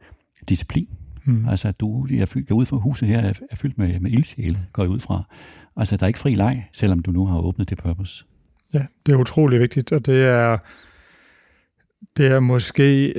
disciplin. 0.49 0.89
Mm. 1.25 1.49
Altså, 1.49 1.73
du 1.73 2.07
jeg 2.11 2.19
er 2.19 2.27
fyldt, 2.27 2.49
jeg 2.49 2.57
ud 2.57 2.67
fra 2.67 2.77
huset 2.77 3.09
her 3.09 3.19
er, 3.19 3.33
er 3.51 3.57
fyldt 3.57 3.79
med, 3.79 4.01
med 4.01 4.11
ildsjæle, 4.11 4.59
går 4.73 4.83
jeg 4.83 4.91
ud 4.91 5.01
fra. 5.01 5.23
Altså, 5.77 5.97
der 5.97 6.03
er 6.03 6.07
ikke 6.07 6.19
fri 6.19 6.35
leg, 6.35 6.69
selvom 6.73 7.03
du 7.03 7.11
nu 7.11 7.27
har 7.27 7.39
åbnet 7.39 7.71
det 7.71 7.79
purpose. 7.79 8.25
Ja, 8.75 8.87
det 9.07 9.13
er 9.13 9.17
utrolig 9.17 9.61
vigtigt, 9.61 9.93
og 9.93 10.07
det 10.07 10.25
er, 10.25 10.57
det 12.17 12.27
er 12.27 12.41
måske, 12.41 13.15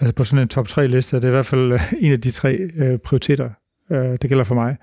altså 0.00 0.14
på 0.14 0.24
sådan 0.24 0.42
en 0.42 0.48
top 0.48 0.68
3 0.68 0.86
liste, 0.86 1.16
det 1.16 1.24
er 1.24 1.28
i 1.28 1.30
hvert 1.30 1.46
fald 1.46 1.72
øh, 1.72 1.80
en 2.00 2.12
af 2.12 2.20
de 2.20 2.30
tre 2.30 2.56
øh, 2.56 2.98
prioriteter, 2.98 3.50
øh, 3.90 4.18
det 4.22 4.28
gælder 4.28 4.44
for 4.44 4.54
mig. 4.54 4.76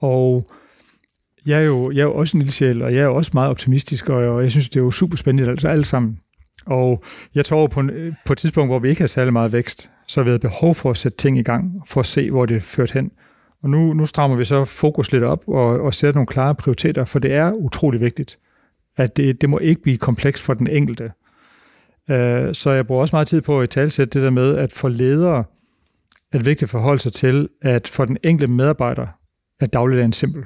Og 0.00 0.46
jeg 1.46 1.62
er 1.62 1.66
jo, 1.66 1.90
jeg 1.90 2.00
er 2.00 2.04
jo 2.04 2.14
også 2.14 2.36
en 2.36 2.42
ildsjæl, 2.42 2.82
og 2.82 2.94
jeg 2.94 3.00
er 3.00 3.04
jo 3.04 3.14
også 3.14 3.30
meget 3.34 3.50
optimistisk, 3.50 4.08
og 4.08 4.42
jeg 4.42 4.50
synes, 4.50 4.68
det 4.68 4.80
er 4.80 4.84
jo 4.84 4.90
super 4.90 5.16
spændende 5.16 5.50
altså 5.50 5.68
alt 5.68 5.86
sammen. 5.86 6.18
Og 6.66 7.02
jeg 7.34 7.44
tror 7.44 7.66
på, 7.66 7.80
en, 7.80 8.16
på 8.26 8.32
et 8.32 8.38
tidspunkt, 8.38 8.70
hvor 8.70 8.78
vi 8.78 8.88
ikke 8.88 9.00
har 9.00 9.06
særlig 9.06 9.32
meget 9.32 9.52
vækst, 9.52 9.90
så 10.12 10.22
har 10.22 10.32
vi 10.32 10.38
behov 10.38 10.74
for 10.74 10.90
at 10.90 10.96
sætte 10.96 11.18
ting 11.18 11.38
i 11.38 11.42
gang, 11.42 11.82
for 11.86 12.00
at 12.00 12.06
se, 12.06 12.30
hvor 12.30 12.46
det 12.46 12.56
er 12.56 12.60
ført 12.60 12.92
hen. 12.92 13.10
Og 13.62 13.70
nu, 13.70 13.92
nu 13.92 14.06
strammer 14.06 14.36
vi 14.36 14.44
så 14.44 14.64
fokus 14.64 15.12
lidt 15.12 15.24
op 15.24 15.48
og, 15.48 15.80
og 15.80 15.94
sætter 15.94 16.18
nogle 16.18 16.26
klare 16.26 16.54
prioriteter, 16.54 17.04
for 17.04 17.18
det 17.18 17.32
er 17.32 17.52
utrolig 17.52 18.00
vigtigt, 18.00 18.38
at 18.96 19.16
det, 19.16 19.40
det 19.40 19.50
må 19.50 19.58
ikke 19.58 19.82
blive 19.82 19.98
komplekst 19.98 20.42
for 20.42 20.54
den 20.54 20.66
enkelte. 20.70 21.04
Uh, 22.10 22.52
så 22.52 22.70
jeg 22.70 22.86
bruger 22.86 23.00
også 23.00 23.16
meget 23.16 23.28
tid 23.28 23.40
på 23.40 23.60
at 23.60 23.70
talsætte 23.70 24.18
det 24.18 24.24
der 24.24 24.30
med, 24.30 24.56
at 24.56 24.72
for 24.72 24.88
ledere 24.88 25.44
er 26.32 26.38
det 26.38 26.46
vigtigt 26.46 26.62
at 26.62 26.70
forholde 26.70 26.98
sig 26.98 27.12
til, 27.12 27.48
at 27.62 27.88
for 27.88 28.04
den 28.04 28.16
enkelte 28.24 28.52
medarbejder 28.52 29.06
er 29.60 29.66
dagligdagen 29.66 30.12
simpel. 30.12 30.44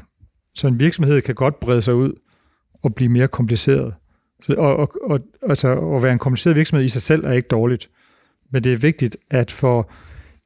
Så 0.55 0.67
en 0.67 0.81
virksomhed 0.81 1.21
kan 1.21 1.35
godt 1.35 1.61
brede 1.61 1.83
sig 1.83 1.95
ud 1.95 2.13
og 2.83 2.95
blive 2.95 3.09
mere 3.09 3.29
kompliceret. 3.29 3.95
Så, 4.43 4.55
og, 4.59 4.77
og, 4.79 4.91
og 5.03 5.21
altså, 5.43 5.81
at 5.81 6.03
være 6.03 6.13
en 6.13 6.19
kompliceret 6.19 6.57
virksomhed 6.57 6.85
i 6.85 6.89
sig 6.89 7.03
selv 7.03 7.25
er 7.25 7.33
ikke 7.33 7.49
dårligt. 7.49 7.91
Men 8.51 8.65
det 8.65 8.73
er 8.73 8.77
vigtigt, 8.77 9.17
at 9.31 9.51
for 9.51 9.91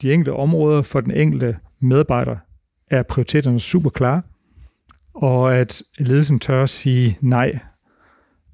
de 0.03 0.13
enkelte 0.13 0.33
områder, 0.33 0.83
for 0.83 1.01
den 1.01 1.11
enkelte 1.11 1.57
medarbejder, 1.81 2.37
er 2.91 3.03
prioriteterne 3.03 3.61
super 3.61 3.91
klare, 3.91 4.23
og 5.15 5.57
at 5.57 5.83
ledelsen 5.99 6.39
tør 6.39 6.63
at 6.63 6.69
sige 6.69 7.19
nej. 7.21 7.59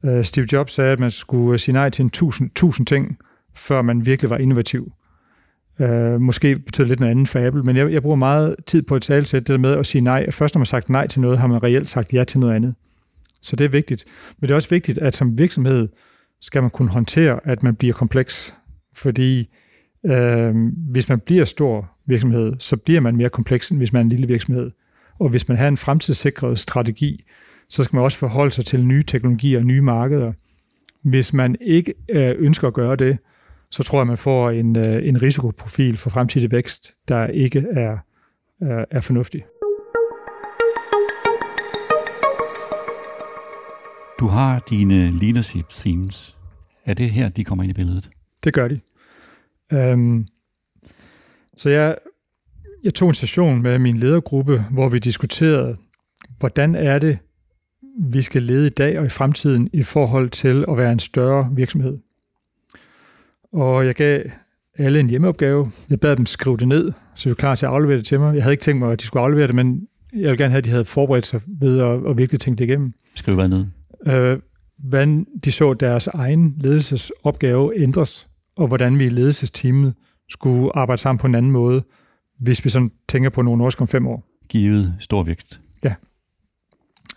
Øh, 0.05 0.25
Steve 0.25 0.47
Jobs 0.53 0.73
sagde, 0.73 0.93
at 0.93 1.01
man 1.01 1.11
skulle 1.11 1.53
øh, 1.53 1.59
sige 1.59 1.73
nej 1.73 1.91
til 1.91 2.03
en 2.03 2.11
tusind, 2.11 2.51
tusind 2.55 2.87
ting, 2.87 3.19
før 3.55 3.83
man 3.83 4.07
virkelig 4.07 4.31
var 4.31 4.37
innovativ. 4.37 4.93
Uh, 5.81 6.21
måske 6.21 6.59
betyder 6.59 6.87
lidt 6.87 7.01
noget 7.01 7.11
andet 7.11 7.29
for 7.29 7.47
Apple, 7.47 7.63
men 7.63 7.77
jeg, 7.77 7.93
jeg 7.93 8.03
bruger 8.03 8.17
meget 8.17 8.57
tid 8.67 8.83
på 8.83 8.95
at 8.95 9.03
tale 9.03 9.25
til 9.25 9.39
det 9.39 9.49
der 9.49 9.59
med 9.59 9.73
at 9.73 9.87
sige 9.87 10.03
nej. 10.03 10.31
Først 10.31 10.55
når 10.55 10.59
man 10.59 10.63
har 10.63 10.67
sagt 10.67 10.89
nej 10.89 11.07
til 11.07 11.21
noget, 11.21 11.39
har 11.39 11.47
man 11.47 11.63
reelt 11.63 11.89
sagt 11.89 12.13
ja 12.13 12.25
til 12.25 12.41
noget 12.41 12.55
andet. 12.55 12.75
Så 13.43 13.57
det 13.57 13.65
er 13.65 13.69
vigtigt. 13.69 14.05
Men 14.39 14.49
det 14.49 14.51
er 14.51 14.57
også 14.57 14.69
vigtigt, 14.69 14.99
at 14.99 15.15
som 15.15 15.39
virksomhed 15.39 15.89
skal 16.41 16.63
man 16.63 16.71
kunne 16.71 16.89
håndtere, 16.89 17.41
at 17.45 17.63
man 17.63 17.75
bliver 17.75 17.95
kompleks. 17.95 18.55
Fordi 18.97 19.49
øh, 20.07 20.55
hvis 20.91 21.09
man 21.09 21.21
bliver 21.21 21.45
stor 21.45 21.91
virksomhed, 22.07 22.53
så 22.59 22.77
bliver 22.77 23.01
man 23.01 23.17
mere 23.17 23.29
kompleks, 23.29 23.71
end 23.71 23.79
hvis 23.79 23.93
man 23.93 24.01
er 24.01 24.05
en 24.05 24.09
lille 24.09 24.27
virksomhed. 24.27 24.71
Og 25.19 25.29
hvis 25.29 25.49
man 25.49 25.57
har 25.57 25.69
en 25.69 25.77
fremtidssikret 25.77 26.59
strategi, 26.59 27.25
så 27.69 27.85
skal 27.85 27.97
man 27.97 28.05
også 28.05 28.19
forholde 28.19 28.51
sig 28.51 28.65
til 28.65 28.85
nye 28.85 29.03
teknologier 29.03 29.59
og 29.59 29.65
nye 29.65 29.81
markeder. 29.81 30.33
Hvis 31.03 31.33
man 31.33 31.57
ikke 31.61 31.95
øh, 32.11 32.35
ønsker 32.39 32.69
at 32.69 32.75
gøre 32.75 32.97
det, 32.97 33.19
så 33.71 33.83
tror 33.83 33.99
jeg, 33.99 34.07
man 34.07 34.19
får 34.19 34.51
en, 34.51 34.77
øh, 34.77 35.09
en 35.09 35.23
risikoprofil 35.23 35.97
for 35.97 36.11
fremtidig 36.11 36.53
vækst, 36.53 36.95
der 37.09 37.27
ikke 37.27 37.67
er, 37.71 37.97
er, 38.61 38.85
er 38.91 39.01
fornuftig. 39.01 39.45
Du 44.21 44.27
har 44.27 44.65
dine 44.71 45.11
leadership 45.11 45.69
themes. 45.71 46.37
Er 46.85 46.95
det 46.95 47.11
her, 47.11 47.29
de 47.29 47.45
kommer 47.45 47.65
ind 47.65 47.71
i 47.71 47.75
billedet? 47.75 48.11
Det 48.45 48.55
gør 48.55 48.69
de. 48.69 48.81
Um, 49.93 50.27
så 51.57 51.71
jeg, 51.71 51.97
jeg 52.85 52.95
tog 52.95 53.09
en 53.09 53.15
session 53.15 53.63
med 53.63 53.79
min 53.79 53.97
ledergruppe, 53.97 54.61
hvor 54.73 54.89
vi 54.89 54.99
diskuterede, 54.99 55.77
hvordan 56.39 56.75
er 56.75 56.99
det, 56.99 57.19
vi 58.01 58.23
skal 58.23 58.43
lede 58.43 58.67
i 58.67 58.71
dag 58.71 58.99
og 58.99 59.07
i 59.07 59.09
fremtiden 59.09 59.71
i 59.73 59.83
forhold 59.83 60.31
til 60.31 60.65
at 60.69 60.77
være 60.77 60.93
en 60.93 60.99
større 60.99 61.51
virksomhed. 61.55 61.99
Og 63.53 63.87
jeg 63.87 63.95
gav 63.95 64.23
alle 64.79 65.01
en 65.01 65.11
hjemmeopgave. 65.11 65.71
Jeg 65.91 66.01
bad 66.01 66.17
dem 66.17 66.27
skrive 66.27 66.57
det 66.57 66.69
ned, 66.69 66.93
så 67.15 67.29
de 67.29 67.31
var 67.31 67.35
klar 67.35 67.55
til 67.55 67.67
at 67.67 67.73
aflevere 67.73 67.97
det 67.97 68.07
til 68.07 68.21
mig. 68.21 68.35
Jeg 68.35 68.43
havde 68.43 68.53
ikke 68.53 68.63
tænkt 68.63 68.79
mig, 68.79 68.93
at 68.93 69.01
de 69.01 69.07
skulle 69.07 69.23
aflevere 69.23 69.47
det, 69.47 69.55
men 69.55 69.89
jeg 70.13 70.21
ville 70.21 70.37
gerne 70.37 70.51
have, 70.51 70.59
at 70.59 70.65
de 70.65 70.71
havde 70.71 70.85
forberedt 70.85 71.27
sig 71.27 71.41
ved 71.47 71.81
at, 71.81 72.11
at 72.11 72.19
virkelig 72.19 72.41
tænke 72.41 72.59
det 72.59 72.65
igennem. 72.65 72.93
Skriv 73.15 73.35
hvad 73.35 73.49
ned? 73.49 73.67
Øh, 74.07 74.39
hvordan 74.79 75.27
de 75.45 75.53
så 75.53 75.75
deres 75.75 76.07
egen 76.07 76.55
ledelsesopgave 76.61 77.73
ændres, 77.77 78.29
og 78.57 78.69
hvordan 78.69 78.99
vi 78.99 79.07
i 79.07 79.09
ledelsesteamet 79.09 79.95
skulle 80.29 80.77
arbejde 80.77 81.03
sammen 81.03 81.19
på 81.19 81.27
en 81.27 81.35
anden 81.35 81.53
måde, 81.53 81.85
hvis 82.41 82.65
vi 82.65 82.71
sådan 82.71 82.91
tænker 83.09 83.31
på 83.31 83.43
nogle 83.43 83.65
år 83.65 83.73
om 83.81 83.89
fem 83.89 84.07
år. 84.07 84.25
Givet 84.49 84.95
stor 85.01 85.23
vækst. 85.23 85.61
Ja. 85.85 85.95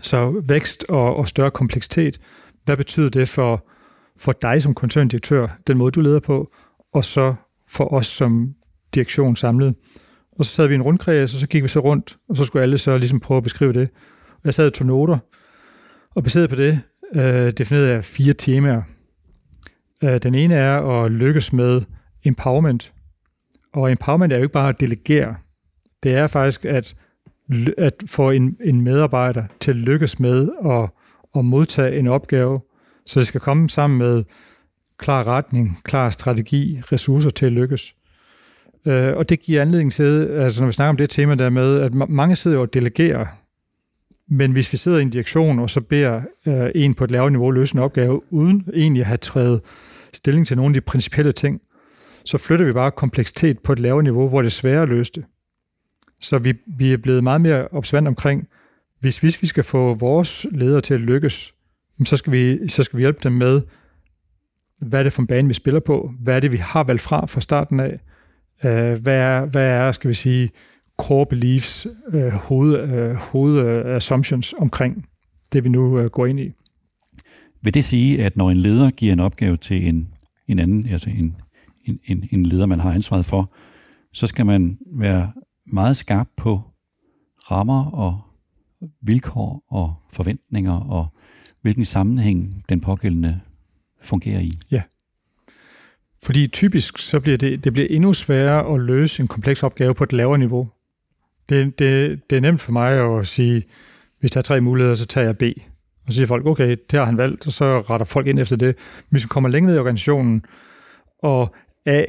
Så 0.02 0.44
vækst 0.48 0.86
og, 0.90 1.16
og 1.16 1.28
større 1.28 1.52
kompleksitet, 1.52 2.22
hvad 2.66 2.78
betyder 2.78 3.10
det 3.10 3.30
for 3.30 3.66
for 4.20 4.32
dig 4.32 4.62
som 4.62 4.74
koncerndirektør, 4.74 5.48
den 5.68 5.78
måde, 5.78 5.92
du 5.92 6.02
leder 6.02 6.20
på, 6.20 6.52
og 6.94 7.06
så 7.06 7.36
for 7.68 7.94
os 7.94 8.08
som 8.08 8.56
direktion 8.96 9.36
samlet. 9.36 9.76
Og 10.32 10.46
så 10.46 10.52
sad 10.52 10.68
vi 10.68 10.74
i 10.74 10.76
en 10.76 10.82
rundkreds, 10.82 11.34
og 11.34 11.40
så 11.40 11.48
gik 11.48 11.64
vi 11.64 11.68
så 11.68 11.80
rundt, 11.80 12.18
og 12.30 12.38
så 12.38 12.44
skulle 12.44 12.64
alle 12.64 12.78
så 12.78 12.98
ligesom 12.98 13.20
prøve 13.20 13.38
at 13.38 13.44
beskrive 13.44 13.74
det. 13.74 13.90
Jeg 14.44 14.54
sad 14.54 14.68
og 14.68 14.74
tog 14.74 14.88
noter, 14.88 15.18
og 16.16 16.24
baseret 16.24 16.50
på 16.50 16.56
det 16.56 16.82
øh, 17.16 17.52
definerede 17.52 17.94
jeg 17.94 18.04
fire 18.04 18.34
temaer. 18.34 18.82
Øh, 20.04 20.18
den 20.18 20.36
ene 20.36 20.56
er 20.56 20.82
at 20.82 21.12
lykkes 21.12 21.54
med 21.54 21.82
empowerment. 22.24 22.94
Og 23.74 23.92
empowerment 23.92 24.34
er 24.34 24.38
jo 24.38 24.44
ikke 24.44 24.54
bare 24.54 24.70
at 24.70 24.80
delegere. 24.80 25.36
Det 26.04 26.16
er 26.16 26.28
faktisk 26.28 26.66
at, 26.66 26.96
at 27.78 27.94
få 28.06 28.30
en, 28.30 28.58
en 28.64 28.82
medarbejder 28.82 29.44
til 29.60 29.72
at 29.72 29.78
lykkes 29.78 30.20
med 30.20 30.50
at, 30.66 30.90
at 31.36 31.46
modtage 31.46 32.00
en 32.00 32.08
opgave, 32.08 32.62
så 33.06 33.20
det 33.20 33.28
skal 33.28 33.42
komme 33.42 33.70
sammen 33.70 34.00
med 34.00 34.24
klar 34.98 35.28
retning, 35.28 35.82
klar 35.84 36.10
strategi, 36.10 36.82
ressourcer 36.92 37.30
til 37.30 37.46
at 37.46 37.52
lykkes. 37.52 37.94
Øh, 38.86 39.18
og 39.18 39.30
det 39.30 39.42
giver 39.42 39.62
anledning 39.62 39.94
til, 39.94 40.28
altså 40.28 40.62
når 40.62 40.68
vi 40.68 40.74
snakker 40.74 40.90
om 40.90 40.98
det 40.98 41.10
tema 41.10 41.36
der 41.36 41.50
med, 41.50 41.82
at 41.82 41.94
mange 42.10 42.36
sidder 42.36 42.60
og 42.60 42.74
delegerer, 42.74 43.26
men 44.30 44.52
hvis 44.52 44.74
vi 44.74 44.78
sidder 44.78 44.98
i 44.98 45.02
en 45.02 45.10
direktion, 45.10 45.60
og 45.60 45.70
så 45.70 45.82
beder 45.82 46.22
øh, 46.48 46.72
en 46.76 46.94
på 46.94 47.04
et 47.04 47.12
lavere 47.12 47.32
niveau 47.32 47.52
løse 47.52 47.76
en 47.76 47.82
opgave, 47.82 48.34
uden 48.34 48.68
egentlig 48.74 49.02
at 49.02 49.08
have 49.08 49.18
trædet 49.18 49.62
stilling 50.14 50.48
til 50.48 50.58
nogle 50.58 50.70
af 50.70 50.74
de 50.74 50.82
principielle 50.82 51.32
ting, 51.32 51.62
så 52.26 52.38
flytter 52.38 52.66
vi 52.66 52.72
bare 52.72 52.92
kompleksitet 52.92 53.60
på 53.60 53.72
et 53.72 53.80
lavere 53.80 54.04
niveau, 54.04 54.30
hvor 54.30 54.42
det 54.42 54.50
er 54.50 54.52
sværere 54.52 54.82
at 54.82 54.90
løse 54.90 55.12
det. 55.16 55.26
Så 56.22 56.38
vi, 56.38 56.54
vi 56.78 56.94
er 56.94 56.98
blevet 56.98 57.24
meget 57.24 57.42
mere 57.42 57.68
observant 57.72 58.08
omkring, 58.08 58.48
hvis, 59.00 59.18
hvis 59.18 59.42
vi 59.42 59.48
skal 59.48 59.64
få 59.64 59.94
vores 59.94 60.46
ledere 60.52 60.82
til 60.82 60.94
at 60.94 61.00
lykkes, 61.00 61.54
så 62.06 62.18
skal, 62.18 62.34
vi, 62.34 62.70
så 62.70 62.84
skal 62.84 62.98
vi 62.98 63.04
hjælpe 63.04 63.20
dem 63.24 63.32
med, 63.32 63.62
hvad 64.82 65.00
er 65.00 65.04
det 65.04 65.14
for 65.14 65.22
en 65.22 65.28
bane, 65.28 65.48
vi 65.48 65.54
spiller 65.54 65.80
på? 65.80 66.12
Hvad 66.20 66.36
er 66.36 66.40
det, 66.40 66.52
vi 66.52 66.58
har 66.58 66.84
valgt 66.84 67.02
fra 67.02 67.26
fra 67.26 67.42
starten 67.42 67.80
af? 67.80 68.00
Øh, 68.64 69.02
hvad, 69.02 69.16
er, 69.16 69.46
hvad 69.46 69.66
er, 69.66 69.92
skal 69.92 70.10
vi 70.10 70.14
sige, 70.14 70.50
core 71.00 71.26
beliefs, 71.26 71.88
øh, 72.14 72.32
hoved, 72.32 72.80
øh, 72.80 73.16
hoved 73.16 73.64
omkring 74.60 75.06
det, 75.54 75.64
vi 75.64 75.70
nu 75.70 76.08
går 76.08 76.26
ind 76.26 76.40
i? 76.40 76.52
Vil 77.62 77.74
det 77.74 77.84
sige, 77.84 78.24
at 78.26 78.38
når 78.38 78.50
en 78.50 78.58
leder 78.58 78.92
giver 78.92 79.14
en 79.14 79.20
opgave 79.20 79.58
til 79.58 79.88
en, 79.88 80.10
en 80.48 80.60
anden, 80.60 80.88
altså 80.88 81.10
en, 81.10 81.36
en, 81.86 82.00
en, 82.06 82.24
en 82.32 82.46
leder, 82.46 82.66
man 82.66 82.80
har 82.80 82.92
ansvaret 82.92 83.26
for, 83.26 83.54
så 84.14 84.28
skal 84.28 84.46
man 84.46 84.78
være 84.98 85.32
meget 85.66 85.98
skarp 85.98 86.28
på 86.38 86.62
rammer 87.52 87.86
og 87.86 88.22
vilkår 89.02 89.64
og 89.70 89.94
forventninger 90.12 90.74
og 90.74 91.08
hvilken 91.62 91.86
sammenhæng 91.86 92.64
den 92.70 92.82
pågældende 92.82 93.40
fungerer 94.02 94.40
i. 94.40 94.52
Ja. 94.72 94.84
Fordi 96.24 96.48
typisk 96.48 96.98
så 96.98 97.20
bliver 97.20 97.38
det, 97.38 97.64
det 97.64 97.74
bliver 97.74 97.88
endnu 97.90 98.14
sværere 98.14 98.74
at 98.74 98.82
løse 98.82 99.22
en 99.22 99.28
kompleks 99.28 99.64
opgave 99.64 99.94
på 99.94 100.04
et 100.04 100.14
lavere 100.14 100.40
niveau. 100.40 100.70
Det, 101.50 101.80
det, 101.80 102.20
det 102.30 102.36
er 102.36 102.42
nemt 102.42 102.62
for 102.62 102.72
mig 102.72 103.18
at 103.20 103.28
sige, 103.28 103.64
hvis 104.20 104.32
der 104.32 104.38
er 104.38 104.42
tre 104.42 104.62
muligheder, 104.62 104.96
så 104.96 105.06
tager 105.06 105.26
jeg 105.26 105.38
B. 105.38 105.44
Og 106.08 106.14
så 106.14 106.16
siger 106.16 106.28
folk, 106.28 106.46
okay, 106.46 106.78
det 106.92 107.00
har 107.00 107.06
han 107.06 107.18
valgt, 107.18 107.48
og 107.48 107.54
så 107.54 107.80
retter 107.80 108.06
folk 108.06 108.28
ind 108.28 108.40
efter 108.40 108.56
det. 108.56 108.76
Hvis 109.10 109.24
vi 109.24 109.28
kommer 109.28 109.50
længere 109.50 109.72
ned 109.72 109.78
i 109.78 109.80
organisationen, 109.80 110.46
og 111.24 111.56
A 111.86 112.06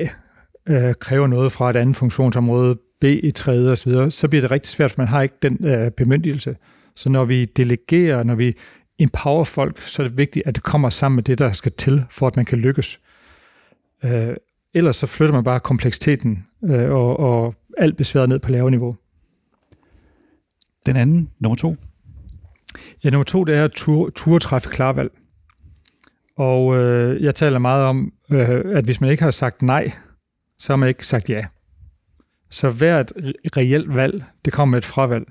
øh, 0.68 0.94
kræver 0.94 1.26
noget 1.26 1.52
fra 1.52 1.70
et 1.70 1.76
andet 1.76 1.96
funktionsområde, 1.96 2.78
B 3.00 3.04
i 3.04 3.30
tredje 3.30 3.72
osv., 3.72 4.10
så 4.10 4.28
bliver 4.28 4.40
det 4.40 4.50
rigtig 4.50 4.70
svært, 4.70 4.90
for 4.90 5.00
man 5.00 5.08
har 5.08 5.22
ikke 5.22 5.34
den 5.42 5.64
øh, 5.66 5.90
bemyndigelse. 5.90 6.56
Så 6.96 7.08
når 7.08 7.24
vi 7.24 7.44
delegerer, 7.44 8.22
når 8.22 8.34
vi 8.34 8.56
empower 8.98 9.44
folk, 9.44 9.82
så 9.82 10.02
er 10.02 10.06
det 10.08 10.18
vigtigt, 10.18 10.46
at 10.46 10.54
det 10.54 10.62
kommer 10.62 10.90
sammen 10.90 11.16
med 11.16 11.24
det, 11.24 11.38
der 11.38 11.52
skal 11.52 11.72
til, 11.72 12.04
for 12.10 12.26
at 12.26 12.36
man 12.36 12.44
kan 12.44 12.58
lykkes. 12.58 13.00
Øh, 14.04 14.36
ellers 14.74 14.96
så 14.96 15.06
flytter 15.06 15.34
man 15.34 15.44
bare 15.44 15.60
kompleksiteten 15.60 16.46
øh, 16.64 16.90
og, 16.90 17.20
og 17.20 17.54
alt 17.78 17.96
besværet 17.96 18.28
ned 18.28 18.38
på 18.38 18.50
lavere 18.50 18.70
niveau. 18.70 18.96
Den 20.86 20.96
anden, 20.96 21.30
nummer 21.38 21.56
to? 21.56 21.76
Ja, 23.04 23.10
nummer 23.10 23.24
to, 23.24 23.44
det 23.44 23.56
er 23.56 23.64
at 23.64 23.72
tur, 24.14 24.38
træffe 24.38 24.68
klarvalg. 24.68 25.10
Og 26.36 26.76
øh, 26.76 27.22
jeg 27.22 27.34
taler 27.34 27.58
meget 27.58 27.84
om, 27.84 28.12
øh, 28.32 28.76
at 28.76 28.84
hvis 28.84 29.00
man 29.00 29.10
ikke 29.10 29.22
har 29.22 29.30
sagt 29.30 29.62
nej, 29.62 29.92
så 30.58 30.72
har 30.72 30.76
man 30.76 30.88
ikke 30.88 31.06
sagt 31.06 31.30
ja. 31.30 31.44
Så 32.50 32.70
hvert 32.70 33.12
reelt 33.56 33.94
valg, 33.94 34.24
det 34.44 34.52
kommer 34.52 34.70
med 34.70 34.78
et 34.78 34.84
fravalg. 34.84 35.24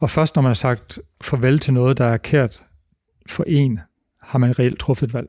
Og 0.00 0.10
først 0.10 0.34
når 0.34 0.42
man 0.42 0.50
har 0.50 0.54
sagt 0.54 0.98
farvel 1.24 1.58
til 1.58 1.72
noget, 1.72 1.98
der 1.98 2.04
er 2.04 2.16
kært 2.16 2.62
for 3.28 3.44
en, 3.46 3.80
har 4.22 4.38
man 4.38 4.58
reelt 4.58 4.78
truffet 4.78 5.06
et 5.06 5.14
valg. 5.14 5.28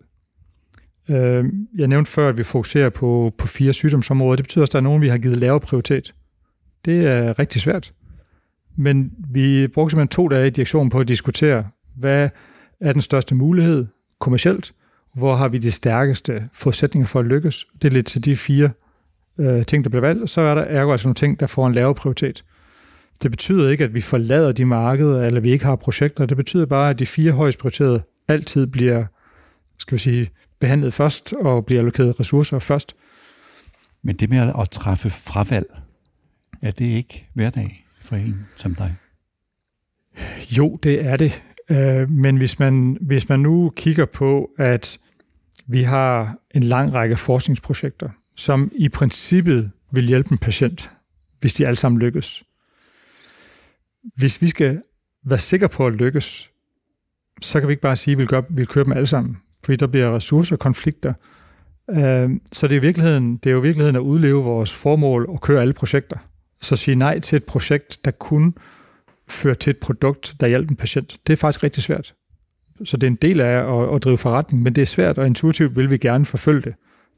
Øh, 1.10 1.46
jeg 1.78 1.88
nævnte 1.88 2.12
før, 2.12 2.30
at 2.30 2.38
vi 2.38 2.43
fokuserer 2.43 2.89
på, 2.89 3.34
på 3.38 3.48
fire 3.48 3.74
sygdomsområder. 3.74 4.36
Det 4.36 4.45
betyder 4.45 4.64
også, 4.64 4.70
at 4.70 4.74
der 4.74 4.80
er 4.80 4.89
nogen, 4.89 5.01
vi 5.01 5.08
har 5.08 5.18
givet 5.18 5.38
lavere 5.38 5.60
prioritet. 5.60 6.16
Det 6.86 7.08
er 7.08 7.39
rigtig 7.39 7.62
svært. 7.62 7.93
Men 8.78 9.11
vi 9.30 9.67
brugte 9.67 9.91
simpelthen 9.91 10.07
to 10.07 10.28
dage 10.28 10.47
i 10.47 10.49
direktionen 10.49 10.89
på 10.89 10.99
at 10.99 11.07
diskutere, 11.07 11.67
hvad 11.95 12.30
er 12.82 12.93
den 12.93 13.01
største 13.01 13.36
mulighed 13.36 13.88
kommercielt, 14.19 14.73
hvor 15.13 15.36
har 15.36 15.47
vi 15.47 15.57
de 15.57 15.71
stærkeste 15.71 16.49
forudsætninger 16.53 17.07
for 17.07 17.19
at 17.19 17.25
lykkes. 17.25 17.65
Det 17.82 17.88
er 17.88 17.91
lidt 17.91 18.05
til 18.05 18.25
de 18.25 18.36
fire 18.36 18.69
øh, 19.39 19.65
ting, 19.65 19.84
der 19.84 19.89
bliver 19.89 20.01
valgt, 20.01 20.21
og 20.21 20.30
så 20.30 20.41
er 20.41 20.55
der 20.55 20.61
ergo 20.61 20.91
altså 20.91 21.07
nogle 21.07 21.15
ting, 21.15 21.39
der 21.39 21.47
får 21.47 21.67
en 21.67 21.73
lavere 21.73 21.95
prioritet. 21.95 22.45
Det 23.23 23.32
betyder 23.32 23.69
ikke, 23.69 23.84
at 23.84 23.93
vi 23.93 24.01
forlader 24.01 24.51
de 24.51 24.65
markeder, 24.65 25.25
eller 25.25 25.39
vi 25.39 25.51
ikke 25.51 25.65
har 25.65 25.75
projekter. 25.75 26.25
Det 26.25 26.38
betyder 26.38 26.65
bare, 26.65 26.89
at 26.89 26.99
de 26.99 27.05
fire 27.05 27.32
højst 27.32 27.59
prioriterede 27.59 28.01
altid 28.28 28.67
bliver 28.67 29.05
skal 29.78 29.95
vi 29.95 29.99
sige, 29.99 30.30
behandlet 30.59 30.93
først 30.93 31.34
og 31.34 31.65
bliver 31.65 31.82
allokeret 31.82 32.19
ressourcer 32.19 32.59
først. 32.59 32.95
Men 34.03 34.15
det 34.15 34.30
med 34.30 34.53
at 34.59 34.69
træffe 34.69 35.09
fravalg, 35.09 35.67
er 36.61 36.71
det 36.71 36.86
ikke 36.86 37.30
hverdag 37.34 37.86
for 38.08 38.16
en 38.16 38.47
som 38.55 38.76
dig? 38.76 38.95
Jo, 40.58 40.80
det 40.84 41.05
er 41.05 41.16
det. 41.16 41.43
Øh, 41.70 42.10
men 42.10 42.38
hvis 42.38 42.60
man, 42.60 42.97
hvis 43.01 43.30
man 43.30 43.39
nu 43.39 43.74
kigger 43.76 44.05
på, 44.05 44.49
at 44.58 44.97
vi 45.68 45.84
har 45.84 46.36
en 46.55 46.64
lang 46.64 46.93
række 46.93 47.18
forskningsprojekter, 47.18 48.10
som 48.36 48.72
i 48.76 48.89
princippet 48.89 49.72
vil 49.91 50.08
hjælpe 50.08 50.32
en 50.32 50.38
patient, 50.38 50.89
hvis 51.39 51.53
de 51.53 51.68
alle 51.68 51.78
sammen 51.78 51.99
lykkes, 51.99 52.43
hvis 54.16 54.41
vi 54.41 54.47
skal 54.47 54.82
være 55.26 55.39
sikre 55.39 55.70
på 55.70 55.88
at 55.88 55.93
lykkes, 55.93 56.49
så 57.41 57.60
kan 57.60 57.68
vi 57.68 57.72
ikke 57.72 57.82
bare 57.82 57.95
sige, 57.95 58.12
at 58.12 58.18
vi 58.18 58.22
vil, 58.22 58.28
gøre, 58.28 58.43
vi 58.49 58.55
vil 58.55 58.68
køre 58.68 58.84
dem 58.84 58.93
alle 58.93 59.08
sammen, 59.08 59.38
fordi 59.66 59.76
der 59.76 59.88
bliver 59.88 60.16
ressourcer 60.16 60.55
og 60.55 60.60
konflikter. 60.60 61.14
Øh, 61.89 62.30
så 62.51 62.68
det 62.68 62.76
er, 62.76 62.80
i 62.80 62.82
virkeligheden, 62.82 63.38
det 63.38 63.49
er 63.49 63.53
jo 63.53 63.60
i 63.60 63.62
virkeligheden 63.62 63.95
at 63.95 64.01
udleve 64.01 64.43
vores 64.43 64.76
formål 64.76 65.26
og 65.30 65.41
køre 65.41 65.62
alle 65.62 65.74
projekter. 65.74 66.18
Så 66.62 66.76
sige 66.76 66.95
nej 66.95 67.20
til 67.20 67.36
et 67.36 67.43
projekt, 67.43 68.05
der 68.05 68.12
kun 68.12 68.53
fører 69.30 69.53
til 69.53 69.72
et 69.72 69.78
produkt, 69.78 70.36
der 70.39 70.47
hjælper 70.47 70.70
en 70.70 70.76
patient. 70.76 71.18
Det 71.28 71.34
er 71.34 71.38
faktisk 71.38 71.64
rigtig 71.64 71.84
svært. 71.84 72.14
Så 72.86 72.97
det 72.97 73.08
er 73.08 73.12
en 73.12 73.18
del 73.22 73.41
af 73.41 73.80
at, 73.80 73.95
at 73.95 74.03
drive 74.03 74.18
forretning, 74.18 74.64
men 74.64 74.76
det 74.76 74.82
er 74.82 74.86
svært, 74.86 75.18
og 75.18 75.28
intuitivt 75.28 75.76
vil 75.76 75.89
vi 75.89 75.97
gerne 75.97 76.26
forfølge 76.26 76.62
det. 76.62 76.74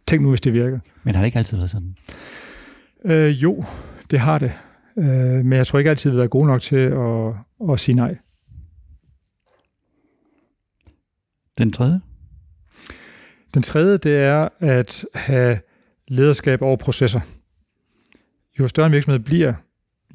Tænk 0.07 0.21
nu, 0.21 0.29
hvis 0.29 0.41
det 0.41 0.53
virker. 0.53 0.79
Men 1.03 1.15
har 1.15 1.21
det 1.21 1.25
ikke 1.25 1.37
altid 1.37 1.57
været 1.57 1.69
sådan? 1.69 1.95
Øh, 3.05 3.43
jo, 3.43 3.63
det 4.11 4.19
har 4.19 4.39
det. 4.39 4.51
Øh, 4.97 5.05
men 5.05 5.53
jeg 5.53 5.67
tror 5.67 5.79
ikke 5.79 5.89
altid, 5.89 6.09
vi 6.09 6.13
har 6.13 6.17
været 6.17 6.29
gode 6.29 6.47
nok 6.47 6.61
til 6.61 6.75
at, 6.75 7.33
at 7.71 7.79
sige 7.79 7.95
nej. 7.95 8.15
Den 11.57 11.71
tredje? 11.71 12.01
Den 13.53 13.61
tredje, 13.61 13.97
det 13.97 14.17
er 14.17 14.49
at 14.59 15.05
have 15.15 15.59
lederskab 16.07 16.61
over 16.61 16.75
processer. 16.77 17.19
Jo 18.59 18.67
større 18.67 18.87
en 18.87 18.93
virksomhed 18.93 19.19
bliver, 19.19 19.53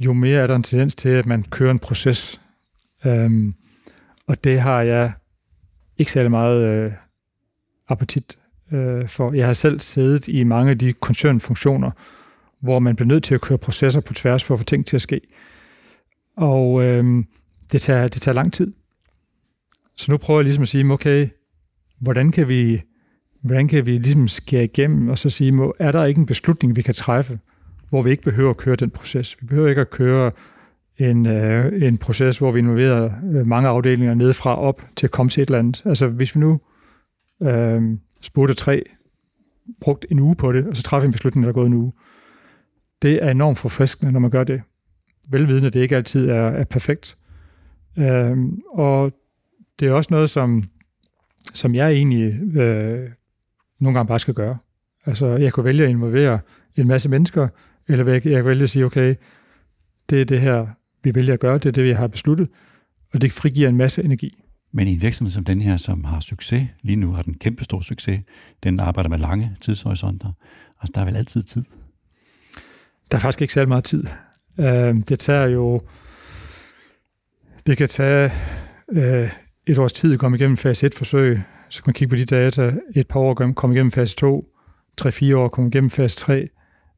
jo 0.00 0.12
mere 0.12 0.42
er 0.42 0.46
der 0.46 0.56
en 0.56 0.62
tendens 0.62 0.94
til, 0.94 1.08
at 1.08 1.26
man 1.26 1.42
kører 1.42 1.70
en 1.70 1.78
proces. 1.78 2.40
Øhm, 3.06 3.54
og 4.26 4.44
det 4.44 4.60
har 4.60 4.82
jeg 4.82 5.12
ikke 5.98 6.12
særlig 6.12 6.30
meget 6.30 6.62
øh, 6.62 6.92
appetit 7.88 8.38
øh, 8.72 9.08
for. 9.08 9.32
Jeg 9.32 9.46
har 9.46 9.52
selv 9.52 9.80
siddet 9.80 10.28
i 10.28 10.44
mange 10.44 10.70
af 10.70 10.78
de 10.78 10.92
koncernfunktioner, 10.92 11.90
hvor 12.60 12.78
man 12.78 12.96
bliver 12.96 13.08
nødt 13.08 13.24
til 13.24 13.34
at 13.34 13.40
køre 13.40 13.58
processer 13.58 14.00
på 14.00 14.14
tværs 14.14 14.44
for 14.44 14.54
at 14.54 14.60
få 14.60 14.64
ting 14.64 14.86
til 14.86 14.96
at 14.96 15.02
ske. 15.02 15.20
Og 16.36 16.84
øh, 16.84 17.24
det, 17.72 17.80
tager, 17.80 18.08
det 18.08 18.22
tager 18.22 18.34
lang 18.34 18.52
tid. 18.52 18.72
Så 19.96 20.12
nu 20.12 20.16
prøver 20.16 20.40
jeg 20.40 20.44
ligesom 20.44 20.62
at 20.62 20.68
sige, 20.68 20.92
okay, 20.92 21.28
hvordan 22.00 22.30
kan 22.30 22.48
vi, 22.48 22.82
hvordan 23.42 23.68
kan 23.68 23.86
vi 23.86 23.98
ligesom 23.98 24.28
skære 24.28 24.64
igennem 24.64 25.08
og 25.08 25.18
så 25.18 25.30
sige, 25.30 25.52
må, 25.52 25.74
er 25.78 25.92
der 25.92 26.04
ikke 26.04 26.18
en 26.18 26.26
beslutning, 26.26 26.76
vi 26.76 26.82
kan 26.82 26.94
træffe, 26.94 27.38
hvor 27.94 28.02
vi 28.02 28.10
ikke 28.10 28.22
behøver 28.22 28.50
at 28.50 28.56
køre 28.56 28.76
den 28.76 28.90
proces. 28.90 29.36
Vi 29.40 29.46
behøver 29.46 29.68
ikke 29.68 29.80
at 29.80 29.90
køre 29.90 30.30
en, 30.98 31.26
øh, 31.26 31.82
en 31.82 31.98
proces, 31.98 32.38
hvor 32.38 32.50
vi 32.50 32.58
involverer 32.58 33.10
øh, 33.32 33.46
mange 33.46 33.68
afdelinger 33.68 34.14
nedefra 34.14 34.60
op 34.60 34.82
til 34.96 35.06
at 35.06 35.10
komme 35.10 35.30
til 35.30 35.42
et 35.42 35.46
eller 35.46 35.58
andet. 35.58 35.82
Altså 35.86 36.06
hvis 36.06 36.34
vi 36.34 36.40
nu 36.40 36.60
øh, 37.42 37.82
spurgte 38.20 38.54
tre, 38.54 38.82
brugt 39.80 40.06
en 40.10 40.18
uge 40.18 40.36
på 40.36 40.52
det, 40.52 40.66
og 40.66 40.76
så 40.76 40.82
træffer 40.82 41.06
en 41.06 41.12
beslutning, 41.12 41.44
der 41.44 41.48
er 41.48 41.54
gået 41.54 41.66
en 41.66 41.74
uge. 41.74 41.92
Det 43.02 43.24
er 43.24 43.30
enormt 43.30 43.58
forfriskende, 43.58 44.12
når 44.12 44.20
man 44.20 44.30
gør 44.30 44.44
det. 44.44 44.62
Velvidende, 45.30 45.66
at 45.66 45.74
det 45.74 45.80
ikke 45.80 45.96
altid 45.96 46.28
er, 46.28 46.46
er 46.46 46.64
perfekt. 46.64 47.16
Øh, 47.98 48.36
og 48.72 49.12
det 49.80 49.88
er 49.88 49.92
også 49.92 50.08
noget, 50.14 50.30
som, 50.30 50.64
som 51.54 51.74
jeg 51.74 51.92
egentlig 51.92 52.56
øh, 52.56 53.10
nogle 53.80 53.98
gange 53.98 54.08
bare 54.08 54.18
skal 54.18 54.34
gøre. 54.34 54.58
Altså, 55.06 55.26
jeg 55.26 55.52
kunne 55.52 55.64
vælge 55.64 55.84
at 55.84 55.90
involvere 55.90 56.38
en 56.76 56.88
masse 56.88 57.10
mennesker, 57.10 57.48
eller 57.88 58.12
jeg 58.12 58.22
kan 58.22 58.44
vælge 58.44 58.62
at 58.62 58.70
sige, 58.70 58.84
okay, 58.84 59.14
det 60.10 60.20
er 60.20 60.24
det 60.24 60.40
her, 60.40 60.66
vi 61.02 61.14
vælger 61.14 61.34
at 61.34 61.40
gøre, 61.40 61.54
det 61.54 61.66
er 61.66 61.72
det, 61.72 61.84
vi 61.84 61.92
har 61.92 62.06
besluttet, 62.06 62.48
og 63.12 63.20
det 63.20 63.32
frigiver 63.32 63.68
en 63.68 63.76
masse 63.76 64.04
energi. 64.04 64.44
Men 64.72 64.88
i 64.88 64.92
en 64.92 65.02
virksomhed 65.02 65.30
som 65.30 65.44
den 65.44 65.60
her, 65.60 65.76
som 65.76 66.04
har 66.04 66.20
succes, 66.20 66.68
lige 66.82 66.96
nu 66.96 67.12
har 67.12 67.22
den 67.22 67.34
kæmpe 67.34 67.64
stor 67.64 67.80
succes, 67.80 68.20
den 68.62 68.80
arbejder 68.80 69.10
med 69.10 69.18
lange 69.18 69.56
tidshorisonter, 69.60 70.32
altså 70.80 70.92
der 70.94 71.00
er 71.00 71.04
vel 71.04 71.16
altid 71.16 71.42
tid? 71.42 71.64
Der 73.10 73.16
er 73.16 73.20
faktisk 73.20 73.42
ikke 73.42 73.54
særlig 73.54 73.68
meget 73.68 73.84
tid. 73.84 74.04
Øh, 74.58 74.96
det 75.08 75.18
tager 75.18 75.46
jo, 75.46 75.80
det 77.66 77.76
kan 77.76 77.88
tage 77.88 78.30
øh, 78.92 79.30
et 79.66 79.78
års 79.78 79.92
tid 79.92 80.12
at 80.12 80.18
komme 80.18 80.36
igennem 80.36 80.56
fase 80.56 80.86
1-forsøg, 80.86 81.40
så 81.70 81.82
kan 81.82 81.88
man 81.88 81.94
kigge 81.94 82.10
på 82.10 82.16
de 82.16 82.24
data, 82.24 82.74
et 82.94 83.08
par 83.08 83.20
år 83.20 83.34
komme 83.34 83.76
igennem 83.76 83.92
fase 83.92 84.16
2, 84.16 84.48
3-4 85.02 85.34
år 85.34 85.48
komme 85.48 85.68
igennem 85.68 85.90
fase 85.90 86.16
3. 86.16 86.48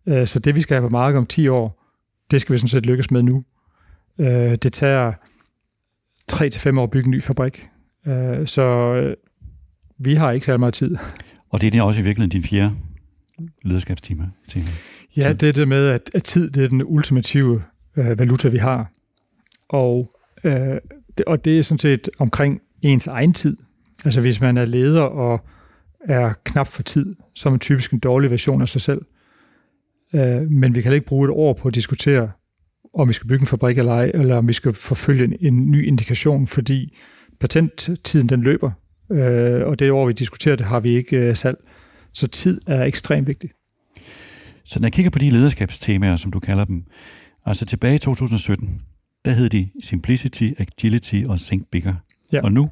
Øh, 0.07 0.27
så 0.27 0.39
det, 0.39 0.57
vi 0.57 0.61
skal 0.61 0.75
have 0.75 0.89
på 0.89 0.93
markedet 0.93 1.19
om 1.19 1.27
10 1.27 1.49
år, 1.49 1.83
det 2.31 2.41
skal 2.41 2.53
vi 2.53 2.59
sådan 2.59 2.69
set 2.69 2.87
lykkes 2.87 3.11
med 3.11 3.23
nu. 3.23 3.45
Det 4.63 4.73
tager 4.73 5.13
3-5 6.33 6.79
år 6.79 6.83
at 6.83 6.91
bygge 6.91 7.07
en 7.07 7.11
ny 7.11 7.23
fabrik. 7.23 7.67
Så 8.45 9.15
vi 9.99 10.15
har 10.15 10.33
ikke 10.33 10.47
særlig 10.47 10.61
meget 10.61 10.75
tid. 10.75 10.97
Og 11.51 11.61
det 11.61 11.75
er 11.75 11.83
også 11.83 12.01
i 12.01 12.05
virkeligheden 12.05 12.31
din 12.31 12.43
fjerde 12.43 12.75
lederskabstime? 13.65 14.33
Ja, 15.17 15.33
det 15.33 15.49
er 15.49 15.53
det 15.53 15.69
med, 15.69 15.89
at, 15.89 16.11
at 16.15 16.25
tid 16.25 16.51
det 16.51 16.65
er 16.65 16.69
den 16.69 16.83
ultimative 16.85 17.63
øh, 17.97 18.19
valuta, 18.19 18.49
vi 18.49 18.59
har. 18.59 18.93
Og, 19.69 20.13
øh, 20.45 20.77
det, 21.19 21.25
og 21.27 21.45
det 21.45 21.59
er 21.59 21.63
sådan 21.63 21.79
set 21.79 22.09
omkring 22.19 22.61
ens 22.83 23.07
egen 23.07 23.33
tid. 23.33 23.57
Altså 24.05 24.21
hvis 24.21 24.41
man 24.41 24.57
er 24.57 24.65
leder 24.65 25.03
og 25.03 25.41
er 26.01 26.33
knap 26.45 26.67
for 26.67 26.83
tid, 26.83 27.17
så 27.35 27.49
er 27.49 27.51
man 27.51 27.61
typisk 27.61 27.93
en 27.93 27.99
dårlig 27.99 28.31
version 28.31 28.63
af 28.63 28.69
sig 28.69 28.81
selv. 28.81 29.03
Øh, 30.15 30.51
men 30.51 30.75
vi 30.75 30.83
kan 30.83 30.93
ikke 30.93 31.07
bruge 31.07 31.25
et 31.25 31.31
år 31.31 31.53
på 31.53 31.69
at 31.69 31.75
diskutere, 31.75 32.31
om 32.95 33.09
vi 33.09 33.13
skal 33.13 33.29
bygge 33.29 33.43
en 33.43 33.47
fabrik 33.47 33.79
eller 33.79 33.93
ej, 33.93 34.11
eller 34.15 34.37
om 34.37 34.49
vi 34.49 34.53
skal 34.53 34.75
forfølge 34.75 35.25
en, 35.25 35.37
en 35.41 35.71
ny 35.71 35.87
indikation, 35.87 36.47
fordi 36.47 36.97
patenttiden 37.41 38.29
den 38.29 38.43
løber, 38.43 38.71
øh, 39.13 39.67
og 39.67 39.79
det 39.79 39.91
år, 39.91 40.07
vi 40.07 40.13
diskuterer 40.13 40.57
det, 40.57 40.67
har 40.67 40.81
vi 40.81 40.97
ikke 40.97 41.17
øh, 41.17 41.37
salg. 41.37 41.59
Så 42.15 42.27
tid 42.27 42.61
er 42.67 42.85
ekstremt 42.85 43.29
vigtigt. 43.29 43.53
Så 44.65 44.81
når 44.81 44.87
jeg 44.87 44.93
kigger 44.93 45.11
på 45.11 45.19
de 45.19 45.31
lederskabstemaer, 45.31 46.17
som 46.17 46.31
du 46.31 46.41
kalder 46.41 46.65
dem, 46.65 46.85
altså 47.45 47.67
tilbage 47.67 47.95
i 47.95 47.99
2017, 47.99 48.81
der 49.25 49.33
hed 49.33 49.49
de 49.49 49.69
Simplicity, 49.83 50.51
Agility 50.59 51.23
og 51.29 51.41
Think 51.41 51.63
Bigger. 51.73 51.95
Ja. 52.33 52.41
Og 52.43 52.53
nu, 52.53 52.71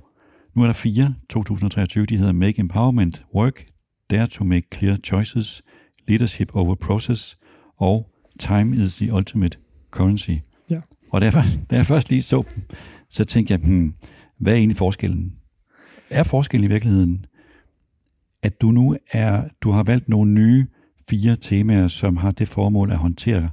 nu 0.57 0.63
er 0.63 0.67
der 0.67 0.73
fire, 0.73 1.15
2023, 1.31 2.07
de 2.07 2.17
hedder 2.17 2.33
Make 2.33 2.61
Empowerment 2.61 3.23
Work, 3.35 3.65
Dare 4.11 4.27
to 4.27 4.45
Make 4.45 4.67
Clear 4.75 4.97
Choices, 4.97 5.63
Leadership 6.09 6.55
Over 6.55 6.75
Process 6.75 7.39
og 7.77 8.11
Time 8.39 8.77
is 8.85 8.97
the 8.97 9.13
Ultimate 9.13 9.59
Currency. 9.91 10.31
Ja. 10.71 10.81
Og 11.13 11.21
da 11.21 11.27
jeg, 11.27 11.33
først, 11.33 11.59
da 11.71 11.77
jeg 11.77 11.87
først 11.87 12.11
lige 12.11 12.23
så 12.23 12.45
dem, 12.55 12.63
så 13.11 13.25
tænkte 13.25 13.53
jeg, 13.53 13.61
hmm, 13.61 13.95
hvad 14.39 14.53
er 14.53 14.57
egentlig 14.57 14.77
forskellen? 14.77 15.33
Er 16.11 16.23
forskellen 16.23 16.71
i 16.71 16.73
virkeligheden, 16.73 17.25
at 18.43 18.61
du 18.61 18.71
nu 18.71 18.97
er, 19.13 19.43
du 19.61 19.71
har 19.71 19.83
valgt 19.83 20.09
nogle 20.09 20.33
nye 20.33 20.67
fire 21.11 21.37
temaer, 21.37 21.89
som 21.89 22.17
har 22.17 22.31
det 22.31 22.49
formål 22.49 22.91
at 22.91 22.99
håndtere 22.99 23.51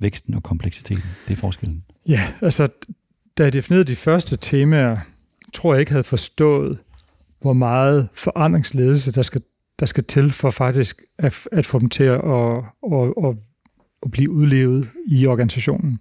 væksten 0.00 0.34
og 0.34 0.42
kompleksiteten. 0.42 1.04
Det 1.28 1.32
er 1.32 1.36
forskellen. 1.36 1.84
Ja, 2.08 2.32
altså, 2.40 2.68
da 3.38 3.42
jeg 3.42 3.52
definerede 3.52 3.84
de 3.84 3.96
første 3.96 4.36
temaer, 4.36 4.96
tror 5.52 5.74
jeg 5.74 5.80
ikke 5.80 5.92
havde 5.92 6.04
forstået, 6.04 6.78
hvor 7.40 7.52
meget 7.52 8.08
forandringsledelse, 8.14 9.12
der 9.12 9.22
skal, 9.22 9.42
der 9.84 9.88
skal 9.88 10.04
til 10.04 10.30
for 10.30 10.50
faktisk 10.50 11.02
at, 11.18 11.48
at 11.52 11.66
få 11.66 11.78
dem 11.78 11.88
til 11.88 12.04
at, 12.04 12.20
at, 12.24 13.12
at, 13.24 13.36
at 14.02 14.10
blive 14.10 14.30
udlevet 14.30 14.88
i 15.06 15.26
organisationen. 15.26 15.98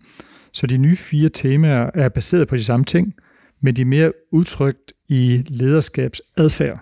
Så 0.52 0.68
de 0.68 0.78
nye 0.78 0.96
fire 0.96 1.30
temaer 1.30 1.90
er 1.94 2.10
baseret 2.10 2.48
på 2.48 2.56
de 2.56 2.64
samme 2.64 2.86
ting, 2.86 3.14
men 3.62 3.76
de 3.76 3.82
er 3.82 3.86
mere 3.86 4.12
udtrykt 4.32 4.94
i 5.10 5.44
lederskabsadfærd. 5.48 6.80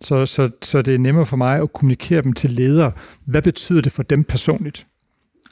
Så, 0.00 0.26
så, 0.26 0.50
så 0.62 0.82
det 0.82 0.94
er 0.94 0.98
nemmere 0.98 1.26
for 1.26 1.36
mig 1.36 1.60
at 1.62 1.72
kommunikere 1.72 2.22
dem 2.22 2.32
til 2.32 2.50
ledere. 2.50 2.92
Hvad 3.26 3.42
betyder 3.42 3.80
det 3.82 3.92
for 3.92 4.02
dem 4.02 4.24
personligt? 4.24 4.86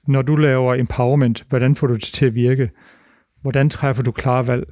Når 0.06 0.22
du 0.22 0.36
laver 0.36 0.74
empowerment, 0.74 1.44
hvordan 1.48 1.76
får 1.76 1.86
du 1.86 1.94
det 1.94 2.02
til 2.02 2.26
at 2.26 2.34
virke? 2.34 2.70
Hvordan 3.42 3.70
træffer 3.70 4.02
du 4.02 4.12
klare 4.12 4.46
valg? 4.46 4.64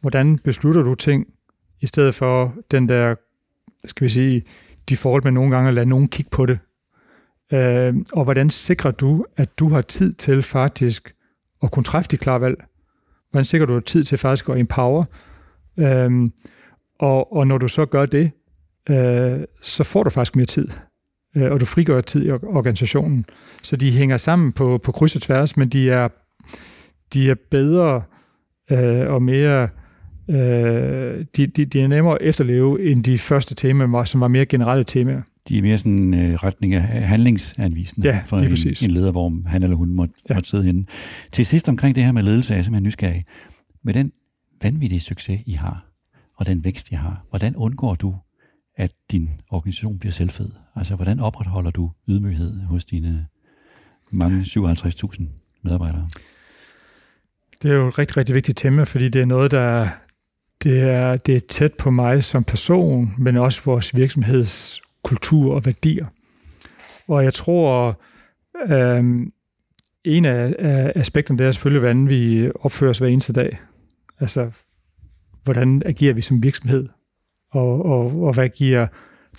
Hvordan 0.00 0.38
beslutter 0.38 0.82
du 0.82 0.94
ting, 0.94 1.26
i 1.80 1.86
stedet 1.86 2.14
for 2.14 2.54
den 2.70 2.88
der, 2.88 3.14
skal 3.84 4.04
vi 4.04 4.08
sige, 4.08 4.42
default 4.88 5.24
med 5.24 5.32
nogle 5.32 5.50
gange 5.50 5.68
at 5.68 5.74
lade 5.74 5.88
nogen 5.88 6.08
kigge 6.08 6.30
på 6.30 6.46
det? 6.46 6.58
Øh, 7.52 7.94
og 8.12 8.24
hvordan 8.24 8.50
sikrer 8.50 8.90
du, 8.90 9.24
at 9.36 9.58
du 9.58 9.68
har 9.68 9.80
tid 9.80 10.12
til 10.12 10.42
faktisk 10.42 11.14
at 11.62 11.70
kunne 11.70 11.84
træffe 11.84 12.10
de 12.10 12.16
klare 12.16 12.40
valg? 12.40 12.64
Hvordan 13.30 13.44
sikrer 13.44 13.66
du 13.66 13.80
tid 13.80 14.04
til 14.04 14.18
faktisk 14.18 14.48
at 14.48 14.58
empower? 14.58 15.04
Øh, 15.78 16.28
og, 16.98 17.36
og 17.36 17.46
når 17.46 17.58
du 17.58 17.68
så 17.68 17.86
gør 17.86 18.06
det, 18.06 18.30
øh, 18.90 19.40
så 19.62 19.84
får 19.84 20.02
du 20.02 20.10
faktisk 20.10 20.36
mere 20.36 20.46
tid, 20.46 20.68
øh, 21.36 21.52
og 21.52 21.60
du 21.60 21.64
frigør 21.64 22.00
tid 22.00 22.26
i 22.26 22.30
organisationen. 22.30 23.24
Så 23.62 23.76
de 23.76 23.90
hænger 23.90 24.16
sammen 24.16 24.52
på, 24.52 24.78
på 24.78 24.92
kryds 24.92 25.16
og 25.16 25.22
tværs, 25.22 25.56
men 25.56 25.68
de 25.68 25.90
er, 25.90 26.08
de 27.12 27.30
er 27.30 27.34
bedre 27.50 28.02
øh, 28.70 29.12
og 29.12 29.22
mere... 29.22 29.68
Øh, 30.28 31.24
de, 31.36 31.46
de, 31.46 31.64
de 31.64 31.80
er 31.80 31.86
nemmere 31.86 32.14
at 32.14 32.28
efterleve 32.28 32.90
end 32.90 33.04
de 33.04 33.18
første 33.18 33.54
temaer, 33.54 34.04
som 34.04 34.20
var 34.20 34.28
mere 34.28 34.46
generelle 34.46 34.84
temaer. 34.84 35.22
De 35.48 35.58
er 35.58 35.62
mere 35.62 35.78
sådan 35.78 36.14
øh, 36.14 36.34
retning 36.34 36.74
af 36.74 36.82
handlingsanvisende 36.82 38.08
ja, 38.08 38.22
for 38.26 38.38
en, 38.38 38.56
en 38.82 38.90
leder, 38.90 39.10
hvor 39.10 39.48
han 39.48 39.62
eller 39.62 39.76
hun 39.76 39.94
måtte, 39.94 40.14
ja. 40.28 40.34
måtte 40.34 40.48
sidde 40.48 40.64
henne. 40.64 40.84
Til 41.32 41.46
sidst 41.46 41.68
omkring 41.68 41.94
det 41.94 42.04
her 42.04 42.12
med 42.12 42.22
ledelse, 42.22 42.52
er 42.54 42.56
jeg 42.56 42.64
simpelthen 42.64 42.86
nysgerrig. 42.86 43.24
Med 43.84 43.94
den 43.94 44.12
vanvittige 44.62 45.00
succes, 45.00 45.40
I 45.46 45.52
har, 45.52 45.86
og 46.36 46.46
den 46.46 46.64
vækst, 46.64 46.90
I 46.90 46.94
har, 46.94 47.26
hvordan 47.30 47.56
undgår 47.56 47.94
du 47.94 48.14
at 48.76 48.92
din 49.10 49.28
organisation 49.50 49.98
bliver 49.98 50.12
selvfed? 50.12 50.50
Altså, 50.76 50.96
hvordan 50.96 51.20
opretholder 51.20 51.70
du 51.70 51.90
ydmyghed 52.08 52.60
hos 52.60 52.84
dine 52.84 53.26
mange 54.12 54.40
57.000 54.40 55.24
medarbejdere? 55.62 56.08
Det 57.62 57.70
er 57.70 57.74
jo 57.74 57.88
et 57.88 57.98
rigtig, 57.98 58.16
rigtig 58.16 58.34
vigtigt 58.34 58.58
tema, 58.58 58.82
fordi 58.82 59.08
det 59.08 59.22
er 59.22 59.26
noget, 59.26 59.50
der 59.50 59.88
det 60.64 60.82
er, 60.82 61.16
det 61.16 61.36
er 61.36 61.40
tæt 61.40 61.74
på 61.74 61.90
mig 61.90 62.24
som 62.24 62.44
person, 62.44 63.10
men 63.18 63.36
også 63.36 63.62
vores 63.64 63.96
virksomheds 63.96 64.82
kultur 65.02 65.54
og 65.54 65.66
værdier. 65.66 66.06
Og 67.08 67.24
jeg 67.24 67.34
tror, 67.34 68.00
øh, 68.68 69.04
en 70.04 70.24
af, 70.24 70.54
af 70.58 70.92
aspekterne 70.94 71.38
der 71.38 71.48
er 71.48 71.52
selvfølgelig, 71.52 71.80
hvordan 71.80 72.08
vi 72.08 72.50
opfører 72.60 72.90
os 72.90 72.98
hver 72.98 73.08
eneste 73.08 73.32
dag. 73.32 73.58
Altså, 74.20 74.50
hvordan 75.44 75.82
agerer 75.86 76.14
vi 76.14 76.22
som 76.22 76.42
virksomhed? 76.42 76.88
Og, 77.50 77.84
og, 77.84 78.22
og 78.22 78.34
hvad 78.34 78.48
giver 78.48 78.86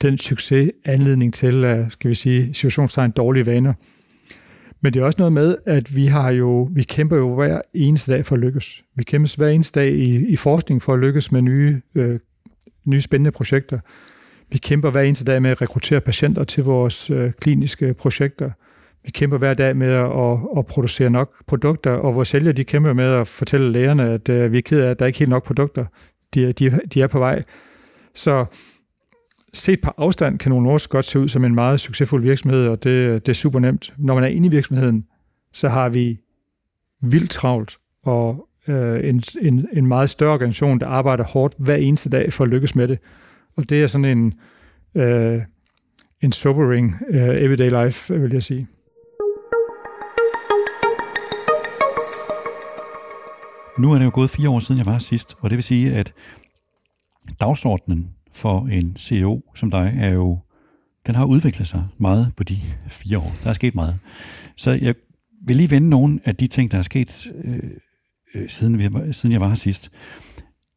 den 0.01 0.17
succes 0.17 0.71
anledning 0.85 1.33
til, 1.33 1.85
skal 1.89 2.09
vi 2.09 2.15
sige, 2.15 2.53
situationstegn 2.53 3.11
dårlige 3.11 3.45
vaner? 3.45 3.73
Men 4.85 4.93
det 4.93 5.01
er 5.01 5.05
også 5.05 5.19
noget 5.19 5.33
med, 5.33 5.55
at 5.65 5.95
vi 5.95 6.05
har 6.05 6.29
jo, 6.29 6.69
vi 6.71 6.83
kæmper 6.83 7.17
jo 7.17 7.35
hver 7.35 7.61
eneste 7.73 8.11
dag 8.11 8.25
for 8.25 8.35
at 8.35 8.41
lykkes. 8.41 8.83
Vi 8.95 9.03
kæmper 9.03 9.33
hver 9.37 9.47
eneste 9.47 9.79
dag 9.79 9.91
i, 9.91 10.27
i 10.27 10.35
forskning 10.35 10.81
for 10.81 10.93
at 10.93 10.99
lykkes 10.99 11.31
med 11.31 11.41
nye, 11.41 11.81
øh, 11.95 12.19
nye 12.85 13.01
spændende 13.01 13.31
projekter. 13.31 13.79
Vi 14.51 14.57
kæmper 14.57 14.89
hver 14.89 15.01
eneste 15.01 15.25
dag 15.25 15.41
med 15.41 15.51
at 15.51 15.61
rekruttere 15.61 16.01
patienter 16.01 16.43
til 16.43 16.63
vores 16.63 17.09
øh, 17.09 17.31
kliniske 17.41 17.93
projekter. 17.93 18.51
Vi 19.03 19.11
kæmper 19.11 19.37
hver 19.37 19.53
dag 19.53 19.77
med 19.77 19.87
at, 19.87 20.05
at, 20.05 20.37
at 20.57 20.65
producere 20.65 21.09
nok 21.09 21.33
produkter, 21.47 21.91
og 21.91 22.15
vores 22.15 22.27
sælgere 22.27 22.53
de 22.53 22.63
kæmper 22.63 22.93
med 22.93 23.05
at 23.05 23.27
fortælle 23.27 23.71
lægerne, 23.71 24.09
at 24.09 24.29
øh, 24.29 24.51
vi 24.51 24.57
er 24.57 24.61
ked 24.61 24.81
af, 24.81 24.89
at 24.89 24.99
der 24.99 25.05
er 25.05 25.07
ikke 25.07 25.19
helt 25.19 25.29
nok 25.29 25.43
produkter. 25.43 25.85
De, 26.33 26.51
de, 26.51 26.79
de 26.93 27.01
er 27.01 27.07
på 27.07 27.19
vej. 27.19 27.43
Så 28.13 28.45
set 29.55 29.81
på 29.81 29.91
afstand 29.97 30.39
kan 30.39 30.51
Novo 30.51 30.73
også 30.73 30.89
godt 30.89 31.05
se 31.05 31.19
ud 31.19 31.27
som 31.27 31.45
en 31.45 31.55
meget 31.55 31.79
succesfuld 31.79 32.23
virksomhed, 32.23 32.67
og 32.67 32.83
det, 32.83 33.25
det 33.25 33.31
er 33.31 33.35
super 33.35 33.59
nemt. 33.59 33.93
Når 33.97 34.15
man 34.15 34.23
er 34.23 34.27
inde 34.27 34.47
i 34.47 34.51
virksomheden, 34.51 35.05
så 35.53 35.69
har 35.69 35.89
vi 35.89 36.19
vildt 37.01 37.29
travlt, 37.29 37.77
og 38.03 38.47
øh, 38.67 39.09
en, 39.09 39.23
en, 39.41 39.67
en 39.73 39.87
meget 39.87 40.09
større 40.09 40.33
organisation, 40.33 40.79
der 40.79 40.87
arbejder 40.87 41.23
hårdt 41.23 41.55
hver 41.57 41.75
eneste 41.75 42.09
dag 42.09 42.33
for 42.33 42.43
at 42.43 42.49
lykkes 42.49 42.75
med 42.75 42.87
det. 42.87 42.99
Og 43.57 43.69
det 43.69 43.83
er 43.83 43.87
sådan 43.87 44.17
en, 44.17 44.33
øh, 44.95 45.41
en 46.21 46.31
sobering 46.31 46.95
øh, 47.09 47.19
everyday 47.19 47.83
life, 47.83 48.19
vil 48.19 48.31
jeg 48.33 48.43
sige. 48.43 48.67
Nu 53.79 53.93
er 53.93 53.97
det 53.97 54.05
jo 54.05 54.11
gået 54.13 54.29
fire 54.29 54.49
år 54.49 54.59
siden, 54.59 54.79
jeg 54.79 54.85
var 54.85 54.97
sidst, 54.97 55.35
og 55.39 55.49
det 55.49 55.55
vil 55.55 55.63
sige, 55.63 55.95
at 55.95 56.13
dagsordenen 57.41 58.09
for 58.35 58.67
en 58.67 58.95
CEO 58.97 59.41
som 59.55 59.71
dig 59.71 59.93
er 59.97 60.09
jo, 60.09 60.39
den 61.07 61.15
har 61.15 61.25
udviklet 61.25 61.67
sig 61.67 61.87
meget 61.97 62.33
på 62.37 62.43
de 62.43 62.57
fire 62.87 63.17
år. 63.17 63.31
Der 63.43 63.49
er 63.49 63.53
sket 63.53 63.75
meget. 63.75 63.99
Så 64.57 64.71
jeg 64.71 64.95
vil 65.45 65.55
lige 65.55 65.71
vende 65.71 65.89
nogle 65.89 66.19
af 66.25 66.35
de 66.35 66.47
ting, 66.47 66.71
der 66.71 66.77
er 66.77 66.81
sket, 66.81 67.31
øh, 67.43 67.59
øh 68.35 68.49
siden, 68.49 68.79
vi, 68.79 69.13
siden 69.13 69.33
jeg 69.33 69.41
var 69.41 69.47
her 69.47 69.55
sidst. 69.55 69.91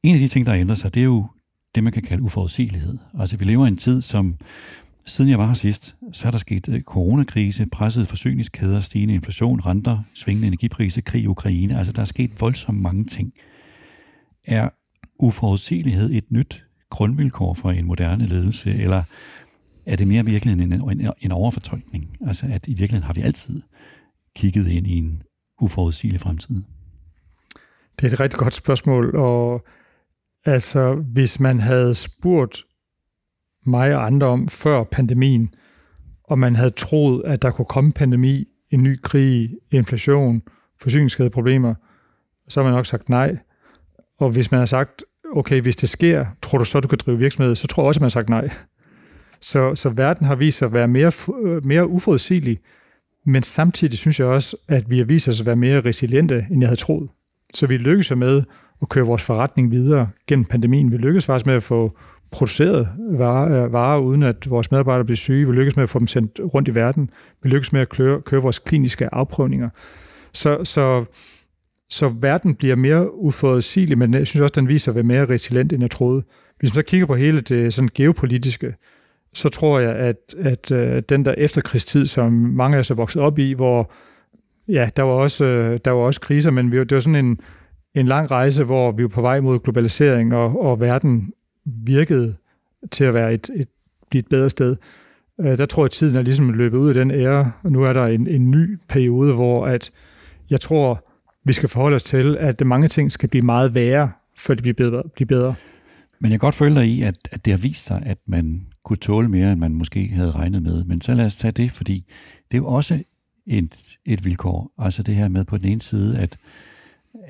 En 0.02 0.14
af 0.14 0.20
de 0.20 0.28
ting, 0.28 0.46
der 0.46 0.52
har 0.52 0.60
ændret 0.60 0.78
sig, 0.78 0.94
det 0.94 1.00
er 1.00 1.04
jo 1.04 1.26
det, 1.74 1.84
man 1.84 1.92
kan 1.92 2.02
kalde 2.02 2.22
uforudsigelighed. 2.22 2.98
Altså, 3.20 3.36
vi 3.36 3.44
lever 3.44 3.64
i 3.64 3.68
en 3.68 3.76
tid, 3.76 4.02
som 4.02 4.36
siden 5.06 5.30
jeg 5.30 5.38
var 5.38 5.46
her 5.46 5.54
sidst, 5.54 5.96
så 6.12 6.26
er 6.26 6.30
der 6.30 6.38
sket 6.38 6.68
øh, 6.68 6.82
coronakrise, 6.82 7.66
presset 7.66 8.08
forsyningskæder, 8.08 8.80
stigende 8.80 9.14
inflation, 9.14 9.60
renter, 9.60 9.98
svingende 10.14 10.46
energipriser, 10.46 11.02
krig 11.02 11.22
i 11.22 11.26
Ukraine. 11.26 11.78
Altså, 11.78 11.92
der 11.92 12.00
er 12.00 12.06
sket 12.06 12.40
voldsomt 12.40 12.80
mange 12.80 13.04
ting. 13.04 13.32
Er 14.46 14.68
uforudsigelighed 15.20 16.10
et 16.12 16.32
nyt 16.32 16.67
grundvilkår 16.98 17.54
for 17.54 17.70
en 17.70 17.86
moderne 17.86 18.26
ledelse, 18.26 18.70
eller 18.74 19.02
er 19.86 19.96
det 19.96 20.08
mere 20.08 20.24
virkelig 20.24 20.52
en, 20.52 20.72
en, 20.72 21.10
en 21.20 21.32
overfortolkning? 21.32 22.16
Altså, 22.26 22.46
at 22.50 22.68
i 22.68 22.74
virkeligheden 22.74 23.06
har 23.06 23.12
vi 23.12 23.20
altid 23.20 23.62
kigget 24.36 24.66
ind 24.68 24.86
i 24.86 24.98
en 24.98 25.22
uforudsigelig 25.60 26.20
fremtid? 26.20 26.62
Det 28.00 28.08
er 28.08 28.12
et 28.12 28.20
rigtig 28.20 28.38
godt 28.38 28.54
spørgsmål, 28.54 29.16
og 29.16 29.66
Altså, 30.44 30.94
hvis 30.94 31.40
man 31.40 31.60
havde 31.60 31.94
spurgt 31.94 32.64
mig 33.66 33.96
og 33.96 34.06
andre 34.06 34.26
om 34.26 34.48
før 34.48 34.84
pandemien, 34.84 35.54
og 36.24 36.38
man 36.38 36.56
havde 36.56 36.70
troet, 36.70 37.22
at 37.24 37.42
der 37.42 37.50
kunne 37.50 37.64
komme 37.64 37.92
pandemi, 37.92 38.44
en 38.70 38.82
ny 38.82 39.00
krig, 39.02 39.50
inflation, 39.70 40.42
forsyningsskadeproblemer, 40.80 41.74
så 42.48 42.60
har 42.60 42.68
man 42.68 42.76
nok 42.76 42.86
sagt 42.86 43.08
nej. 43.08 43.38
Og 44.18 44.30
hvis 44.30 44.50
man 44.50 44.58
har 44.58 44.66
sagt, 44.66 45.04
okay, 45.32 45.60
hvis 45.60 45.76
det 45.76 45.88
sker, 45.88 46.26
tror 46.42 46.58
du 46.58 46.64
så, 46.64 46.80
du 46.80 46.88
kan 46.88 46.98
drive 47.06 47.18
virksomhed, 47.18 47.54
så 47.54 47.66
tror 47.66 47.82
jeg 47.82 47.88
også, 47.88 48.00
man 48.00 48.04
har 48.04 48.10
sagt 48.10 48.28
nej. 48.28 48.50
Så, 49.40 49.74
så 49.74 49.88
verden 49.88 50.26
har 50.26 50.36
vist 50.36 50.58
sig 50.58 50.66
at 50.66 50.72
være 50.72 50.88
mere, 50.88 51.12
øh, 51.44 51.66
mere 51.66 51.86
uforudsigelig, 51.86 52.58
men 53.26 53.42
samtidig 53.42 53.98
synes 53.98 54.20
jeg 54.20 54.28
også, 54.28 54.56
at 54.68 54.90
vi 54.90 54.98
har 54.98 55.04
vist 55.04 55.28
os 55.28 55.40
at 55.40 55.46
være 55.46 55.56
mere 55.56 55.80
resiliente, 55.80 56.46
end 56.50 56.60
jeg 56.60 56.68
havde 56.68 56.80
troet. 56.80 57.08
Så 57.54 57.66
vi 57.66 57.76
lykkedes 57.76 58.16
med 58.16 58.42
at 58.82 58.88
køre 58.88 59.06
vores 59.06 59.22
forretning 59.22 59.70
videre 59.70 60.08
gennem 60.26 60.44
pandemien. 60.44 60.92
Vi 60.92 60.96
lykkedes 60.96 61.26
faktisk 61.26 61.46
med 61.46 61.54
at 61.54 61.62
få 61.62 61.98
produceret 62.30 62.88
varer, 63.10 63.64
øh, 63.64 63.72
varer 63.72 64.00
uden 64.00 64.22
at 64.22 64.50
vores 64.50 64.70
medarbejdere 64.70 65.04
blev 65.04 65.16
syge. 65.16 65.46
Vi 65.46 65.52
lykkedes 65.52 65.76
med 65.76 65.82
at 65.82 65.90
få 65.90 65.98
dem 65.98 66.06
sendt 66.06 66.40
rundt 66.54 66.68
i 66.68 66.74
verden. 66.74 67.10
Vi 67.42 67.48
lykkedes 67.48 67.72
med 67.72 67.80
at 67.80 67.88
køre, 67.88 68.20
køre 68.20 68.42
vores 68.42 68.58
kliniske 68.58 69.14
afprøvninger. 69.14 69.68
Så, 70.32 70.64
så, 70.64 71.04
så 71.90 72.08
verden 72.08 72.54
bliver 72.54 72.76
mere 72.76 73.14
uforudsigelig, 73.14 73.98
men 73.98 74.14
jeg 74.14 74.26
synes 74.26 74.40
også, 74.40 74.60
den 74.60 74.68
viser 74.68 74.92
at 74.92 74.94
være 74.94 75.04
mere 75.04 75.24
resilient, 75.24 75.72
end 75.72 75.82
jeg 75.82 75.90
troede. 75.90 76.22
Hvis 76.58 76.70
man 76.70 76.82
så 76.82 76.82
kigger 76.82 77.06
på 77.06 77.14
hele 77.14 77.40
det 77.40 77.74
sådan 77.74 77.90
geopolitiske, 77.94 78.74
så 79.34 79.48
tror 79.48 79.78
jeg, 79.78 79.96
at, 79.96 80.34
at 80.38 80.72
øh, 80.72 81.02
den 81.08 81.24
der 81.24 81.34
efterkrigstid, 81.38 82.06
som 82.06 82.32
mange 82.32 82.76
af 82.76 82.80
os 82.80 82.90
er 82.90 82.94
vokset 82.94 83.22
op 83.22 83.38
i, 83.38 83.52
hvor 83.52 83.92
ja, 84.68 84.90
der 84.96 85.02
var 85.02 85.12
også, 85.12 85.44
øh, 85.44 85.80
der 85.84 85.90
var 85.90 86.00
også 86.00 86.20
kriser, 86.20 86.50
men 86.50 86.72
det 86.72 86.94
var 86.94 87.00
sådan 87.00 87.24
en, 87.24 87.40
en 87.94 88.06
lang 88.06 88.30
rejse, 88.30 88.64
hvor 88.64 88.92
vi 88.92 89.02
var 89.02 89.08
på 89.08 89.20
vej 89.20 89.40
mod 89.40 89.58
globalisering, 89.58 90.34
og, 90.34 90.62
og 90.62 90.80
verden 90.80 91.32
virkede 91.64 92.36
til 92.90 93.04
at 93.04 93.14
være 93.14 93.34
et, 93.34 93.50
et, 93.56 93.68
et 94.14 94.26
bedre 94.26 94.50
sted. 94.50 94.76
Øh, 95.40 95.58
der 95.58 95.66
tror 95.66 95.82
jeg, 95.82 95.86
at 95.86 95.90
tiden 95.90 96.16
er 96.16 96.22
ligesom 96.22 96.52
løbet 96.52 96.78
ud 96.78 96.88
af 96.88 96.94
den 96.94 97.10
ære, 97.10 97.52
og 97.62 97.72
nu 97.72 97.82
er 97.82 97.92
der 97.92 98.06
en, 98.06 98.26
en 98.26 98.50
ny 98.50 98.78
periode, 98.88 99.34
hvor 99.34 99.66
at 99.66 99.90
jeg 100.50 100.60
tror, 100.60 101.07
vi 101.44 101.52
skal 101.52 101.68
forholde 101.68 101.94
os 101.94 102.04
til, 102.04 102.36
at 102.36 102.66
mange 102.66 102.88
ting 102.88 103.12
skal 103.12 103.28
blive 103.28 103.44
meget 103.44 103.74
værre, 103.74 104.10
før 104.36 104.54
det 104.54 104.62
bliver 104.62 104.74
bedre. 104.74 105.02
Bliver 105.14 105.26
bedre. 105.26 105.54
Men 106.20 106.30
jeg 106.30 106.40
kan 106.40 106.46
godt 106.46 106.54
føle 106.54 106.74
dig 106.74 106.86
i, 106.86 107.02
at, 107.02 107.16
at 107.32 107.44
det 107.44 107.52
har 107.52 107.58
vist 107.58 107.86
sig, 107.86 108.02
at 108.06 108.18
man 108.26 108.66
kunne 108.84 108.96
tåle 108.96 109.28
mere, 109.28 109.52
end 109.52 109.60
man 109.60 109.74
måske 109.74 110.08
havde 110.08 110.30
regnet 110.30 110.62
med. 110.62 110.84
Men 110.84 111.00
så 111.00 111.14
lad 111.14 111.26
os 111.26 111.36
tage 111.36 111.52
det, 111.52 111.70
fordi 111.70 112.04
det 112.50 112.56
er 112.56 112.58
jo 112.58 112.66
også 112.66 113.04
et, 113.46 113.96
et 114.04 114.24
vilkår. 114.24 114.72
Altså 114.78 115.02
det 115.02 115.14
her 115.14 115.28
med 115.28 115.44
på 115.44 115.56
den 115.56 115.68
ene 115.68 115.80
side, 115.80 116.18
at 116.18 116.38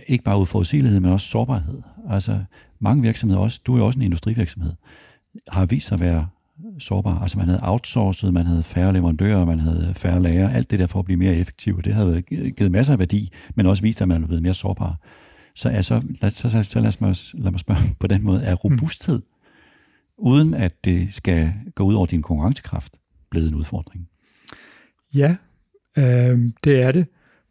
ikke 0.07 0.25
bare 0.25 0.39
udforudsigelighed, 0.41 1.01
men 1.01 1.13
også 1.13 1.27
sårbarhed. 1.27 1.83
Altså 2.11 2.45
mange 2.79 3.03
virksomheder, 3.03 3.41
også, 3.41 3.61
du 3.67 3.75
er 3.75 3.79
jo 3.79 3.87
også 3.87 3.99
en 3.99 4.05
industrivirksomhed, 4.05 4.73
har 5.49 5.67
vist 5.67 5.89
sig 5.89 5.95
at 5.95 6.01
være 6.01 6.29
sårbar. 6.79 7.19
Altså 7.23 7.39
man 7.39 7.49
havde 7.49 7.61
outsourcet, 7.63 8.35
man 8.35 8.47
havde 8.47 8.63
færre 8.63 8.93
leverandører, 8.93 9.45
man 9.45 9.61
havde 9.61 9.93
færre 9.95 10.23
lager, 10.23 10.49
alt 10.49 10.71
det 10.71 10.79
der 10.79 10.87
for 10.87 10.99
at 10.99 11.05
blive 11.05 11.17
mere 11.17 11.35
effektiv, 11.35 11.83
det 11.83 11.95
havde 11.95 12.23
givet 12.23 12.73
masser 12.73 12.93
af 12.93 12.99
værdi, 12.99 13.33
men 13.55 13.67
også 13.67 13.83
vist, 13.83 14.03
at 14.03 14.09
man 14.09 14.23
er 14.23 14.27
blevet 14.27 14.43
mere 14.43 14.55
sårbar. 14.55 15.01
Så, 15.55 15.69
altså, 15.69 16.03
lad, 16.23 16.31
så, 16.31 16.51
så, 16.51 16.63
så 16.63 16.81
lad, 16.81 16.93
mig, 17.01 17.17
lad 17.35 17.51
mig 17.51 17.61
spørge 17.61 17.81
på 18.01 18.07
den 18.07 18.23
måde, 18.25 18.43
er 18.43 18.55
robusthed, 18.55 19.19
mm. 19.19 19.25
uden 20.19 20.55
at 20.55 20.85
det 20.85 21.15
skal 21.15 21.53
gå 21.75 21.85
ud 21.85 21.95
over 21.95 22.07
din 22.07 22.23
konkurrencekraft, 22.23 22.93
blevet 23.31 23.49
en 23.49 23.55
udfordring? 23.55 24.09
Ja, 25.15 25.37
øh, 25.99 26.39
det 26.65 26.83
er 26.83 26.91
det. 26.91 27.07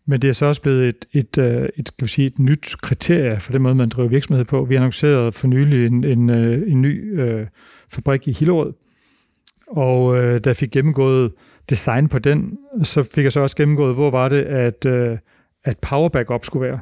Men 0.09 0.21
det 0.21 0.29
er 0.29 0.33
så 0.33 0.45
også 0.45 0.61
blevet 0.61 0.87
et, 0.87 1.05
et, 1.13 1.37
øh, 1.37 1.69
et, 1.77 1.87
skal 1.87 2.05
vi 2.05 2.09
sige, 2.09 2.25
et 2.25 2.39
nyt 2.39 2.75
kriterie 2.81 3.39
for 3.39 3.51
den 3.51 3.61
måde, 3.61 3.75
man 3.75 3.89
driver 3.89 4.09
virksomhed 4.09 4.45
på. 4.45 4.65
Vi 4.65 4.75
annoncerede 4.75 5.31
for 5.31 5.47
nylig 5.47 5.85
en, 5.85 6.03
en, 6.03 6.29
øh, 6.29 6.71
en 6.71 6.81
ny 6.81 7.21
øh, 7.21 7.47
fabrik 7.89 8.27
i 8.27 8.31
Hillerød, 8.31 8.73
og 9.67 10.17
øh, 10.17 10.39
da 10.39 10.49
jeg 10.49 10.55
fik 10.55 10.71
gennemgået 10.71 11.33
design 11.69 12.07
på 12.07 12.19
den, 12.19 12.57
så 12.83 13.03
fik 13.03 13.23
jeg 13.23 13.33
så 13.33 13.39
også 13.39 13.55
gennemgået, 13.55 13.95
hvor 13.95 14.11
var 14.11 14.29
det, 14.29 14.41
at, 14.41 14.85
øh, 14.85 15.17
at 15.63 15.77
power 15.79 16.09
backup 16.09 16.45
skulle 16.45 16.67
være. 16.67 16.79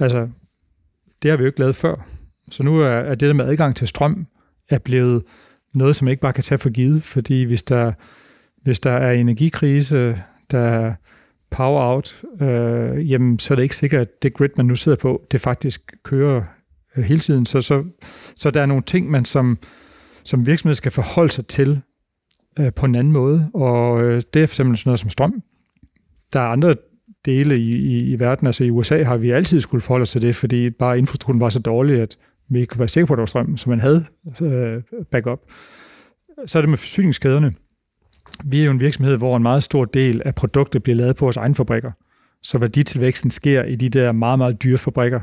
Altså, 0.00 0.28
det 1.22 1.30
har 1.30 1.36
vi 1.36 1.42
jo 1.42 1.46
ikke 1.46 1.60
lavet 1.60 1.76
før. 1.76 2.06
Så 2.50 2.62
nu 2.62 2.80
er, 2.80 2.86
er 2.86 3.14
det 3.14 3.28
der 3.28 3.32
med 3.32 3.44
adgang 3.44 3.76
til 3.76 3.88
strøm 3.88 4.26
er 4.70 4.78
blevet 4.78 5.22
noget, 5.74 5.96
som 5.96 6.04
man 6.04 6.10
ikke 6.10 6.20
bare 6.20 6.32
kan 6.32 6.44
tage 6.44 6.58
for 6.58 6.70
givet, 6.70 7.02
fordi 7.02 7.42
hvis 7.42 7.62
der, 7.62 7.92
hvis 8.62 8.80
der 8.80 8.90
er 8.90 9.12
energikrise, 9.12 10.22
der 10.50 10.94
power 11.50 11.94
out, 11.94 12.22
øh, 12.40 13.10
jamen, 13.10 13.38
så 13.38 13.54
er 13.54 13.56
det 13.56 13.62
ikke 13.62 13.76
sikkert, 13.76 14.00
at 14.00 14.22
det 14.22 14.34
grid, 14.34 14.48
man 14.56 14.66
nu 14.66 14.76
sidder 14.76 14.98
på, 14.98 15.22
det 15.30 15.40
faktisk 15.40 15.92
kører 16.02 16.42
øh, 16.96 17.04
hele 17.04 17.20
tiden. 17.20 17.46
Så, 17.46 17.60
så, 17.60 17.84
så 18.36 18.50
der 18.50 18.62
er 18.62 18.66
nogle 18.66 18.82
ting, 18.82 19.10
man 19.10 19.24
som, 19.24 19.58
som 20.24 20.46
virksomhed 20.46 20.74
skal 20.74 20.92
forholde 20.92 21.32
sig 21.32 21.46
til 21.46 21.80
øh, 22.58 22.72
på 22.72 22.86
en 22.86 22.94
anden 22.94 23.12
måde, 23.12 23.50
og 23.54 24.02
øh, 24.02 24.22
det 24.34 24.42
er 24.42 24.46
for 24.46 24.52
eksempel 24.52 24.78
sådan 24.78 24.88
noget 24.88 25.00
som 25.00 25.10
strøm. 25.10 25.42
Der 26.32 26.40
er 26.40 26.48
andre 26.48 26.74
dele 27.24 27.58
i, 27.58 27.74
i, 27.74 28.12
i 28.12 28.20
verden, 28.20 28.46
altså 28.46 28.64
i 28.64 28.70
USA 28.70 29.02
har 29.02 29.16
vi 29.16 29.30
altid 29.30 29.60
skulle 29.60 29.80
forholde 29.80 30.02
os 30.02 30.10
til 30.10 30.22
det, 30.22 30.36
fordi 30.36 30.70
bare 30.70 30.98
infrastrukturen 30.98 31.40
var 31.40 31.48
så 31.48 31.58
dårlig, 31.58 32.00
at 32.00 32.16
vi 32.50 32.60
ikke 32.60 32.70
kunne 32.70 32.78
være 32.78 32.88
sikre 32.88 33.06
på, 33.06 33.12
at 33.12 33.16
der 33.16 33.20
var 33.20 33.26
strøm, 33.26 33.56
så 33.56 33.70
man 33.70 33.80
havde 33.80 34.04
øh, 34.42 34.82
backup. 35.10 35.40
Så 36.46 36.58
er 36.58 36.62
det 36.62 36.68
med 36.68 36.78
forsyningskæderne 36.78 37.54
vi 38.44 38.60
er 38.60 38.64
jo 38.64 38.70
en 38.70 38.80
virksomhed, 38.80 39.16
hvor 39.16 39.36
en 39.36 39.42
meget 39.42 39.62
stor 39.62 39.84
del 39.84 40.22
af 40.24 40.34
produktet 40.34 40.82
bliver 40.82 40.96
lavet 40.96 41.16
på 41.16 41.24
vores 41.24 41.36
egne 41.36 41.54
fabrikker. 41.54 41.92
så 42.42 42.58
værditilvæksten 42.58 43.30
sker 43.30 43.64
i 43.64 43.74
de 43.74 43.88
der 43.88 44.12
meget, 44.12 44.38
meget 44.38 44.62
dyre 44.62 44.78
fabrikker. 44.78 45.20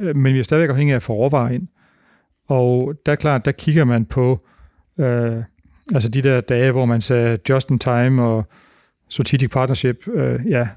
Øh, 0.00 0.16
men 0.16 0.34
vi 0.34 0.38
er 0.38 0.42
stadigvæk 0.42 0.70
afhængige 0.70 0.94
af 0.94 0.96
at 0.96 1.02
få 1.02 1.12
råvarer 1.12 1.50
ind. 1.50 1.68
Og 2.48 2.94
der 3.06 3.12
er 3.12 3.16
klart, 3.16 3.44
der 3.44 3.52
kigger 3.52 3.84
man 3.84 4.04
på 4.04 4.46
øh, 4.98 5.42
altså 5.94 6.08
de 6.08 6.22
der 6.22 6.40
dage, 6.40 6.72
hvor 6.72 6.84
man 6.84 7.00
sagde 7.00 7.38
just 7.48 7.70
in 7.70 7.78
time 7.78 8.22
og 8.22 8.44
strategic 9.08 9.50
partnership, 9.50 10.08
øh, 10.08 10.40
ja, 10.48 10.68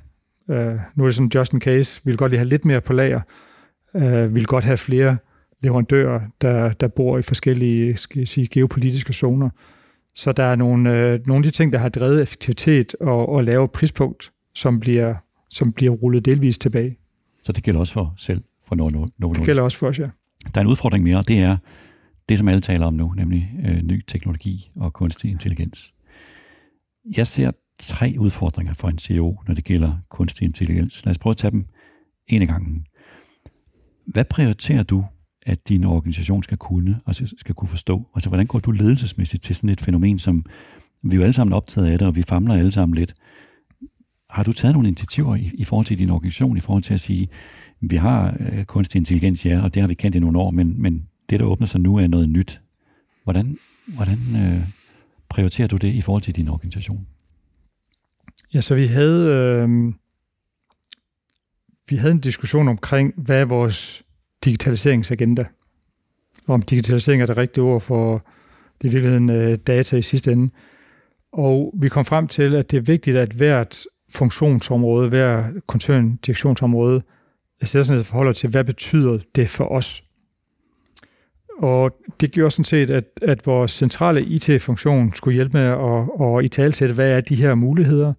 øh, 0.49 0.79
nu 0.95 1.03
er 1.03 1.07
det 1.07 1.15
sådan 1.15 1.31
just 1.35 1.53
in 1.53 1.61
case, 1.61 2.01
vi 2.05 2.11
vil 2.11 2.17
godt 2.17 2.31
lige 2.31 2.39
have 2.39 2.49
lidt 2.49 2.65
mere 2.65 2.81
på 2.81 2.93
lager, 2.93 3.21
øh, 3.95 4.29
vi 4.29 4.33
vil 4.33 4.45
godt 4.45 4.63
have 4.63 4.77
flere 4.77 5.17
leverandører, 5.63 6.21
der, 6.41 6.73
der 6.73 6.87
bor 6.87 7.17
i 7.17 7.21
forskellige 7.21 7.97
skal 7.97 8.27
sige, 8.27 8.47
geopolitiske 8.47 9.13
zoner. 9.13 9.49
Så 10.15 10.31
der 10.31 10.43
er 10.43 10.55
nogle, 10.55 10.97
øh, 10.97 11.19
nogle 11.27 11.39
af 11.39 11.43
de 11.43 11.57
ting, 11.57 11.73
der 11.73 11.79
har 11.79 11.89
drevet 11.89 12.21
effektivitet 12.21 12.95
og, 12.99 13.29
og 13.29 13.43
lave 13.43 13.67
prispunkt, 13.67 14.31
som 14.55 14.79
bliver, 14.79 15.15
som 15.49 15.73
bliver 15.73 15.91
rullet 15.91 16.25
delvis 16.25 16.57
tilbage. 16.57 16.97
Så 17.43 17.51
det 17.51 17.63
gælder 17.63 17.79
også 17.79 17.93
for 17.93 18.13
selv 18.17 18.43
for 18.67 18.75
Nord 18.75 18.91
Nord 19.19 19.35
Det 19.35 19.45
gælder 19.45 19.63
også 19.63 19.77
for 19.77 19.87
os, 19.87 19.99
ja. 19.99 20.09
Der 20.53 20.61
er 20.61 20.61
en 20.61 20.71
udfordring 20.71 21.03
mere, 21.03 21.17
og 21.17 21.27
det 21.27 21.39
er 21.39 21.57
det, 22.29 22.37
som 22.37 22.47
alle 22.47 22.61
taler 22.61 22.85
om 22.85 22.93
nu, 22.93 23.13
nemlig 23.17 23.51
øh, 23.65 23.81
ny 23.81 24.03
teknologi 24.07 24.71
og 24.77 24.93
kunstig 24.93 25.31
intelligens. 25.31 25.93
Jeg 27.17 27.27
ser 27.27 27.51
tre 27.79 28.15
udfordringer 28.19 28.73
for 28.73 28.87
en 28.87 28.97
CEO, 28.97 29.37
når 29.47 29.55
det 29.55 29.63
gælder 29.63 29.93
kunstig 30.09 30.45
intelligens. 30.45 31.05
Lad 31.05 31.11
os 31.11 31.17
prøve 31.17 31.31
at 31.31 31.37
tage 31.37 31.51
dem 31.51 31.65
en 32.27 32.41
af 32.41 32.47
gangen. 32.47 32.85
Hvad 34.05 34.25
prioriterer 34.25 34.83
du, 34.83 35.05
at 35.45 35.69
din 35.69 35.83
organisation 35.83 36.43
skal 36.43 36.57
kunne 36.57 36.97
og 37.05 37.15
skal 37.15 37.55
kunne 37.55 37.67
forstå? 37.67 38.07
Altså, 38.15 38.29
hvordan 38.29 38.47
går 38.47 38.59
du 38.59 38.71
ledelsesmæssigt 38.71 39.43
til 39.43 39.55
sådan 39.55 39.69
et 39.69 39.81
fænomen, 39.81 40.19
som 40.19 40.45
vi 41.03 41.15
er 41.15 41.17
jo 41.17 41.23
alle 41.23 41.33
sammen 41.33 41.53
optaget 41.53 41.87
af 41.87 41.99
det, 41.99 42.07
og 42.07 42.15
vi 42.15 42.21
famler 42.21 42.55
alle 42.55 42.71
sammen 42.71 42.95
lidt. 42.95 43.13
Har 44.29 44.43
du 44.43 44.53
taget 44.53 44.73
nogle 44.73 44.87
initiativer 44.87 45.35
i, 45.35 45.51
i 45.53 45.63
forhold 45.63 45.85
til 45.85 45.99
din 45.99 46.09
organisation, 46.09 46.57
i 46.57 46.59
forhold 46.59 46.83
til 46.83 46.93
at 46.93 47.01
sige, 47.01 47.27
vi 47.81 47.95
har 47.95 48.37
øh, 48.39 48.65
kunstig 48.65 48.99
intelligens, 48.99 49.45
ja, 49.45 49.63
og 49.63 49.73
det 49.73 49.81
har 49.81 49.87
vi 49.87 49.93
kendt 49.93 50.15
i 50.15 50.19
nogle 50.19 50.39
år, 50.39 50.51
men, 50.51 50.81
men 50.81 51.07
det, 51.29 51.39
der 51.39 51.45
åbner 51.45 51.67
sig 51.67 51.81
nu, 51.81 51.97
er 51.97 52.07
noget 52.07 52.29
nyt. 52.29 52.61
Hvordan, 53.23 53.57
hvordan 53.87 54.17
øh, 54.35 54.67
prioriterer 55.29 55.67
du 55.67 55.77
det 55.77 55.87
i 55.93 56.01
forhold 56.01 56.21
til 56.21 56.35
din 56.35 56.47
organisation? 56.47 57.07
Ja, 58.53 58.61
så 58.61 58.75
vi 58.75 58.87
havde, 58.87 59.27
øh, 59.27 59.93
vi 61.89 61.95
havde 61.95 62.13
en 62.13 62.19
diskussion 62.19 62.67
omkring, 62.67 63.13
hvad 63.17 63.41
er 63.41 63.45
vores 63.45 64.03
digitaliseringsagenda? 64.45 65.45
Om 66.47 66.61
digitalisering 66.61 67.21
er 67.21 67.25
det 67.25 67.37
rigtige 67.37 67.63
ord 67.63 67.81
for 67.81 68.25
det 68.81 68.87
er 68.87 68.91
i 68.91 68.93
virkeligheden 68.93 69.29
øh, 69.29 69.57
data 69.57 69.97
i 69.97 70.01
sidste 70.01 70.31
ende. 70.31 70.51
Og 71.33 71.73
vi 71.77 71.89
kom 71.89 72.05
frem 72.05 72.27
til, 72.27 72.55
at 72.55 72.71
det 72.71 72.77
er 72.77 72.81
vigtigt, 72.81 73.17
at 73.17 73.31
hvert 73.31 73.83
funktionsområde, 74.09 75.09
hver 75.09 75.43
koncerndirektionsområde, 75.67 77.01
sætter 77.67 77.83
sig 77.83 77.93
ned 77.93 77.99
og 77.99 78.05
forholder 78.05 78.33
til, 78.33 78.49
hvad 78.49 78.63
betyder 78.63 79.19
det 79.35 79.49
for 79.49 79.65
os? 79.65 80.03
Og 81.59 81.91
det 82.21 82.31
gjorde 82.31 82.51
sådan 82.51 82.65
set, 82.65 82.89
at, 82.89 83.05
at 83.21 83.45
vores 83.45 83.71
centrale 83.71 84.23
IT-funktion 84.23 85.13
skulle 85.13 85.35
hjælpe 85.35 85.57
med 85.57 85.65
at, 85.65 86.37
at 86.37 86.43
i 86.43 86.47
talsætte, 86.47 86.95
hvad 86.95 87.11
er 87.11 87.21
de 87.21 87.35
her 87.35 87.55
muligheder, 87.55 88.13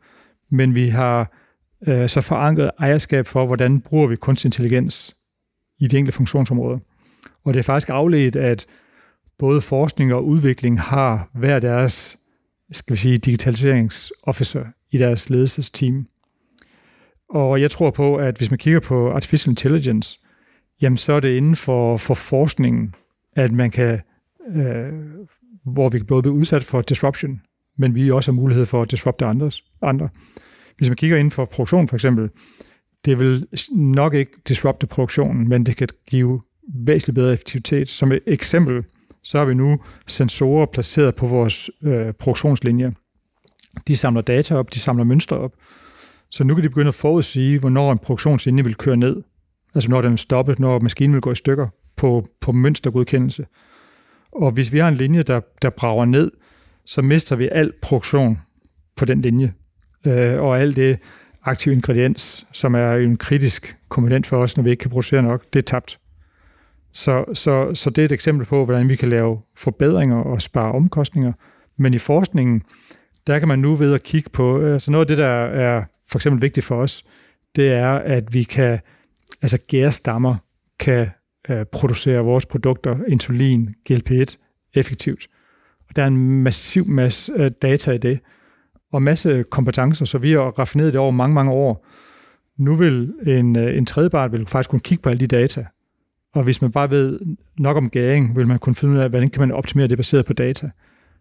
men 0.51 0.74
vi 0.74 0.88
har 0.88 1.32
øh, 1.86 2.09
så 2.09 2.20
forankret 2.20 2.70
ejerskab 2.78 3.26
for, 3.26 3.47
hvordan 3.47 3.80
bruger 3.80 4.07
vi 4.07 4.16
kunstig 4.16 4.49
intelligens 4.49 5.16
i 5.80 5.86
de 5.86 5.99
enkelte 5.99 6.16
funktionsområder. 6.16 6.78
Og 7.45 7.55
det 7.55 7.59
er 7.59 7.64
faktisk 7.64 7.88
afledt, 7.90 8.36
at 8.36 8.66
både 9.38 9.61
forskning 9.61 10.14
og 10.14 10.26
udvikling 10.26 10.80
har 10.80 11.30
hver 11.34 11.59
deres 11.59 12.18
skal 12.72 12.95
vi 12.95 13.01
sige, 13.01 13.18
digitaliseringsofficer 13.18 14.64
i 14.90 14.99
deres 14.99 15.30
ledelsesteam. 15.30 16.07
Og 17.33 17.61
jeg 17.61 17.70
tror 17.70 17.91
på, 17.91 18.16
at 18.16 18.39
hvis 18.39 18.51
man 18.51 18.59
kigger 18.59 18.80
på 18.80 19.12
artificial 19.12 19.51
intelligence, 19.51 20.20
jamen 20.83 20.97
så 20.97 21.12
er 21.12 21.20
det 21.20 21.37
inden 21.37 21.57
for, 21.57 21.97
for 21.97 22.14
forskningen, 22.14 22.95
at 23.37 23.53
man 23.53 23.70
kan, 23.70 24.01
øh, 24.55 24.93
hvor 25.64 25.89
vi 25.89 25.99
kan 25.99 26.07
både 26.07 26.22
blive 26.22 26.35
udsat 26.35 26.64
for 26.64 26.80
disruption, 26.80 27.41
men 27.78 27.95
vi 27.95 28.11
også 28.11 28.33
har 28.33 28.37
mulighed 28.37 28.66
for 28.66 28.83
at 28.83 28.91
disrupte 28.91 29.24
andres, 29.24 29.64
andre. 29.83 30.09
Hvis 30.76 30.89
man 30.89 30.97
kigger 30.97 31.16
inden 31.16 31.30
for 31.30 31.45
produktion 31.45 31.89
for 31.89 31.97
eksempel, 31.97 32.30
det 33.05 33.18
vil 33.18 33.47
nok 33.72 34.14
ikke 34.14 34.33
disrupte 34.49 34.87
produktionen, 34.87 35.49
men 35.49 35.66
det 35.66 35.76
kan 35.76 35.89
give 36.07 36.41
væsentligt 36.74 37.14
bedre 37.14 37.33
effektivitet. 37.33 37.89
Som 37.89 38.12
et 38.12 38.20
eksempel, 38.26 38.85
så 39.22 39.39
har 39.39 39.45
vi 39.45 39.55
nu 39.55 39.78
sensorer 40.07 40.66
placeret 40.66 41.14
på 41.14 41.26
vores 41.26 41.70
øh, 41.83 42.12
produktionslinje. 42.12 42.93
De 43.87 43.97
samler 43.97 44.22
data 44.22 44.55
op, 44.55 44.74
de 44.74 44.78
samler 44.78 45.05
mønstre 45.05 45.39
op. 45.39 45.53
Så 46.33 46.45
nu 46.45 46.55
kan 46.55 46.64
de 46.64 46.68
begynde 46.68 46.89
at 46.89 46.95
forudsige, 46.95 47.59
hvornår 47.59 47.93
en 47.93 47.99
produktionslinje 47.99 48.64
vil 48.64 48.74
køre 48.74 48.97
ned. 48.97 49.22
Altså 49.74 49.91
når 49.91 50.03
den 50.03 50.11
vil 50.11 50.18
stoppe, 50.18 50.57
når 50.59 50.80
maskinen 50.80 51.14
vil 51.14 51.20
gå 51.20 51.33
i 51.33 51.35
stykker 51.35 51.68
på, 51.97 52.26
på 52.41 52.53
mønstergodkendelse. 52.53 53.47
Og 54.33 54.51
hvis 54.51 54.72
vi 54.72 54.78
har 54.78 54.89
en 54.89 54.95
linje, 54.95 55.22
der, 55.22 55.41
der 55.62 55.70
brager 55.70 56.05
ned, 56.05 56.30
så 56.87 57.03
mister 57.03 57.37
vi 57.37 57.49
al 57.53 57.72
produktion 57.83 58.39
på 58.97 59.05
den 59.05 59.20
linje. 59.20 59.53
Øh, 60.07 60.43
og 60.43 60.61
alt 60.61 60.76
det 60.76 60.99
aktive 61.45 61.74
ingrediens, 61.74 62.47
som 62.53 62.74
er 62.74 62.93
en 62.93 63.16
kritisk 63.16 63.76
komponent 63.89 64.26
for 64.26 64.37
os, 64.37 64.57
når 64.57 64.64
vi 64.64 64.70
ikke 64.70 64.80
kan 64.80 64.91
producere 64.91 65.22
nok, 65.22 65.45
det 65.53 65.59
er 65.59 65.62
tabt. 65.62 65.99
Så, 66.93 67.24
så, 67.35 67.74
så 67.74 67.91
det 67.91 68.03
er 68.03 68.05
et 68.05 68.12
eksempel 68.12 68.47
på, 68.47 68.64
hvordan 68.64 68.89
vi 68.89 68.97
kan 68.97 69.09
lave 69.09 69.39
forbedringer 69.57 70.16
og 70.16 70.43
spare 70.43 70.72
omkostninger. 70.72 71.33
Men 71.78 71.95
i 71.95 71.99
forskningen, 71.99 72.62
der 73.26 73.39
kan 73.39 73.49
man 73.49 73.59
nu 73.59 73.74
ved 73.74 73.95
at 73.95 74.03
kigge 74.03 74.30
på, 74.30 74.59
øh, 74.61 74.72
altså 74.72 74.91
noget 74.91 75.05
af 75.05 75.09
det, 75.09 75.18
der 75.18 75.45
er 75.45 75.85
for 76.13 76.19
eksempel 76.19 76.43
vigtigt 76.43 76.67
for 76.67 76.83
os, 76.83 77.05
det 77.57 77.73
er, 77.73 77.91
at 77.93 78.35
vi 78.35 78.43
kan, 78.43 78.79
altså 79.43 79.59
gærstammer 79.69 80.37
kan 80.79 81.09
øh, 81.49 81.65
producere 81.73 82.25
vores 82.25 82.47
produkter, 82.47 82.99
insulin, 83.09 83.75
GLP-1, 83.91 84.37
effektivt. 84.75 85.27
Og 85.89 85.97
der 85.97 86.03
er 86.03 86.07
en 86.07 86.43
massiv 86.43 86.87
masse 86.87 87.33
øh, 87.37 87.51
data 87.63 87.91
i 87.91 87.99
det, 87.99 88.21
og 88.93 89.03
masse 89.03 89.45
kompetencer, 89.51 90.05
så 90.05 90.19
vi 90.19 90.33
har 90.33 90.41
raffineret 90.41 90.93
det 90.93 91.01
over 91.01 91.11
mange, 91.11 91.35
mange 91.35 91.53
år. 91.53 91.87
Nu 92.59 92.75
vil 92.75 93.15
en, 93.27 93.57
øh, 93.57 93.77
en 93.77 93.87
tredjepart 93.87 94.33
vil 94.33 94.47
faktisk 94.47 94.71
kunne 94.71 94.81
kigge 94.81 95.03
på 95.03 95.09
alle 95.09 95.21
de 95.21 95.27
data, 95.27 95.67
og 96.35 96.43
hvis 96.43 96.63
man 96.63 96.73
bare 96.73 96.91
ved 96.91 97.21
nok 97.59 97.77
om 97.77 97.91
gæring, 97.91 98.37
vil 98.37 98.47
man 98.47 98.59
kunne 98.59 98.75
finde 98.75 98.95
ud 98.95 98.99
af, 98.99 99.11
hvordan 99.11 99.31
kan 99.31 99.41
man 99.41 99.53
optimere 99.53 99.87
det 99.87 99.97
baseret 99.97 100.27
på 100.27 100.33
data. 100.33 100.71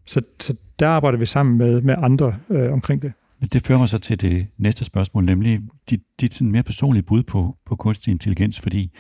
Så, 0.06 0.22
så 0.40 0.56
der 0.80 0.88
arbejder 0.88 1.18
vi 1.18 1.26
sammen 1.26 1.58
med, 1.58 1.82
med 1.82 1.96
andre 1.98 2.36
øh, 2.50 2.74
omkring 2.74 3.02
det. 3.02 3.14
Men 3.42 3.50
det 3.50 3.68
fører 3.68 3.80
mig 3.80 3.90
så 3.90 3.98
til 3.98 4.22
det 4.22 4.48
næste 4.58 4.86
spørgsmål, 4.86 5.26
nemlig 5.26 5.62
dit, 5.90 6.02
dit 6.22 6.34
sådan 6.34 6.52
mere 6.52 6.64
personlige 6.64 7.04
bud 7.04 7.24
på, 7.24 7.58
på 7.66 7.76
kunstig 7.76 8.12
intelligens, 8.12 8.60
fordi 8.60 8.92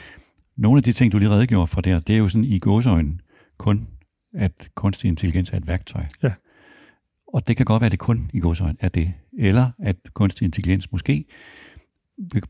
nogle 0.57 0.77
af 0.77 0.83
de 0.83 0.91
ting, 0.91 1.11
du 1.11 1.17
lige 1.17 1.29
redegjorde 1.29 1.67
for 1.67 1.81
der, 1.81 1.99
det 1.99 2.13
er 2.13 2.17
jo 2.17 2.29
sådan 2.29 2.45
i 2.45 2.59
gåsøjne 2.59 3.19
kun, 3.57 3.87
at 4.33 4.69
kunstig 4.75 5.07
intelligens 5.07 5.49
er 5.49 5.57
et 5.57 5.67
værktøj. 5.67 6.05
Ja. 6.23 6.33
Og 7.33 7.47
det 7.47 7.57
kan 7.57 7.65
godt 7.65 7.81
være, 7.81 7.85
at 7.85 7.91
det 7.91 7.99
kun 7.99 8.29
i 8.33 8.39
gåsøjne 8.39 8.77
er 8.79 8.89
det. 8.89 9.13
Eller 9.37 9.71
at 9.79 9.95
kunstig 10.13 10.45
intelligens 10.45 10.91
måske 10.91 11.25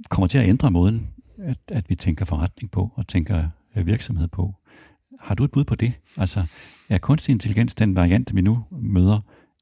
kommer 0.09 0.27
til 0.27 0.37
at 0.37 0.49
ændre 0.49 0.71
måden, 0.71 1.13
at, 1.37 1.57
at 1.67 1.89
vi 1.89 1.95
tænker 1.95 2.25
forretning 2.25 2.71
på 2.71 2.91
og 2.95 3.07
tænker 3.07 3.49
øh, 3.75 3.85
virksomhed 3.85 4.27
på. 4.27 4.55
Har 5.19 5.35
du 5.35 5.43
et 5.43 5.51
bud 5.51 5.63
på 5.63 5.75
det? 5.75 5.93
Altså, 6.17 6.43
er 6.89 6.97
kunstig 6.97 7.33
intelligens 7.33 7.73
den 7.73 7.95
variant, 7.95 8.35
vi 8.35 8.41
nu 8.41 8.63
møder, 8.71 9.19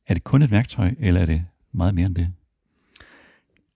er 0.08 0.14
det 0.14 0.24
kun 0.24 0.42
et 0.42 0.52
værktøj, 0.52 0.96
eller 1.00 1.22
er 1.22 1.26
det 1.26 1.46
meget 1.74 1.96
mere 1.96 2.06
end 2.06 2.16
det? 2.16 2.28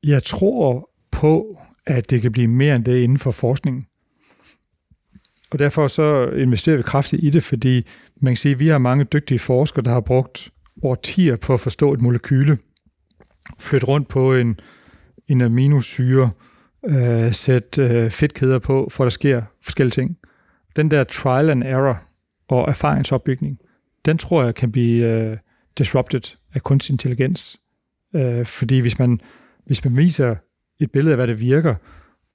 Jeg 0.03 0.23
tror 0.23 0.89
på, 1.11 1.59
at 1.85 2.09
det 2.09 2.21
kan 2.21 2.31
blive 2.31 2.47
mere 2.47 2.75
end 2.75 2.85
det 2.85 3.03
inden 3.03 3.17
for 3.17 3.31
forskningen. 3.31 3.85
Og 5.51 5.59
derfor 5.59 5.87
så 5.87 6.29
investerer 6.29 6.77
vi 6.77 6.83
kraftigt 6.83 7.23
i 7.23 7.29
det, 7.29 7.43
fordi 7.43 7.87
man 8.21 8.31
kan 8.31 8.37
sige, 8.37 8.53
at 8.53 8.59
vi 8.59 8.67
har 8.67 8.77
mange 8.77 9.03
dygtige 9.03 9.39
forskere, 9.39 9.83
der 9.85 9.91
har 9.91 10.01
brugt 10.01 10.49
årtier 10.83 11.35
på 11.35 11.53
at 11.53 11.59
forstå 11.59 11.93
et 11.93 12.01
molekyle, 12.01 12.57
flytte 13.59 13.87
rundt 13.87 14.07
på 14.07 14.35
en, 14.35 14.59
en 15.27 15.41
aminosyre, 15.41 16.29
øh, 16.85 17.33
sætte 17.33 17.81
øh, 17.81 18.11
fedtkæder 18.11 18.59
på, 18.59 18.87
for 18.91 19.03
der 19.03 19.09
sker 19.09 19.43
forskellige 19.63 19.91
ting. 19.91 20.17
Den 20.75 20.91
der 20.91 21.03
trial 21.03 21.49
and 21.49 21.63
error 21.63 22.03
og 22.47 22.69
erfaringsopbygning, 22.69 23.59
den 24.05 24.17
tror 24.17 24.43
jeg 24.43 24.55
kan 24.55 24.71
blive 24.71 25.07
øh, 25.07 25.37
disrupted 25.77 26.37
af 26.53 26.63
kunstig 26.63 26.93
intelligens. 26.93 27.59
Øh, 28.15 28.45
fordi 28.45 28.79
hvis 28.79 28.99
man, 28.99 29.19
hvis 29.65 29.85
man 29.85 29.97
viser 29.97 30.35
et 30.79 30.91
billede 30.91 31.13
af, 31.13 31.17
hvad 31.17 31.27
det 31.27 31.39
virker, 31.39 31.75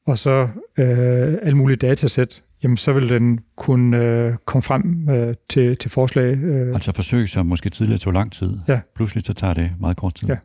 og 0.07 0.19
så 0.19 0.49
øh, 0.79 1.39
alle 1.43 1.57
mulige 1.57 1.77
datasæt, 1.77 2.45
jamen 2.63 2.77
så 2.77 2.93
vil 2.93 3.09
den 3.09 3.41
kunne 3.57 3.97
øh, 3.97 4.35
komme 4.45 4.63
frem 4.63 5.09
øh, 5.11 5.35
til, 5.51 5.77
til 5.77 5.91
forslag. 5.91 6.37
Øh. 6.37 6.75
Altså 6.75 6.93
forsøg, 6.93 7.29
som 7.29 7.47
måske 7.47 7.71
tidligere 7.71 7.99
tog 7.99 8.13
lang 8.13 8.33
tid. 8.33 8.59
Ja. 8.69 8.81
Pludselig 8.97 9.25
så 9.25 9.33
tager 9.33 9.55
det 9.55 9.71
meget 9.81 9.97
kort 9.97 10.15
tid. 10.15 10.29
Ja. 10.29 10.37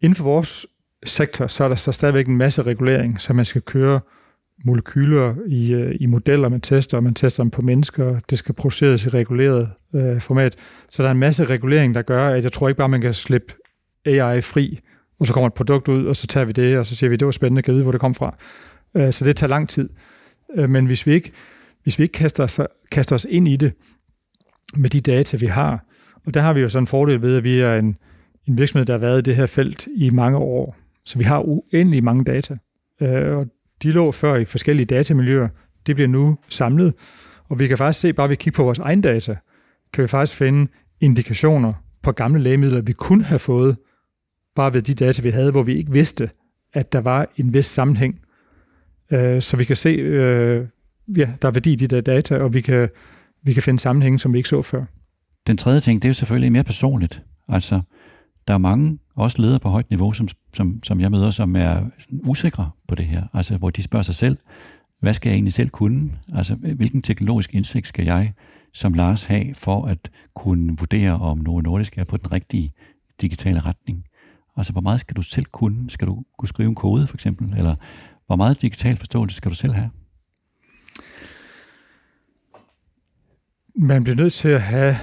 Inden 0.00 0.16
for 0.16 0.24
vores 0.24 0.66
sektor, 1.04 1.46
så 1.46 1.64
er 1.64 1.68
der 1.68 1.74
så 1.74 1.92
stadigvæk 1.92 2.26
en 2.26 2.36
masse 2.36 2.62
regulering, 2.62 3.20
så 3.20 3.32
man 3.32 3.44
skal 3.44 3.62
køre 3.62 4.00
molekyler 4.64 5.34
i, 5.46 5.72
øh, 5.72 5.96
i 6.00 6.06
modeller, 6.06 6.48
man 6.48 6.60
tester, 6.60 6.96
og 6.96 7.04
man 7.04 7.14
tester 7.14 7.42
dem 7.42 7.50
på 7.50 7.62
mennesker, 7.62 8.20
det 8.30 8.38
skal 8.38 8.54
produceres 8.54 9.06
i 9.06 9.08
reguleret 9.08 9.70
øh, 9.94 10.20
format. 10.20 10.56
Så 10.88 11.02
der 11.02 11.08
er 11.08 11.12
en 11.12 11.18
masse 11.18 11.44
regulering, 11.44 11.94
der 11.94 12.02
gør, 12.02 12.28
at 12.28 12.44
jeg 12.44 12.52
tror 12.52 12.68
ikke 12.68 12.78
bare, 12.78 12.88
man 12.88 13.00
kan 13.00 13.14
slippe 13.14 13.54
AI 14.06 14.40
fri, 14.40 14.80
og 15.20 15.26
så 15.26 15.32
kommer 15.32 15.46
et 15.46 15.54
produkt 15.54 15.88
ud, 15.88 16.06
og 16.06 16.16
så 16.16 16.26
tager 16.26 16.44
vi 16.44 16.52
det, 16.52 16.78
og 16.78 16.86
så 16.86 16.96
siger 16.96 17.10
vi, 17.10 17.16
det 17.16 17.26
var 17.26 17.32
spændende, 17.32 17.62
kan 17.62 17.74
vide, 17.74 17.82
hvor 17.82 17.92
det 17.92 18.00
kom 18.00 18.14
fra. 18.14 18.36
Øh, 18.96 19.12
så 19.12 19.24
det 19.24 19.36
tager 19.36 19.48
lang 19.48 19.68
tid. 19.68 19.88
Øh, 20.56 20.70
men 20.70 20.86
hvis 20.86 21.06
vi 21.06 21.12
ikke, 21.12 21.32
hvis 21.82 21.98
vi 21.98 22.02
ikke 22.02 22.12
kaster, 22.12 22.44
os, 22.44 22.60
kaster 22.92 23.14
os 23.14 23.26
ind 23.30 23.48
i 23.48 23.56
det 23.56 23.72
med 24.76 24.90
de 24.90 25.00
data, 25.00 25.36
vi 25.36 25.46
har, 25.46 25.84
og 26.26 26.34
der 26.34 26.40
har 26.40 26.52
vi 26.52 26.60
jo 26.60 26.68
sådan 26.68 26.82
en 26.82 26.86
fordel 26.86 27.22
ved, 27.22 27.36
at 27.36 27.44
vi 27.44 27.60
er 27.60 27.74
en, 27.74 27.96
en 28.48 28.58
virksomhed, 28.58 28.86
der 28.86 28.92
har 28.92 28.98
været 28.98 29.18
i 29.18 29.22
det 29.22 29.36
her 29.36 29.46
felt 29.46 29.88
i 29.96 30.10
mange 30.10 30.38
år, 30.38 30.76
så 31.04 31.18
vi 31.18 31.24
har 31.24 31.40
uendelig 31.40 32.04
mange 32.04 32.24
data. 32.24 32.56
Øh, 33.00 33.36
og 33.36 33.46
de 33.82 33.92
lå 33.92 34.12
før 34.12 34.36
i 34.36 34.44
forskellige 34.44 34.86
datamiljøer, 34.86 35.48
det 35.86 35.96
bliver 35.96 36.08
nu 36.08 36.36
samlet, 36.48 36.94
og 37.48 37.58
vi 37.58 37.66
kan 37.66 37.78
faktisk 37.78 38.00
se, 38.00 38.12
bare 38.12 38.28
ved 38.28 38.32
at 38.32 38.38
kigge 38.38 38.56
på 38.56 38.62
vores 38.62 38.78
egen 38.78 39.00
data, 39.00 39.36
kan 39.92 40.02
vi 40.02 40.08
faktisk 40.08 40.38
finde 40.38 40.70
indikationer 41.00 41.72
på 42.02 42.12
gamle 42.12 42.42
lægemidler, 42.42 42.80
vi 42.80 42.92
kunne 42.92 43.24
have 43.24 43.38
fået, 43.38 43.76
bare 44.56 44.74
ved 44.74 44.82
de 44.82 44.94
data, 44.94 45.22
vi 45.22 45.30
havde, 45.30 45.50
hvor 45.50 45.62
vi 45.62 45.74
ikke 45.74 45.92
vidste, 45.92 46.30
at 46.72 46.92
der 46.92 47.00
var 47.00 47.26
en 47.36 47.54
vis 47.54 47.66
sammenhæng. 47.66 48.20
Øh, 49.10 49.42
så 49.42 49.56
vi 49.56 49.64
kan 49.64 49.76
se, 49.76 49.88
øh, 49.88 50.66
ja, 51.16 51.28
der 51.42 51.48
er 51.48 51.52
værdi 51.52 51.72
i 51.72 51.76
de 51.76 51.86
der 51.86 52.00
data, 52.00 52.38
og 52.38 52.54
vi 52.54 52.60
kan, 52.60 52.88
vi 53.42 53.52
kan 53.52 53.62
finde 53.62 53.78
sammenhænge, 53.78 54.18
som 54.18 54.32
vi 54.32 54.38
ikke 54.38 54.48
så 54.48 54.62
før. 54.62 54.84
Den 55.46 55.56
tredje 55.56 55.80
ting, 55.80 56.02
det 56.02 56.08
er 56.08 56.10
jo 56.10 56.14
selvfølgelig 56.14 56.52
mere 56.52 56.64
personligt. 56.64 57.22
Altså, 57.48 57.80
der 58.48 58.54
er 58.54 58.58
mange, 58.58 58.98
også 59.14 59.42
ledere 59.42 59.60
på 59.60 59.68
højt 59.68 59.90
niveau, 59.90 60.12
som, 60.12 60.28
som, 60.52 60.80
som 60.82 61.00
jeg 61.00 61.10
møder, 61.10 61.30
som 61.30 61.56
er 61.56 61.80
usikre 62.26 62.70
på 62.88 62.94
det 62.94 63.06
her. 63.06 63.22
Altså, 63.34 63.56
hvor 63.56 63.70
de 63.70 63.82
spørger 63.82 64.02
sig 64.02 64.14
selv, 64.14 64.38
hvad 65.00 65.14
skal 65.14 65.28
jeg 65.30 65.34
egentlig 65.34 65.52
selv 65.52 65.70
kunne? 65.70 66.10
Altså, 66.34 66.54
hvilken 66.54 67.02
teknologisk 67.02 67.54
indsigt 67.54 67.86
skal 67.86 68.04
jeg 68.04 68.32
som 68.74 68.92
Lars 68.92 69.24
have 69.24 69.54
for 69.54 69.86
at 69.86 70.10
kunne 70.34 70.76
vurdere, 70.78 71.12
om 71.12 71.38
Novo 71.38 71.60
Nordisk 71.60 71.98
er 71.98 72.04
på 72.04 72.16
den 72.16 72.32
rigtige 72.32 72.72
digitale 73.20 73.60
retning? 73.60 74.04
Altså, 74.56 74.72
hvor 74.72 74.80
meget 74.80 75.00
skal 75.00 75.16
du 75.16 75.22
selv 75.22 75.44
kunne? 75.44 75.90
Skal 75.90 76.08
du 76.08 76.24
kunne 76.38 76.48
skrive 76.48 76.68
en 76.68 76.74
kode, 76.74 77.06
for 77.06 77.16
eksempel? 77.16 77.54
Eller 77.58 77.76
hvor 78.26 78.36
meget 78.36 78.62
digital 78.62 78.96
forståelse 78.96 79.36
skal 79.36 79.50
du 79.50 79.56
selv 79.56 79.72
have? 79.72 79.90
Man 83.74 84.04
bliver 84.04 84.16
nødt 84.16 84.32
til 84.32 84.48
at 84.48 84.62
have 84.62 84.96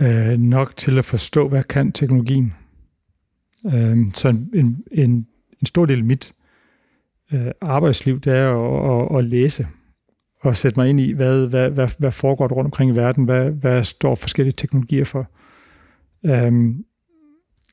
øh, 0.00 0.38
nok 0.38 0.76
til 0.76 0.98
at 0.98 1.04
forstå, 1.04 1.48
hvad 1.48 1.64
kan 1.64 1.92
teknologien. 1.92 2.54
Øh, 3.66 3.96
så 4.14 4.28
en, 4.28 4.50
en, 4.54 4.84
en, 4.92 5.26
en 5.60 5.66
stor 5.66 5.86
del 5.86 5.98
af 5.98 6.04
mit 6.04 6.34
øh, 7.32 7.50
arbejdsliv, 7.60 8.20
det 8.20 8.32
er 8.32 8.50
at, 8.50 9.10
at, 9.12 9.18
at 9.18 9.24
læse 9.24 9.66
og 10.40 10.56
sætte 10.56 10.80
mig 10.80 10.90
ind 10.90 11.00
i, 11.00 11.12
hvad, 11.12 11.46
hvad, 11.46 11.70
hvad, 11.70 11.88
hvad 11.98 12.12
foregår 12.12 12.48
der 12.48 12.54
rundt 12.54 12.66
omkring 12.66 12.90
i 12.90 12.96
verden, 12.96 13.24
hvad, 13.24 13.50
hvad 13.50 13.84
står 13.84 14.14
forskellige 14.14 14.54
teknologier 14.56 15.04
for. 15.04 15.30
Øhm, 16.24 16.84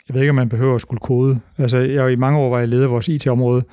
jeg 0.09 0.13
ved 0.13 0.21
ikke, 0.21 0.29
om 0.29 0.35
man 0.35 0.49
behøver 0.49 0.75
at 0.75 0.81
skulle 0.81 0.99
kode. 0.99 1.39
Altså, 1.57 1.77
jeg, 1.77 2.11
i 2.11 2.15
mange 2.15 2.39
år 2.39 2.49
var 2.49 2.59
jeg 2.59 2.67
leder 2.67 2.83
af 2.83 2.91
vores 2.91 3.07
IT-område, 3.07 3.63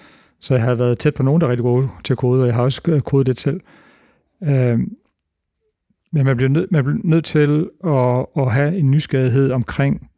så 0.41 0.55
jeg 0.55 0.62
har 0.62 0.74
været 0.74 0.99
tæt 0.99 1.14
på 1.14 1.22
nogen, 1.22 1.41
der 1.41 1.47
er 1.47 1.51
rigtig 1.51 1.64
gode 1.64 1.89
til 2.05 2.14
at 2.14 2.18
kode, 2.18 2.43
og 2.43 2.47
jeg 2.47 2.55
har 2.55 2.62
også 2.62 2.82
øh, 2.89 3.01
kodet 3.01 3.26
det 3.26 3.41
selv. 3.41 3.61
Øh, 4.43 4.78
men 6.12 6.24
man 6.24 6.37
bliver, 6.37 6.49
nød, 6.49 6.68
man 6.70 6.84
bliver 6.84 6.99
nødt 7.05 7.24
til 7.24 7.70
at, 7.84 8.26
at 8.37 8.53
have 8.53 8.76
en 8.76 8.91
nysgerrighed 8.91 9.51
omkring 9.51 10.11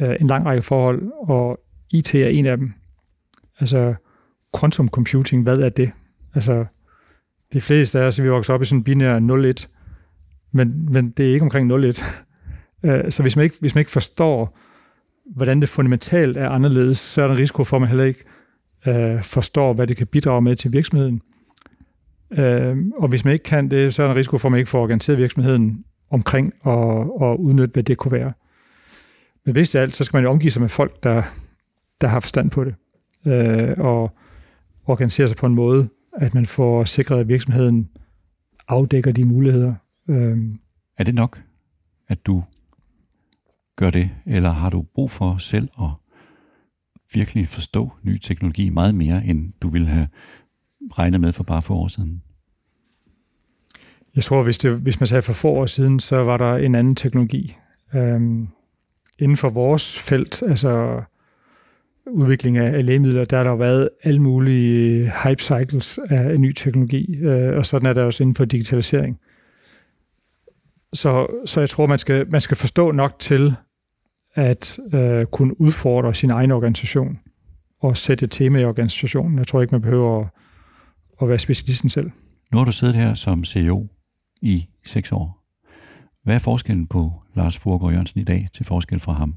øh, 0.00 0.16
en 0.20 0.26
lang 0.26 0.46
række 0.46 0.62
forhold, 0.62 1.12
og 1.18 1.60
IT 1.92 2.14
er 2.14 2.28
en 2.28 2.46
af 2.46 2.56
dem. 2.56 2.72
Altså, 3.60 3.94
quantum 4.60 4.88
computing, 4.88 5.42
hvad 5.42 5.58
er 5.58 5.68
det? 5.68 5.92
Altså, 6.34 6.64
de 7.52 7.60
fleste 7.60 8.00
af 8.00 8.06
os, 8.06 8.22
vi 8.22 8.28
vokser 8.28 8.54
op 8.54 8.62
i 8.62 8.64
sådan 8.64 8.78
en 8.78 8.84
binær 8.84 9.16
01, 9.16 9.68
men, 10.52 10.92
men 10.92 11.10
det 11.10 11.28
er 11.28 11.32
ikke 11.32 11.42
omkring 11.42 11.72
01. 11.72 12.24
Øh, 12.82 13.10
så 13.10 13.22
hvis 13.22 13.36
man, 13.36 13.44
ikke, 13.44 13.56
hvis 13.60 13.74
man 13.74 13.80
ikke 13.80 13.90
forstår, 13.90 14.58
hvordan 15.36 15.60
det 15.60 15.68
fundamentalt 15.68 16.36
er 16.36 16.48
anderledes, 16.48 16.98
så 16.98 17.22
er 17.22 17.26
der 17.26 17.34
en 17.34 17.40
risiko 17.40 17.64
for, 17.64 17.76
at 17.76 17.80
man 17.80 17.88
heller 17.88 18.04
ikke 18.04 18.24
øh, 18.86 19.22
forstår, 19.22 19.72
hvad 19.72 19.86
det 19.86 19.96
kan 19.96 20.06
bidrage 20.06 20.42
med 20.42 20.56
til 20.56 20.72
virksomheden. 20.72 21.22
Øh, 22.30 22.76
og 22.96 23.08
hvis 23.08 23.24
man 23.24 23.32
ikke 23.32 23.42
kan 23.42 23.70
det, 23.70 23.94
så 23.94 24.02
er 24.02 24.06
der 24.06 24.12
en 24.12 24.18
risiko 24.18 24.38
for, 24.38 24.48
at 24.48 24.52
man 24.52 24.58
ikke 24.58 24.70
får 24.70 24.82
organiseret 24.82 25.18
virksomheden 25.18 25.84
omkring 26.10 26.52
og, 26.60 27.20
og 27.20 27.40
udnytte, 27.40 27.72
hvad 27.72 27.82
det 27.82 27.98
kunne 27.98 28.12
være. 28.12 28.32
Men 29.44 29.52
hvis 29.52 29.70
det 29.70 29.78
alt, 29.78 29.96
så 29.96 30.04
skal 30.04 30.16
man 30.16 30.24
jo 30.24 30.30
omgive 30.30 30.50
sig 30.50 30.62
med 30.62 30.68
folk, 30.68 31.02
der, 31.02 31.22
der 32.00 32.06
har 32.06 32.20
forstand 32.20 32.50
på 32.50 32.64
det. 32.64 32.74
Øh, 33.26 33.74
og 33.78 34.10
organisere 34.86 35.28
sig 35.28 35.36
på 35.36 35.46
en 35.46 35.54
måde, 35.54 35.88
at 36.16 36.34
man 36.34 36.46
får 36.46 36.84
sikret, 36.84 37.20
at 37.20 37.28
virksomheden 37.28 37.88
afdækker 38.68 39.12
de 39.12 39.24
muligheder. 39.24 39.74
Øh. 40.08 40.38
Er 40.98 41.04
det 41.04 41.14
nok, 41.14 41.42
at 42.08 42.26
du 42.26 42.42
gør 43.80 43.90
det, 43.90 44.10
eller 44.26 44.50
har 44.50 44.70
du 44.70 44.84
brug 44.94 45.10
for 45.10 45.36
selv 45.38 45.68
at 45.80 45.88
virkelig 47.14 47.48
forstå 47.48 47.90
ny 48.02 48.18
teknologi 48.18 48.70
meget 48.70 48.94
mere, 48.94 49.24
end 49.24 49.52
du 49.62 49.68
ville 49.68 49.88
have 49.88 50.08
regnet 50.98 51.20
med 51.20 51.32
for 51.32 51.44
bare 51.44 51.62
få 51.62 51.74
år 51.74 51.88
siden? 51.88 52.22
Jeg 54.16 54.24
tror, 54.24 54.42
hvis, 54.42 54.58
det, 54.58 54.80
hvis 54.80 55.00
man 55.00 55.06
sagde 55.06 55.22
for 55.22 55.32
få 55.32 55.48
år 55.48 55.66
siden, 55.66 56.00
så 56.00 56.16
var 56.16 56.36
der 56.36 56.56
en 56.56 56.74
anden 56.74 56.94
teknologi. 56.94 57.56
Øhm, 57.94 58.48
inden 59.18 59.36
for 59.36 59.48
vores 59.48 59.98
felt, 59.98 60.42
altså 60.42 61.02
udvikling 62.06 62.58
af, 62.58 62.86
lægemidler, 62.86 63.24
der 63.24 63.36
har 63.36 63.44
der 63.44 63.56
været 63.56 63.88
alle 64.02 64.22
mulige 64.22 64.78
øh, 64.78 65.10
hype 65.24 65.42
cycles 65.42 65.98
af, 66.10 66.40
ny 66.40 66.52
teknologi, 66.52 67.16
øh, 67.16 67.56
og 67.56 67.66
sådan 67.66 67.86
er 67.86 67.92
der 67.92 68.04
også 68.04 68.22
inden 68.22 68.36
for 68.36 68.44
digitalisering. 68.44 69.18
Så, 70.92 71.26
så 71.46 71.60
jeg 71.60 71.70
tror, 71.70 71.86
man 71.86 71.98
skal, 71.98 72.30
man 72.30 72.40
skal 72.40 72.56
forstå 72.56 72.92
nok 72.92 73.18
til 73.18 73.54
at 74.34 74.78
øh, 74.94 75.26
kunne 75.26 75.60
udfordre 75.60 76.14
sin 76.14 76.30
egen 76.30 76.50
organisation 76.50 77.18
og 77.80 77.96
sætte 77.96 78.24
et 78.24 78.30
tema 78.30 78.58
i 78.58 78.64
organisationen. 78.64 79.38
Jeg 79.38 79.46
tror 79.46 79.62
ikke, 79.62 79.74
man 79.74 79.82
behøver 79.82 80.20
at, 80.20 80.28
at 81.22 81.28
være 81.28 81.38
specialisten 81.38 81.90
selv. 81.90 82.10
Nu 82.52 82.58
har 82.58 82.64
du 82.64 82.72
siddet 82.72 82.96
her 82.96 83.14
som 83.14 83.44
CEO 83.44 83.86
i 84.42 84.66
seks 84.86 85.12
år. 85.12 85.40
Hvad 86.24 86.34
er 86.34 86.38
forskellen 86.38 86.86
på 86.86 87.12
Lars 87.34 87.58
Forgård 87.58 87.92
Jørgensen 87.92 88.20
i 88.20 88.24
dag 88.24 88.48
til 88.54 88.66
forskel 88.66 89.00
fra 89.00 89.12
ham, 89.12 89.34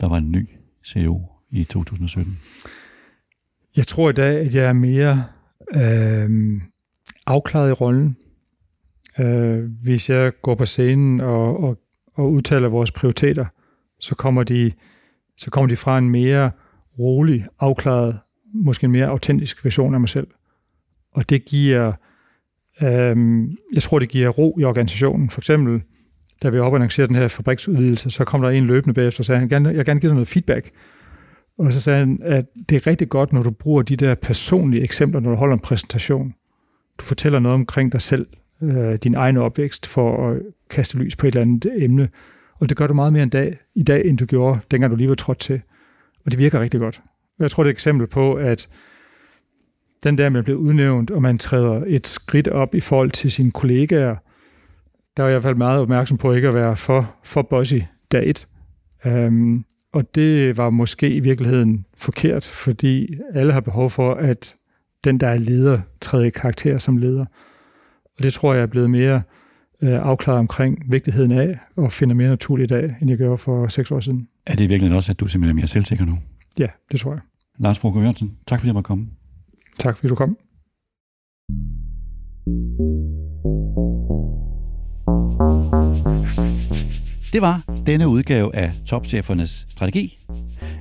der 0.00 0.08
var 0.08 0.16
en 0.16 0.32
ny 0.32 0.48
CEO 0.84 1.22
i 1.50 1.64
2017? 1.64 2.38
Jeg 3.76 3.86
tror 3.86 4.10
i 4.10 4.12
dag, 4.12 4.40
at 4.40 4.54
jeg 4.54 4.64
er 4.64 4.72
mere 4.72 5.24
øh, 5.74 6.60
afklaret 7.26 7.70
i 7.70 7.72
rollen. 7.72 8.16
Øh, 9.18 9.64
hvis 9.82 10.10
jeg 10.10 10.32
går 10.42 10.54
på 10.54 10.66
scenen 10.66 11.20
og, 11.20 11.62
og, 11.62 11.78
og 12.14 12.32
udtaler 12.32 12.68
vores 12.68 12.92
prioriteter, 12.92 13.46
så 14.00 14.14
kommer 14.14 14.42
de, 14.42 14.72
så 15.36 15.50
kommer 15.50 15.68
de 15.68 15.76
fra 15.76 15.98
en 15.98 16.10
mere 16.10 16.50
rolig, 16.98 17.46
afklaret, 17.60 18.18
måske 18.54 18.84
en 18.84 18.92
mere 18.92 19.06
autentisk 19.06 19.64
version 19.64 19.94
af 19.94 20.00
mig 20.00 20.08
selv. 20.08 20.26
Og 21.14 21.30
det 21.30 21.44
giver, 21.44 21.92
øh, 22.82 23.16
jeg 23.74 23.82
tror, 23.82 23.98
det 23.98 24.08
giver 24.08 24.28
ro 24.28 24.56
i 24.60 24.64
organisationen. 24.64 25.30
For 25.30 25.40
eksempel, 25.40 25.82
da 26.42 26.48
vi 26.48 26.58
opannoncerede 26.58 27.08
den 27.08 27.16
her 27.16 27.28
fabriksudvidelse, 27.28 28.10
så 28.10 28.24
kom 28.24 28.42
der 28.42 28.50
en 28.50 28.66
løbende 28.66 28.94
bagefter 28.94 29.20
og 29.20 29.24
sagde, 29.24 29.40
jeg 29.40 29.48
gerne, 29.48 29.68
jeg 29.68 29.84
gerne 29.84 30.00
give 30.00 30.08
dig 30.08 30.14
noget 30.14 30.28
feedback. 30.28 30.70
Og 31.58 31.72
så 31.72 31.80
sagde 31.80 31.98
han, 31.98 32.18
at 32.22 32.44
det 32.68 32.76
er 32.76 32.86
rigtig 32.86 33.08
godt, 33.08 33.32
når 33.32 33.42
du 33.42 33.50
bruger 33.50 33.82
de 33.82 33.96
der 33.96 34.14
personlige 34.14 34.82
eksempler, 34.82 35.20
når 35.20 35.30
du 35.30 35.36
holder 35.36 35.54
en 35.54 35.60
præsentation. 35.60 36.34
Du 36.98 37.04
fortæller 37.04 37.38
noget 37.38 37.54
omkring 37.54 37.92
dig 37.92 38.00
selv, 38.00 38.26
øh, 38.62 38.94
din 38.94 39.14
egen 39.14 39.36
opvækst, 39.36 39.86
for 39.86 40.30
at 40.30 40.42
kaste 40.70 40.98
lys 40.98 41.16
på 41.16 41.26
et 41.26 41.34
eller 41.34 41.42
andet 41.42 41.84
emne. 41.84 42.08
Og 42.58 42.68
det 42.68 42.76
gør 42.76 42.86
du 42.86 42.94
meget 42.94 43.12
mere 43.12 43.22
en 43.22 43.28
dag, 43.28 43.56
i 43.74 43.82
dag, 43.82 44.06
end 44.06 44.18
du 44.18 44.26
gjorde, 44.26 44.60
dengang 44.70 44.90
du 44.90 44.96
lige 44.96 45.08
var 45.08 45.14
trådt 45.14 45.38
til. 45.38 45.62
Og 46.24 46.30
det 46.30 46.38
virker 46.38 46.60
rigtig 46.60 46.80
godt. 46.80 47.00
Jeg 47.38 47.50
tror, 47.50 47.62
det 47.62 47.68
er 47.68 47.72
et 47.72 47.74
eksempel 47.74 48.06
på, 48.06 48.34
at 48.34 48.68
den 50.04 50.18
der, 50.18 50.28
man 50.28 50.44
bliver 50.44 50.58
udnævnt, 50.58 51.10
og 51.10 51.22
man 51.22 51.38
træder 51.38 51.84
et 51.86 52.06
skridt 52.06 52.48
op 52.48 52.74
i 52.74 52.80
forhold 52.80 53.10
til 53.10 53.30
sine 53.30 53.50
kollegaer, 53.50 54.16
der 55.16 55.22
er 55.22 55.26
jeg 55.26 55.32
i 55.32 55.34
hvert 55.34 55.42
fald 55.42 55.56
meget 55.56 55.80
opmærksom 55.80 56.18
på 56.18 56.32
ikke 56.32 56.48
at 56.48 56.54
være 56.54 56.76
for, 56.76 57.16
for 57.24 57.42
bossy 57.42 57.78
dag 58.12 58.30
et. 58.30 58.46
Um, 59.04 59.64
og 59.92 60.14
det 60.14 60.56
var 60.56 60.70
måske 60.70 61.10
i 61.10 61.20
virkeligheden 61.20 61.86
forkert, 61.96 62.44
fordi 62.44 63.14
alle 63.34 63.52
har 63.52 63.60
behov 63.60 63.90
for, 63.90 64.14
at 64.14 64.54
den, 65.04 65.20
der 65.20 65.28
er 65.28 65.38
leder, 65.38 65.80
træder 66.00 66.24
i 66.24 66.30
karakter 66.30 66.78
som 66.78 66.96
leder. 66.96 67.24
Og 68.16 68.22
det 68.22 68.32
tror 68.32 68.54
jeg 68.54 68.62
er 68.62 68.66
blevet 68.66 68.90
mere 68.90 69.22
afklaret 69.80 70.38
omkring 70.38 70.84
vigtigheden 70.88 71.32
af, 71.32 71.58
og 71.76 71.92
finder 71.92 72.14
mere 72.14 72.28
naturligt 72.28 72.72
af, 72.72 72.94
end 73.00 73.10
jeg 73.10 73.18
gjorde 73.18 73.38
for 73.38 73.68
seks 73.68 73.90
år 73.90 74.00
siden. 74.00 74.28
Er 74.46 74.56
det 74.56 74.68
virkelig 74.68 74.92
også, 74.96 75.12
at 75.12 75.20
du 75.20 75.26
simpelthen 75.28 75.58
er 75.58 75.60
mere 75.60 75.66
selvsikker 75.66 76.04
nu? 76.04 76.18
Ja, 76.58 76.66
det 76.92 77.00
tror 77.00 77.12
jeg. 77.12 77.20
Lars 77.58 77.78
Fogh 77.78 77.96
Jørgensen, 77.96 78.36
tak 78.46 78.60
fordi 78.60 78.66
jeg 78.66 78.74
måtte 78.74 78.86
komme. 78.86 79.06
Tak 79.78 79.96
fordi 79.96 80.08
du 80.08 80.14
kom. 80.14 80.36
Det 87.32 87.42
var 87.42 87.64
denne 87.86 88.08
udgave 88.08 88.56
af 88.56 88.72
Topchefernes 88.86 89.66
Strategi. 89.68 90.18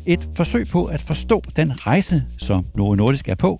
Et 0.06 0.30
forsøg 0.38 0.68
på 0.68 0.86
at 0.86 1.02
forstå 1.02 1.41
den 1.56 1.88
rejse, 1.88 2.24
som 2.38 2.66
Novo 2.76 2.96
Nordisk 2.96 3.30
er 3.30 3.36
på, 3.36 3.60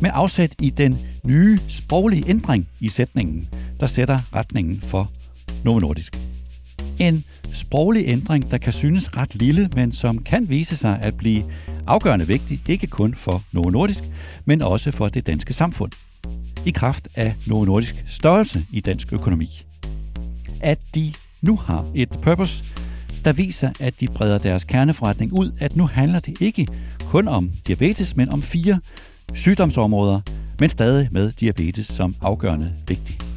med 0.00 0.10
afsæt 0.12 0.54
i 0.62 0.70
den 0.70 0.98
nye 1.26 1.58
sproglige 1.68 2.24
ændring 2.28 2.68
i 2.80 2.88
sætningen, 2.88 3.48
der 3.80 3.86
sætter 3.86 4.20
retningen 4.34 4.80
for 4.80 5.10
Novo 5.64 5.78
Nordisk. 5.78 6.18
En 6.98 7.24
sproglig 7.52 8.04
ændring, 8.06 8.50
der 8.50 8.58
kan 8.58 8.72
synes 8.72 9.16
ret 9.16 9.34
lille, 9.34 9.68
men 9.74 9.92
som 9.92 10.18
kan 10.18 10.48
vise 10.48 10.76
sig 10.76 11.00
at 11.02 11.16
blive 11.16 11.44
afgørende 11.86 12.26
vigtig, 12.26 12.62
ikke 12.68 12.86
kun 12.86 13.14
for 13.14 13.44
Novo 13.52 13.70
Nordisk, 13.70 14.04
men 14.44 14.62
også 14.62 14.90
for 14.90 15.08
det 15.08 15.26
danske 15.26 15.52
samfund. 15.52 15.92
I 16.66 16.70
kraft 16.70 17.08
af 17.14 17.34
Novo 17.46 17.64
Nordisk 17.64 18.04
størrelse 18.06 18.66
i 18.70 18.80
dansk 18.80 19.12
økonomi. 19.12 19.48
At 20.60 20.78
de 20.94 21.12
nu 21.42 21.56
har 21.56 21.86
et 21.94 22.08
purpose, 22.22 22.64
der 23.24 23.32
viser, 23.32 23.72
at 23.80 24.00
de 24.00 24.06
breder 24.06 24.38
deres 24.38 24.64
kerneforretning 24.64 25.32
ud, 25.32 25.52
at 25.60 25.76
nu 25.76 25.86
handler 25.86 26.20
det 26.20 26.36
ikke 26.40 26.66
kun 27.00 27.28
om 27.28 27.50
diabetes, 27.66 28.16
men 28.16 28.28
om 28.28 28.42
fire 28.42 28.80
sygdomsområder, 29.34 30.20
men 30.60 30.68
stadig 30.68 31.08
med 31.12 31.32
diabetes 31.32 31.86
som 31.86 32.16
afgørende 32.22 32.72
vigtig. 32.88 33.33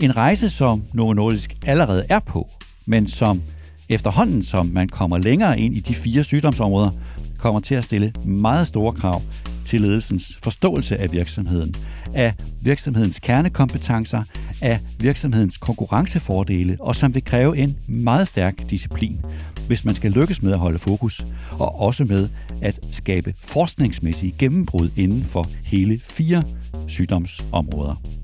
En 0.00 0.16
rejse, 0.16 0.50
som 0.50 0.82
Novo 0.94 1.12
Nordisk 1.12 1.56
allerede 1.66 2.06
er 2.08 2.18
på, 2.18 2.48
men 2.86 3.06
som 3.06 3.42
efterhånden, 3.88 4.42
som 4.42 4.66
man 4.66 4.88
kommer 4.88 5.18
længere 5.18 5.60
ind 5.60 5.74
i 5.76 5.80
de 5.80 5.94
fire 5.94 6.24
sygdomsområder, 6.24 6.90
kommer 7.38 7.60
til 7.60 7.74
at 7.74 7.84
stille 7.84 8.12
meget 8.24 8.66
store 8.66 8.92
krav 8.92 9.22
til 9.64 9.80
ledelsens 9.80 10.38
forståelse 10.42 10.96
af 10.96 11.12
virksomheden, 11.12 11.74
af 12.14 12.34
virksomhedens 12.60 13.20
kernekompetencer, 13.20 14.22
af 14.62 14.80
virksomhedens 14.98 15.58
konkurrencefordele, 15.58 16.76
og 16.80 16.96
som 16.96 17.14
vil 17.14 17.24
kræve 17.24 17.56
en 17.58 17.76
meget 17.86 18.28
stærk 18.28 18.70
disciplin, 18.70 19.20
hvis 19.66 19.84
man 19.84 19.94
skal 19.94 20.12
lykkes 20.12 20.42
med 20.42 20.52
at 20.52 20.58
holde 20.58 20.78
fokus, 20.78 21.26
og 21.52 21.80
også 21.80 22.04
med 22.04 22.28
at 22.62 22.80
skabe 22.92 23.34
forskningsmæssige 23.44 24.34
gennembrud 24.38 24.90
inden 24.96 25.24
for 25.24 25.48
hele 25.64 26.00
fire 26.04 26.42
sygdomsområder. 26.86 28.15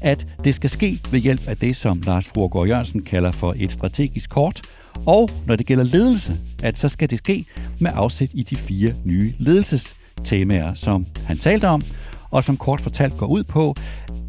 At 0.00 0.26
det 0.44 0.54
skal 0.54 0.70
ske 0.70 1.00
ved 1.10 1.20
hjælp 1.20 1.48
af 1.48 1.56
det, 1.56 1.76
som 1.76 2.00
Lars 2.00 2.28
Fruergaard 2.28 2.68
Jørgensen 2.68 3.02
kalder 3.02 3.30
for 3.30 3.54
et 3.56 3.72
strategisk 3.72 4.30
kort, 4.30 4.62
og 5.06 5.30
når 5.46 5.56
det 5.56 5.66
gælder 5.66 5.84
ledelse, 5.84 6.36
at 6.62 6.78
så 6.78 6.88
skal 6.88 7.10
det 7.10 7.18
ske 7.18 7.44
med 7.80 7.90
afsæt 7.94 8.30
i 8.34 8.42
de 8.42 8.56
fire 8.56 8.94
nye 9.04 9.34
ledelsestemaer, 9.38 10.74
som 10.74 11.06
han 11.24 11.38
talte 11.38 11.68
om, 11.68 11.82
og 12.30 12.44
som 12.44 12.56
kort 12.56 12.80
fortalt 12.80 13.16
går 13.16 13.26
ud 13.26 13.44
på 13.44 13.74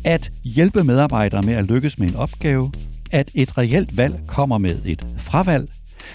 at 0.04 0.32
hjælpe 0.44 0.84
medarbejdere 0.84 1.42
med 1.42 1.54
at 1.54 1.66
lykkes 1.66 2.00
med 2.00 2.08
en 2.08 2.16
opgave, 2.16 2.72
at 3.12 3.32
et 3.34 3.58
reelt 3.58 3.98
valg 3.98 4.22
kommer 4.28 4.58
med 4.58 4.80
et 4.86 5.08
fravalg, 5.18 5.70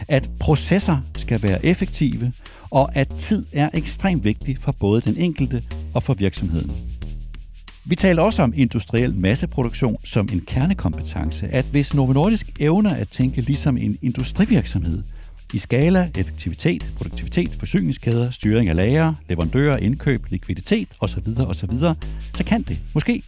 at 0.08 0.30
processer 0.40 0.98
skal 1.16 1.42
være 1.42 1.64
effektive, 1.64 2.32
og 2.70 2.96
at 2.96 3.08
tid 3.18 3.46
er 3.52 3.70
ekstremt 3.74 4.24
vigtig 4.24 4.58
for 4.58 4.72
både 4.80 5.00
den 5.00 5.16
enkelte 5.16 5.62
og 5.94 6.02
for 6.02 6.14
virksomheden. 6.14 6.93
Vi 7.86 7.94
taler 7.94 8.22
også 8.22 8.42
om 8.42 8.52
industriel 8.56 9.14
masseproduktion 9.14 9.96
som 10.04 10.28
en 10.32 10.40
kernekompetence, 10.40 11.48
at 11.48 11.64
hvis 11.64 11.94
Novo 11.94 12.12
Nordisk 12.12 12.60
evner 12.60 12.94
at 12.94 13.08
tænke 13.08 13.40
ligesom 13.40 13.76
en 13.76 13.98
industrivirksomhed, 14.02 15.02
i 15.52 15.58
skala, 15.58 16.10
effektivitet, 16.18 16.92
produktivitet, 16.96 17.56
forsyningskæder, 17.58 18.30
styring 18.30 18.68
af 18.68 18.76
lager, 18.76 19.14
leverandører, 19.28 19.76
indkøb, 19.76 20.26
likviditet 20.30 20.88
osv., 21.00 21.28
osv., 21.46 21.70
så 22.34 22.44
kan 22.46 22.62
det 22.62 22.78
måske 22.94 23.22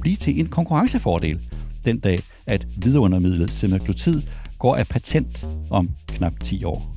blive 0.00 0.16
til 0.16 0.40
en 0.40 0.46
konkurrencefordel 0.46 1.40
den 1.84 1.98
dag, 1.98 2.22
at 2.46 2.66
vidundermidlet 2.76 3.52
semaglutid 3.52 4.22
går 4.58 4.76
af 4.76 4.88
patent 4.88 5.48
om 5.70 5.90
knap 6.08 6.32
10 6.40 6.64
år. 6.64 6.96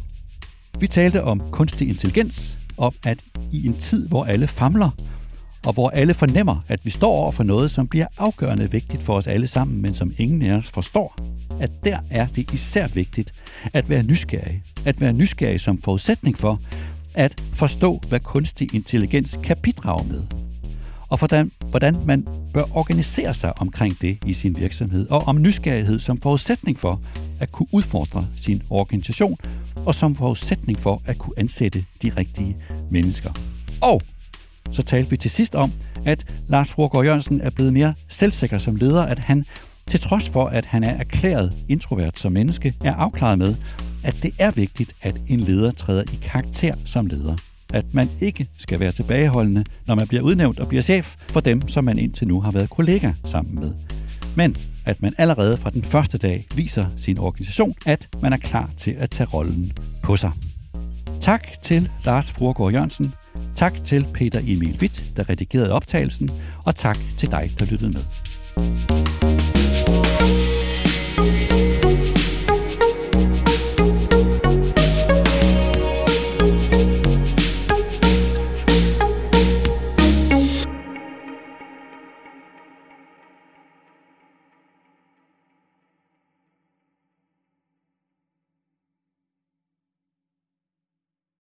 Vi 0.80 0.88
talte 0.88 1.24
om 1.24 1.42
kunstig 1.52 1.90
intelligens, 1.90 2.60
om 2.78 2.94
at 3.06 3.20
i 3.52 3.68
en 3.68 3.78
tid, 3.78 4.08
hvor 4.08 4.26
alle 4.26 4.48
famler, 4.48 4.90
og 5.66 5.74
hvor 5.74 5.90
alle 5.90 6.14
fornemmer, 6.14 6.64
at 6.68 6.80
vi 6.84 6.90
står 6.90 7.12
over 7.12 7.32
for 7.32 7.44
noget, 7.44 7.72
som 7.72 7.88
bliver 7.88 8.08
afgørende 8.18 8.72
vigtigt 8.72 9.04
for 9.04 9.14
os 9.14 9.28
alle 9.28 9.48
sammen, 9.48 9.82
men 9.82 9.94
som 9.94 10.14
ingen 10.18 10.42
af 10.42 10.54
os 10.54 10.68
forstår, 10.68 11.16
at 11.60 11.72
der 11.86 12.00
er 12.10 12.28
det 12.28 12.52
især 12.52 12.88
vigtigt 12.88 13.34
at 13.74 13.90
være 13.90 14.04
nysgerrig. 14.04 14.64
At 14.86 15.02
være 15.02 15.14
nysgerrig 15.14 15.62
som 15.62 15.82
forudsætning 15.82 16.38
for 16.38 16.60
at 17.14 17.44
forstå, 17.54 18.02
hvad 18.10 18.20
kunstig 18.20 18.76
intelligens 18.76 19.40
kan 19.44 19.58
bidrage 19.64 20.08
med. 20.08 20.24
Og 21.10 21.18
hvordan, 21.18 21.52
hvordan 21.70 21.98
man 22.06 22.28
bør 22.54 22.64
organisere 22.78 23.34
sig 23.34 23.60
omkring 23.60 24.02
det 24.02 24.18
i 24.26 24.34
sin 24.34 24.58
virksomhed, 24.60 25.10
og 25.10 25.28
om 25.28 25.42
nysgerrighed 25.42 26.00
som 26.00 26.18
forudsætning 26.18 26.80
for 26.80 27.02
at 27.40 27.52
kunne 27.52 27.68
udfordre 27.72 28.28
sin 28.38 28.62
organisation, 28.70 29.38
og 29.86 29.96
som 29.96 30.16
forudsætning 30.16 30.80
for 30.80 31.02
at 31.06 31.18
kunne 31.18 31.40
ansætte 31.40 31.86
de 32.02 32.12
rigtige 32.18 32.58
mennesker. 32.92 33.32
Og 33.82 34.02
så 34.72 34.84
talte 34.84 35.10
vi 35.10 35.18
til 35.18 35.32
sidst 35.32 35.56
om, 35.56 35.72
at 36.06 36.26
Lars 36.48 36.72
Frogård 36.72 37.06
Jørgensen 37.06 37.42
er 37.42 37.50
blevet 37.50 37.74
mere 37.74 37.94
selvsikker 38.08 38.58
som 38.58 38.76
leder, 38.76 39.06
at 39.06 39.20
han 39.20 39.46
til 39.88 40.00
trods 40.00 40.30
for, 40.30 40.46
at 40.46 40.66
han 40.66 40.84
er 40.84 40.92
erklæret 40.92 41.58
introvert 41.68 42.20
som 42.20 42.32
menneske, 42.32 42.74
er 42.84 42.94
afklaret 42.94 43.38
med, 43.38 43.56
at 44.04 44.16
det 44.24 44.32
er 44.40 44.52
vigtigt, 44.52 44.96
at 45.02 45.22
en 45.28 45.40
leder 45.40 45.72
træder 45.72 46.04
i 46.04 46.20
karakter 46.22 46.76
som 46.86 47.06
leder. 47.06 47.36
At 47.74 47.86
man 47.94 48.10
ikke 48.22 48.48
skal 48.58 48.80
være 48.80 48.92
tilbageholdende, 48.92 49.64
når 49.88 49.96
man 49.96 50.08
bliver 50.08 50.24
udnævnt 50.24 50.60
og 50.60 50.68
bliver 50.68 50.82
chef 50.82 51.16
for 51.30 51.40
dem, 51.40 51.68
som 51.68 51.84
man 51.84 51.98
indtil 51.98 52.28
nu 52.28 52.42
har 52.42 52.52
været 52.52 52.70
kollega 52.70 53.12
sammen 53.26 53.56
med. 53.56 53.74
Men 54.36 54.58
at 54.86 55.02
man 55.02 55.14
allerede 55.18 55.58
fra 55.58 55.70
den 55.70 55.84
første 55.84 56.18
dag 56.18 56.48
viser 56.56 56.86
sin 56.98 57.18
organisation, 57.18 57.74
at 57.86 58.10
man 58.22 58.34
er 58.34 58.38
klar 58.38 58.70
til 58.78 58.92
at 58.92 59.10
tage 59.10 59.28
rollen 59.34 59.74
på 60.04 60.16
sig. 60.16 60.32
Tak 61.20 61.48
til 61.62 61.90
Lars 62.06 62.32
Fruergaard 62.32 62.72
Jørgensen. 62.72 63.14
Tak 63.56 63.84
til 63.84 64.08
Peter 64.14 64.40
Emil 64.40 64.78
Witt, 64.82 65.06
der 65.18 65.30
redigerede 65.30 65.72
optagelsen, 65.72 66.30
og 66.66 66.76
tak 66.76 66.98
til 67.18 67.32
dig, 67.32 67.52
der 67.60 67.66
lyttede 67.66 67.92
med. 67.92 68.91